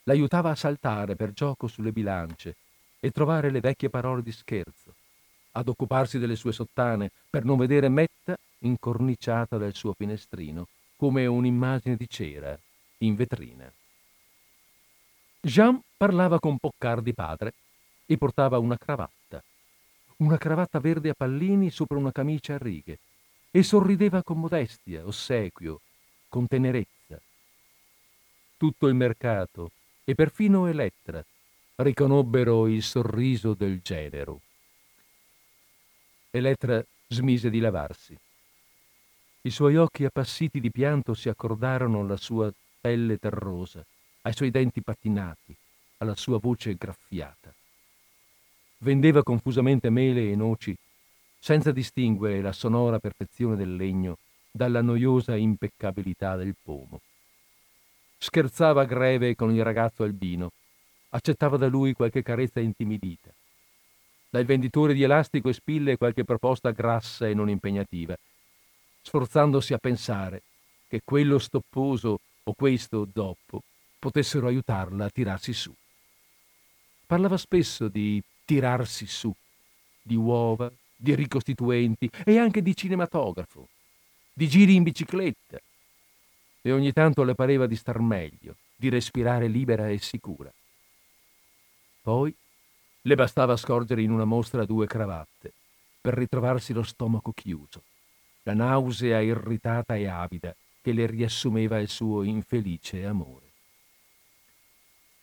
L'aiutava 0.05 0.49
a 0.49 0.55
saltare 0.55 1.15
per 1.15 1.31
gioco 1.31 1.67
sulle 1.67 1.91
bilance 1.91 2.55
e 2.99 3.11
trovare 3.11 3.51
le 3.51 3.59
vecchie 3.59 3.91
parole 3.91 4.23
di 4.23 4.31
scherzo, 4.31 4.95
ad 5.51 5.67
occuparsi 5.67 6.17
delle 6.17 6.35
sue 6.35 6.53
sottane 6.53 7.11
per 7.29 7.45
non 7.45 7.59
vedere 7.59 7.87
Metta 7.87 8.35
incorniciata 8.61 9.59
dal 9.59 9.75
suo 9.75 9.93
finestrino 9.93 10.67
come 10.95 11.27
un'immagine 11.27 11.97
di 11.97 12.09
cera 12.09 12.57
in 13.01 13.13
vetrina. 13.13 13.71
Jean 15.45 15.79
parlava 15.95 16.39
con 16.39 16.57
Poccardi 16.57 17.13
padre 17.13 17.53
e 18.07 18.17
portava 18.17 18.57
una 18.57 18.79
cravatta, 18.79 19.43
una 20.17 20.39
cravatta 20.39 20.79
verde 20.79 21.09
a 21.09 21.13
pallini 21.15 21.69
sopra 21.69 21.99
una 21.99 22.11
camicia 22.11 22.55
a 22.55 22.57
righe 22.57 22.97
e 23.51 23.61
sorrideva 23.61 24.23
con 24.23 24.39
modestia, 24.39 25.05
ossequio, 25.05 25.81
con 26.29 26.47
tenerezza. 26.47 27.21
Tutto 28.57 28.87
il 28.87 28.95
mercato 28.95 29.69
e 30.03 30.15
perfino 30.15 30.65
Elettra 30.65 31.23
riconobbero 31.75 32.65
il 32.65 32.81
sorriso 32.81 33.53
del 33.53 33.81
genero. 33.83 34.41
Elettra 36.31 36.83
smise 37.07 37.51
di 37.51 37.59
lavarsi. 37.59 38.17
I 39.41 39.49
suoi 39.51 39.75
occhi 39.75 40.05
appassiti 40.05 40.59
di 40.59 40.71
pianto 40.71 41.13
si 41.13 41.29
accordarono 41.29 41.99
alla 41.99 42.17
sua 42.17 42.51
pelle 42.81 43.19
terrosa, 43.19 43.85
ai 44.25 44.33
suoi 44.33 44.49
denti 44.49 44.81
pattinati, 44.81 45.55
alla 45.97 46.15
sua 46.15 46.39
voce 46.39 46.75
graffiata. 46.75 47.53
Vendeva 48.79 49.23
confusamente 49.23 49.89
mele 49.89 50.31
e 50.31 50.35
noci 50.35 50.75
senza 51.39 51.71
distinguere 51.71 52.41
la 52.41 52.51
sonora 52.51 52.97
perfezione 52.97 53.55
del 53.55 53.75
legno 53.75 54.17
dalla 54.49 54.81
noiosa 54.81 55.35
impeccabilità 55.35 56.35
del 56.35 56.55
pomo. 56.61 57.01
Scherzava 58.17 58.83
greve 58.85 59.35
con 59.35 59.53
il 59.53 59.63
ragazzo 59.63 60.03
albino, 60.03 60.51
accettava 61.09 61.57
da 61.57 61.67
lui 61.67 61.93
qualche 61.93 62.23
carezza 62.23 62.59
intimidita. 62.59 63.29
Dal 64.29 64.45
venditore 64.45 64.95
di 64.95 65.03
elastico 65.03 65.49
e 65.49 65.53
spille 65.53 65.97
qualche 65.97 66.23
proposta 66.23 66.71
grassa 66.71 67.27
e 67.27 67.35
non 67.35 67.47
impegnativa, 67.47 68.17
sforzandosi 69.03 69.73
a 69.73 69.77
pensare 69.77 70.41
che 70.87 71.01
quello 71.03 71.37
stopposo 71.37 72.19
o 72.43 72.53
questo 72.53 73.05
doppo 73.05 73.61
potessero 74.05 74.45
aiutarla 74.45 75.05
a 75.05 75.09
tirarsi 75.09 75.51
su. 75.51 75.73
Parlava 77.07 77.37
spesso 77.37 77.87
di 77.87 78.21
tirarsi 78.45 79.07
su, 79.07 79.33
di 79.99 80.13
uova, 80.15 80.71
di 80.95 81.15
ricostituenti 81.15 82.07
e 82.23 82.37
anche 82.37 82.61
di 82.61 82.75
cinematografo, 82.75 83.67
di 84.31 84.47
giri 84.47 84.75
in 84.75 84.83
bicicletta. 84.83 85.59
E 86.61 86.71
ogni 86.71 86.93
tanto 86.93 87.23
le 87.23 87.33
pareva 87.33 87.65
di 87.65 87.75
star 87.75 87.99
meglio, 87.99 88.57
di 88.75 88.89
respirare 88.89 89.47
libera 89.47 89.89
e 89.89 89.97
sicura. 89.97 90.53
Poi 92.01 92.31
le 93.01 93.15
bastava 93.15 93.57
scorgere 93.57 94.03
in 94.03 94.11
una 94.11 94.25
mostra 94.25 94.65
due 94.65 94.85
cravatte 94.85 95.51
per 95.99 96.13
ritrovarsi 96.13 96.73
lo 96.73 96.83
stomaco 96.83 97.31
chiuso, 97.31 97.81
la 98.43 98.53
nausea 98.53 99.19
irritata 99.19 99.95
e 99.95 100.05
avida 100.05 100.55
che 100.81 100.93
le 100.93 101.07
riassumeva 101.07 101.79
il 101.79 101.89
suo 101.89 102.21
infelice 102.21 103.03
amore. 103.03 103.44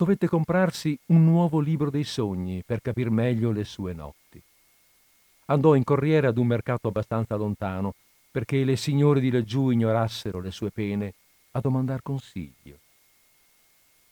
Dovette 0.02 0.26
comprarsi 0.26 0.98
un 1.06 1.24
nuovo 1.24 1.60
libro 1.60 1.88
dei 1.88 2.02
sogni 2.02 2.64
per 2.66 2.82
capir 2.82 3.08
meglio 3.08 3.52
le 3.52 3.62
sue 3.62 3.92
notti 3.92 4.42
andò 5.44 5.76
in 5.76 5.84
corriere 5.84 6.26
ad 6.26 6.38
un 6.38 6.48
mercato 6.48 6.88
abbastanza 6.88 7.36
lontano 7.36 7.94
perché 8.28 8.64
le 8.64 8.74
signore 8.74 9.20
di 9.20 9.30
laggiù 9.30 9.70
ignorassero 9.70 10.40
le 10.40 10.50
sue 10.50 10.72
pene 10.72 11.14
a 11.52 11.60
domandar 11.60 12.02
consiglio. 12.02 12.80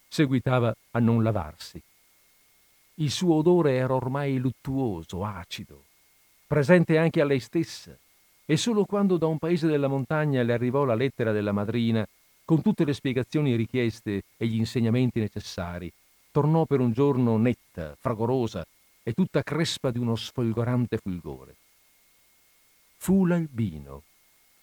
Seguitava 0.07 0.73
a 0.93 0.99
non 1.01 1.25
lavarsi. 1.25 1.83
Il 2.95 3.11
suo 3.11 3.35
odore 3.35 3.75
era 3.75 3.93
ormai 3.93 4.39
luttuoso, 4.39 5.25
acido, 5.25 5.87
presente 6.47 6.99
anche 6.99 7.21
a 7.21 7.25
lei 7.25 7.41
stessa, 7.41 7.99
e 8.45 8.57
solo 8.57 8.85
quando 8.85 9.17
da 9.17 9.27
un 9.27 9.39
paese 9.39 9.67
della 9.67 9.89
montagna 9.89 10.41
le 10.45 10.53
arrivò 10.53 10.85
la 10.85 10.95
lettera 10.95 11.33
della 11.33 11.51
madrina, 11.51 12.07
con 12.51 12.63
tutte 12.63 12.85
le 12.85 12.95
spiegazioni 12.95 13.55
richieste 13.55 14.25
e 14.37 14.45
gli 14.45 14.57
insegnamenti 14.57 15.21
necessari, 15.21 15.89
tornò 16.33 16.65
per 16.65 16.81
un 16.81 16.91
giorno 16.91 17.37
netta, 17.37 17.95
fragorosa, 17.97 18.67
e 19.05 19.13
tutta 19.13 19.45
crespa 19.45 19.93
di 19.93 20.01
uno 20.01 20.17
sfolgorante 20.17 20.97
fulgore. 20.97 21.55
Fu 22.97 23.25
l'albino 23.25 24.03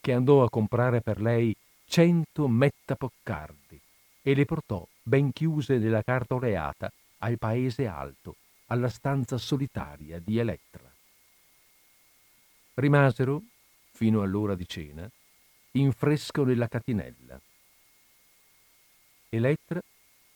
che 0.01 0.11
andò 0.11 0.43
a 0.43 0.49
comprare 0.49 0.99
per 0.99 1.21
lei 1.21 1.55
cento 1.85 2.49
mettapoccardi 2.49 3.79
e 4.21 4.35
le 4.35 4.43
portò 4.43 4.85
ben 5.01 5.31
chiuse 5.31 5.77
nella 5.77 6.03
carta 6.03 6.35
oleata 6.35 6.91
al 7.19 7.37
paese 7.37 7.87
alto, 7.87 8.35
alla 8.65 8.89
stanza 8.89 9.37
solitaria 9.37 10.19
di 10.19 10.37
Elettra. 10.37 10.91
Rimasero, 12.73 13.41
fino 13.91 14.23
all'ora 14.23 14.55
di 14.55 14.67
cena, 14.67 15.09
in 15.71 15.93
fresco 15.93 16.43
nella 16.43 16.67
catinella. 16.67 17.39
Elettra, 19.29 19.81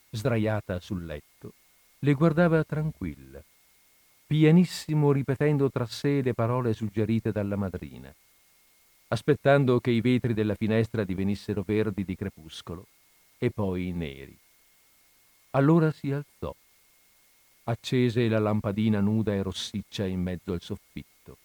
sdraiata 0.09 0.79
sul 0.79 1.05
letto, 1.05 1.53
le 1.99 2.13
guardava 2.13 2.63
tranquilla 2.63 3.41
pianissimo 4.31 5.11
ripetendo 5.11 5.69
tra 5.69 5.85
sé 5.85 6.21
le 6.21 6.33
parole 6.33 6.71
suggerite 6.71 7.33
dalla 7.33 7.57
madrina, 7.57 8.15
aspettando 9.09 9.81
che 9.81 9.91
i 9.91 9.99
vetri 9.99 10.33
della 10.33 10.55
finestra 10.55 11.03
divenissero 11.03 11.63
verdi 11.65 12.05
di 12.05 12.15
crepuscolo 12.15 12.87
e 13.37 13.51
poi 13.51 13.91
neri. 13.91 14.37
Allora 15.49 15.91
si 15.91 16.13
alzò, 16.13 16.55
accese 17.65 18.29
la 18.29 18.39
lampadina 18.39 19.01
nuda 19.01 19.33
e 19.33 19.41
rossiccia 19.41 20.05
in 20.05 20.21
mezzo 20.21 20.53
al 20.53 20.61
soffitto. 20.61 21.37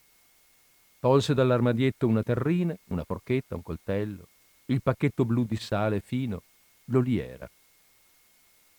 Tolse 1.00 1.34
dall'armadietto 1.34 2.06
una 2.06 2.22
terrina, 2.22 2.76
una 2.90 3.02
forchetta, 3.02 3.56
un 3.56 3.62
coltello, 3.62 4.28
il 4.66 4.80
pacchetto 4.80 5.24
blu 5.24 5.44
di 5.44 5.56
sale 5.56 5.98
fino, 5.98 6.42
l'oliera. 6.86 7.48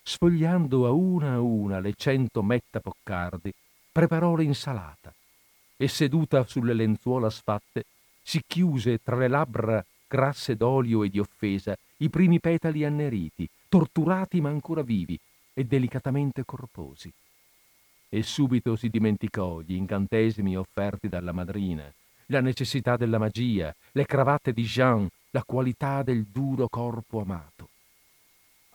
Sfogliando 0.03 0.85
a 0.85 0.91
una 0.91 1.34
a 1.34 1.41
una 1.41 1.79
le 1.79 1.93
cento 1.95 2.41
metta 2.41 2.79
poccardi, 2.79 3.53
preparò 3.91 4.35
l'insalata 4.35 5.13
e 5.75 5.88
seduta 5.88 6.45
sulle 6.45 6.73
lenzuola 6.73 7.29
sfatte 7.29 7.85
si 8.23 8.41
chiuse 8.45 8.99
tra 9.03 9.15
le 9.15 9.27
labbra 9.27 9.85
grasse 10.07 10.55
d'olio 10.55 11.03
e 11.03 11.09
di 11.09 11.19
offesa 11.19 11.75
i 11.97 12.09
primi 12.09 12.39
petali 12.39 12.85
anneriti, 12.85 13.47
torturati 13.67 14.41
ma 14.41 14.49
ancora 14.49 14.81
vivi 14.81 15.19
e 15.53 15.65
delicatamente 15.65 16.43
corposi. 16.45 17.11
E 18.09 18.23
subito 18.23 18.75
si 18.75 18.89
dimenticò 18.89 19.59
gli 19.59 19.73
incantesimi 19.73 20.55
offerti 20.55 21.09
dalla 21.09 21.34
madrina, 21.34 21.91
la 22.27 22.39
necessità 22.39 22.95
della 22.95 23.17
magia, 23.17 23.73
le 23.91 24.05
cravatte 24.05 24.53
di 24.53 24.63
Jean, 24.63 25.07
la 25.31 25.43
qualità 25.43 26.03
del 26.03 26.23
duro 26.23 26.67
corpo 26.69 27.21
amato. 27.21 27.69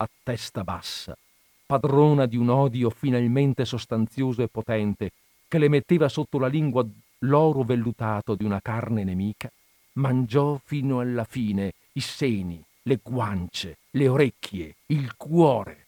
A 0.02 0.08
testa 0.22 0.64
bassa, 0.64 1.16
padrona 1.64 2.26
di 2.26 2.36
un 2.36 2.50
odio 2.50 2.90
finalmente 2.90 3.64
sostanzioso 3.64 4.42
e 4.42 4.48
potente 4.48 5.12
che 5.48 5.58
le 5.58 5.68
metteva 5.68 6.08
sotto 6.08 6.38
la 6.38 6.48
lingua 6.48 6.84
l'oro 7.20 7.62
vellutato 7.62 8.34
di 8.34 8.44
una 8.44 8.60
carne 8.60 9.04
nemica, 9.04 9.50
mangiò 9.94 10.60
fino 10.64 11.00
alla 11.00 11.24
fine 11.24 11.72
i 11.92 12.00
seni, 12.00 12.62
le 12.82 13.00
guance, 13.02 13.78
le 13.90 14.08
orecchie, 14.08 14.76
il 14.86 15.14
cuore 15.16 15.86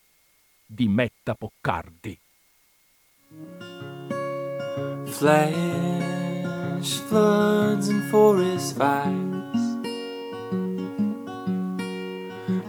di 0.66 0.88
Metta 0.88 1.34
Poccardi. 1.34 2.18
Flash 5.06 6.98
floods 7.08 7.88
and 7.88 8.02
forest 8.10 8.76
fires. 8.76 9.62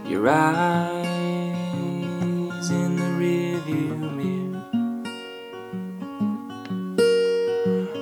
Your 0.07 0.27
eyes 0.27 1.14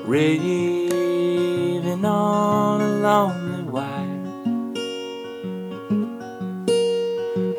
Raving 0.05 2.03
on 2.03 2.81
a 2.81 2.99
lonely 2.99 3.63
wire. 3.63 4.25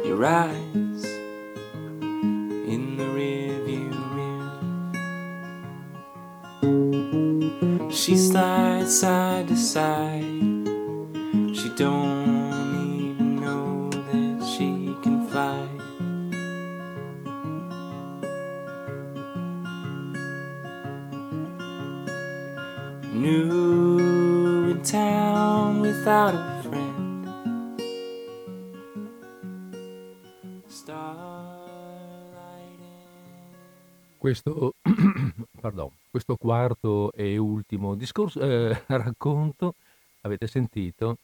Your 0.05 0.27
eyes 0.27 1.05
in 2.69 2.97
the 2.99 3.05
rearview 3.05 3.91
mirror. 7.81 7.91
She 7.91 8.15
slides 8.19 9.01
side 9.01 9.49
to 9.49 9.57
side. 9.57 10.23
She 11.57 11.71
don't 11.71 12.24
New 23.15 24.70
in 24.70 24.81
town 24.82 25.78
without 25.78 26.35
a 26.35 26.62
friend. 26.62 27.05
Questo, 34.19 34.74
pardon, 35.61 35.91
questo 36.11 36.36
quarto 36.36 37.12
e 37.12 37.36
ultimo 37.36 37.95
discorso, 37.95 38.41
eh, 38.41 38.82
racconto, 38.89 39.74
avete 40.23 40.49
sentito, 40.49 41.19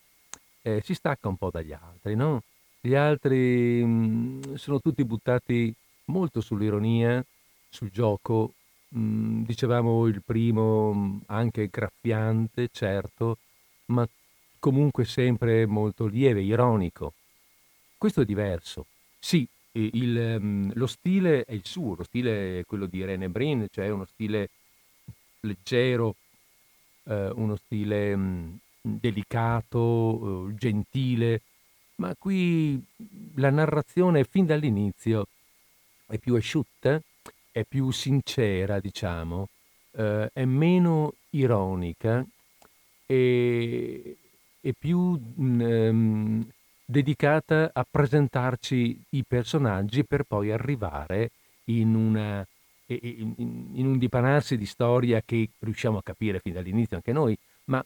eh, 0.63 0.83
si 0.85 0.95
stacca 0.95 1.27
un 1.27 1.37
po' 1.37 1.51
dagli 1.51 1.73
altri, 1.73 2.15
no? 2.15 2.43
Gli 2.81 2.95
altri 2.95 3.83
mm, 3.85 4.55
sono 4.55 4.79
tutti 4.79 5.05
buttati 5.05 5.75
molto 6.05 6.41
sull'ironia, 6.41 7.25
sul 7.69 7.91
gioco. 7.91 8.53
Mm, 8.97 9.45
dicevamo 9.45 10.07
il 10.07 10.23
primo 10.23 10.93
mm, 10.95 11.19
anche 11.27 11.69
graffiante, 11.69 12.69
certo, 12.73 13.39
ma 13.87 14.09
comunque 14.59 15.05
sempre 15.05 15.67
molto 15.67 16.07
lieve, 16.07 16.43
ironico. 16.43 17.15
Questo 17.97 18.23
è 18.23 18.25
diverso. 18.25 18.87
Sì, 19.19 19.47
il, 19.73 20.19
ehm, 20.19 20.73
lo 20.75 20.87
stile 20.87 21.45
è 21.45 21.53
il 21.53 21.67
suo, 21.67 21.95
lo 21.95 22.05
stile 22.05 22.61
è 22.61 22.65
quello 22.65 22.87
di 22.87 23.05
René 23.05 23.29
Brin, 23.29 23.67
cioè 23.71 23.89
uno 23.91 24.05
stile 24.05 24.51
leggero, 25.41 26.17
eh, 27.05 27.31
uno 27.35 27.57
stile 27.57 28.17
mm, 28.17 28.55
delicato, 28.83 30.49
eh, 30.49 30.55
gentile, 30.55 31.43
ma 31.97 32.15
qui 32.19 32.83
la 33.35 33.51
narrazione 33.51 34.25
fin 34.25 34.47
dall'inizio 34.47 35.27
è 36.07 36.19
più 36.19 36.35
asciutta, 36.35 37.01
è 37.61 37.65
più 37.69 37.91
sincera, 37.91 38.81
diciamo, 38.81 39.49
eh, 39.93 40.31
è 40.33 40.45
meno 40.45 41.15
ironica 41.31 42.25
e, 43.07 44.17
e 44.61 44.75
più 44.79 45.21
mm, 45.41 45.61
ehm, 45.61 46.49
dedicata 46.85 47.71
a 47.73 47.87
presentarci 47.89 49.01
i 49.11 49.25
personaggi 49.27 50.05
per 50.05 50.25
poi 50.25 50.51
arrivare 50.51 51.31
in, 51.65 51.95
una, 51.95 52.47
in- 52.87 53.35
in 53.75 53.87
un 53.87 53.99
dipanarsi 53.99 54.57
di 54.57 54.67
storia 54.67 55.23
che 55.25 55.51
riusciamo 55.59 55.99
a 55.99 56.03
capire 56.03 56.41
fin 56.41 56.55
dall'inizio 56.55 56.97
anche 56.97 57.13
noi, 57.13 57.37
ma 57.67 57.85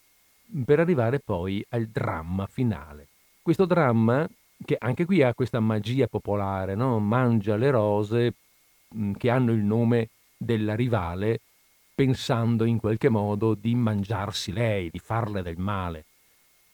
per 0.64 0.80
arrivare 0.80 1.20
poi 1.20 1.64
al 1.70 1.86
dramma 1.86 2.46
finale. 2.46 3.08
Questo 3.42 3.66
dramma, 3.66 4.26
che 4.64 4.76
anche 4.78 5.04
qui 5.04 5.22
ha 5.22 5.34
questa 5.34 5.60
magia 5.60 6.06
popolare, 6.06 6.74
no? 6.74 6.98
mangia 6.98 7.56
le 7.56 7.70
rose 7.70 8.26
mh, 8.26 8.43
che 9.16 9.30
hanno 9.30 9.52
il 9.52 9.62
nome 9.62 10.08
della 10.36 10.74
rivale, 10.74 11.40
pensando 11.94 12.64
in 12.64 12.78
qualche 12.78 13.08
modo 13.08 13.54
di 13.54 13.74
mangiarsi 13.74 14.52
lei, 14.52 14.90
di 14.90 14.98
farle 14.98 15.42
del 15.42 15.56
male. 15.58 16.04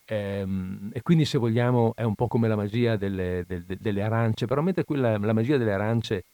Ehm, 0.07 0.91
e 0.93 1.03
quindi 1.03 1.25
se 1.25 1.39
vogliamo 1.39 1.93
è 1.95 2.03
un 2.03 2.15
po' 2.15 2.27
come 2.27 2.49
la 2.49 2.57
magia 2.57 2.97
delle, 2.97 3.45
del- 3.47 3.65
del- 3.65 3.79
delle 3.79 4.03
arance, 4.03 4.47
però 4.47 4.61
mentre 4.63 4.85
quella, 4.85 5.17
la 5.19 5.33
magia 5.33 5.57
delle 5.57 5.73
arance 5.73 6.25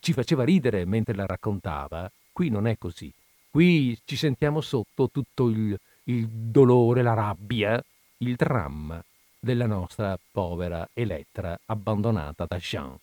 ci 0.00 0.12
faceva 0.12 0.44
ridere 0.44 0.84
mentre 0.84 1.14
la 1.14 1.26
raccontava, 1.26 2.10
qui 2.32 2.48
non 2.50 2.66
è 2.66 2.76
così. 2.78 3.12
Qui 3.50 3.98
ci 4.04 4.16
sentiamo 4.16 4.60
sotto 4.60 5.08
tutto 5.10 5.48
il, 5.48 5.76
il 6.04 6.26
dolore, 6.28 7.02
la 7.02 7.14
rabbia, 7.14 7.82
il 8.18 8.36
dramma 8.36 9.02
della 9.38 9.66
nostra 9.66 10.18
povera 10.30 10.86
Elettra 10.92 11.58
abbandonata 11.66 12.44
da 12.46 12.56
Jean 12.58 12.94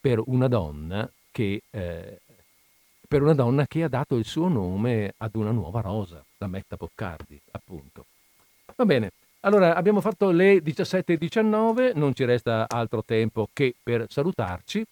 per 0.00 0.22
una 0.26 0.48
donna 0.48 1.10
che, 1.30 1.62
eh, 1.70 2.18
per 3.08 3.22
una 3.22 3.34
donna 3.34 3.66
che 3.66 3.82
ha 3.82 3.88
dato 3.88 4.16
il 4.16 4.24
suo 4.24 4.48
nome 4.48 5.14
ad 5.18 5.34
una 5.34 5.50
nuova 5.50 5.80
rosa, 5.80 6.24
la 6.38 6.46
Metta 6.46 6.76
Poccardi, 6.76 7.40
appunto. 7.52 8.04
Va 8.76 8.84
bene, 8.84 9.10
allora 9.40 9.74
abbiamo 9.74 10.00
fatto 10.00 10.30
le 10.30 10.62
17.19, 10.62 11.92
non 11.94 12.14
ci 12.14 12.24
resta 12.24 12.66
altro 12.68 13.02
tempo 13.04 13.48
che 13.52 13.74
per 13.82 14.06
salutarci 14.08 14.84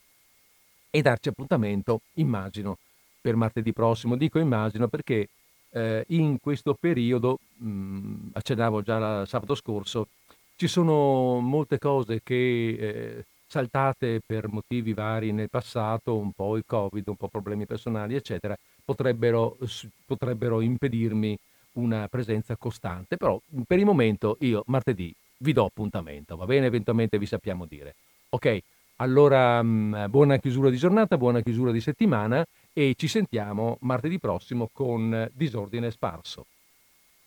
e 0.91 1.03
darci 1.03 1.29
appuntamento, 1.29 2.01
immagino, 2.15 2.79
per 3.21 3.37
martedì 3.37 3.73
prossimo. 3.73 4.17
Dico 4.17 4.39
immagino 4.39 4.89
perché 4.89 5.29
eh, 5.71 6.05
in 6.09 6.39
questo 6.41 6.75
periodo, 6.75 7.39
mh, 7.59 8.31
accennavo 8.33 8.83
già 8.83 8.99
la- 8.99 9.27
sabato 9.27 9.55
scorso, 9.55 10.09
ci 10.57 10.67
sono 10.67 11.41
molte 11.41 11.79
cose 11.79 12.21
che 12.23 12.35
eh, 12.81 13.25
saltate 13.49 14.21
per 14.25 14.49
motivi 14.49 14.93
vari 14.93 15.33
nel 15.33 15.49
passato, 15.49 16.17
un 16.17 16.33
po' 16.33 16.57
il 16.57 16.65
Covid, 16.67 17.09
un 17.09 17.17
po' 17.17 17.29
problemi 17.29 17.67
personali, 17.67 18.15
eccetera, 18.15 18.57
potrebbero, 18.85 19.57
potrebbero 20.05 20.61
impedirmi 20.61 21.37
una 21.73 22.07
presenza 22.09 22.57
costante, 22.57 23.17
però 23.17 23.41
per 23.67 23.79
il 23.79 23.85
momento 23.85 24.37
io 24.41 24.63
martedì 24.67 25.15
vi 25.39 25.53
do 25.53 25.65
appuntamento, 25.65 26.37
va 26.37 26.45
bene? 26.45 26.67
Eventualmente 26.67 27.19
vi 27.19 27.27
sappiamo 27.27 27.65
dire. 27.65 27.95
Ok, 28.31 28.59
allora 28.97 29.63
mh, 29.63 30.07
buona 30.11 30.39
chiusura 30.39 30.71
di 30.71 30.77
giornata, 30.77 31.17
buona 31.17 31.41
chiusura 31.41 31.71
di 31.71 31.81
settimana 31.81 32.45
e 32.73 32.95
ci 32.97 33.09
sentiamo 33.09 33.79
martedì 33.81 34.19
prossimo 34.19 34.69
con 34.73 35.29
Disordine 35.33 35.91
Sparso. 35.91 36.45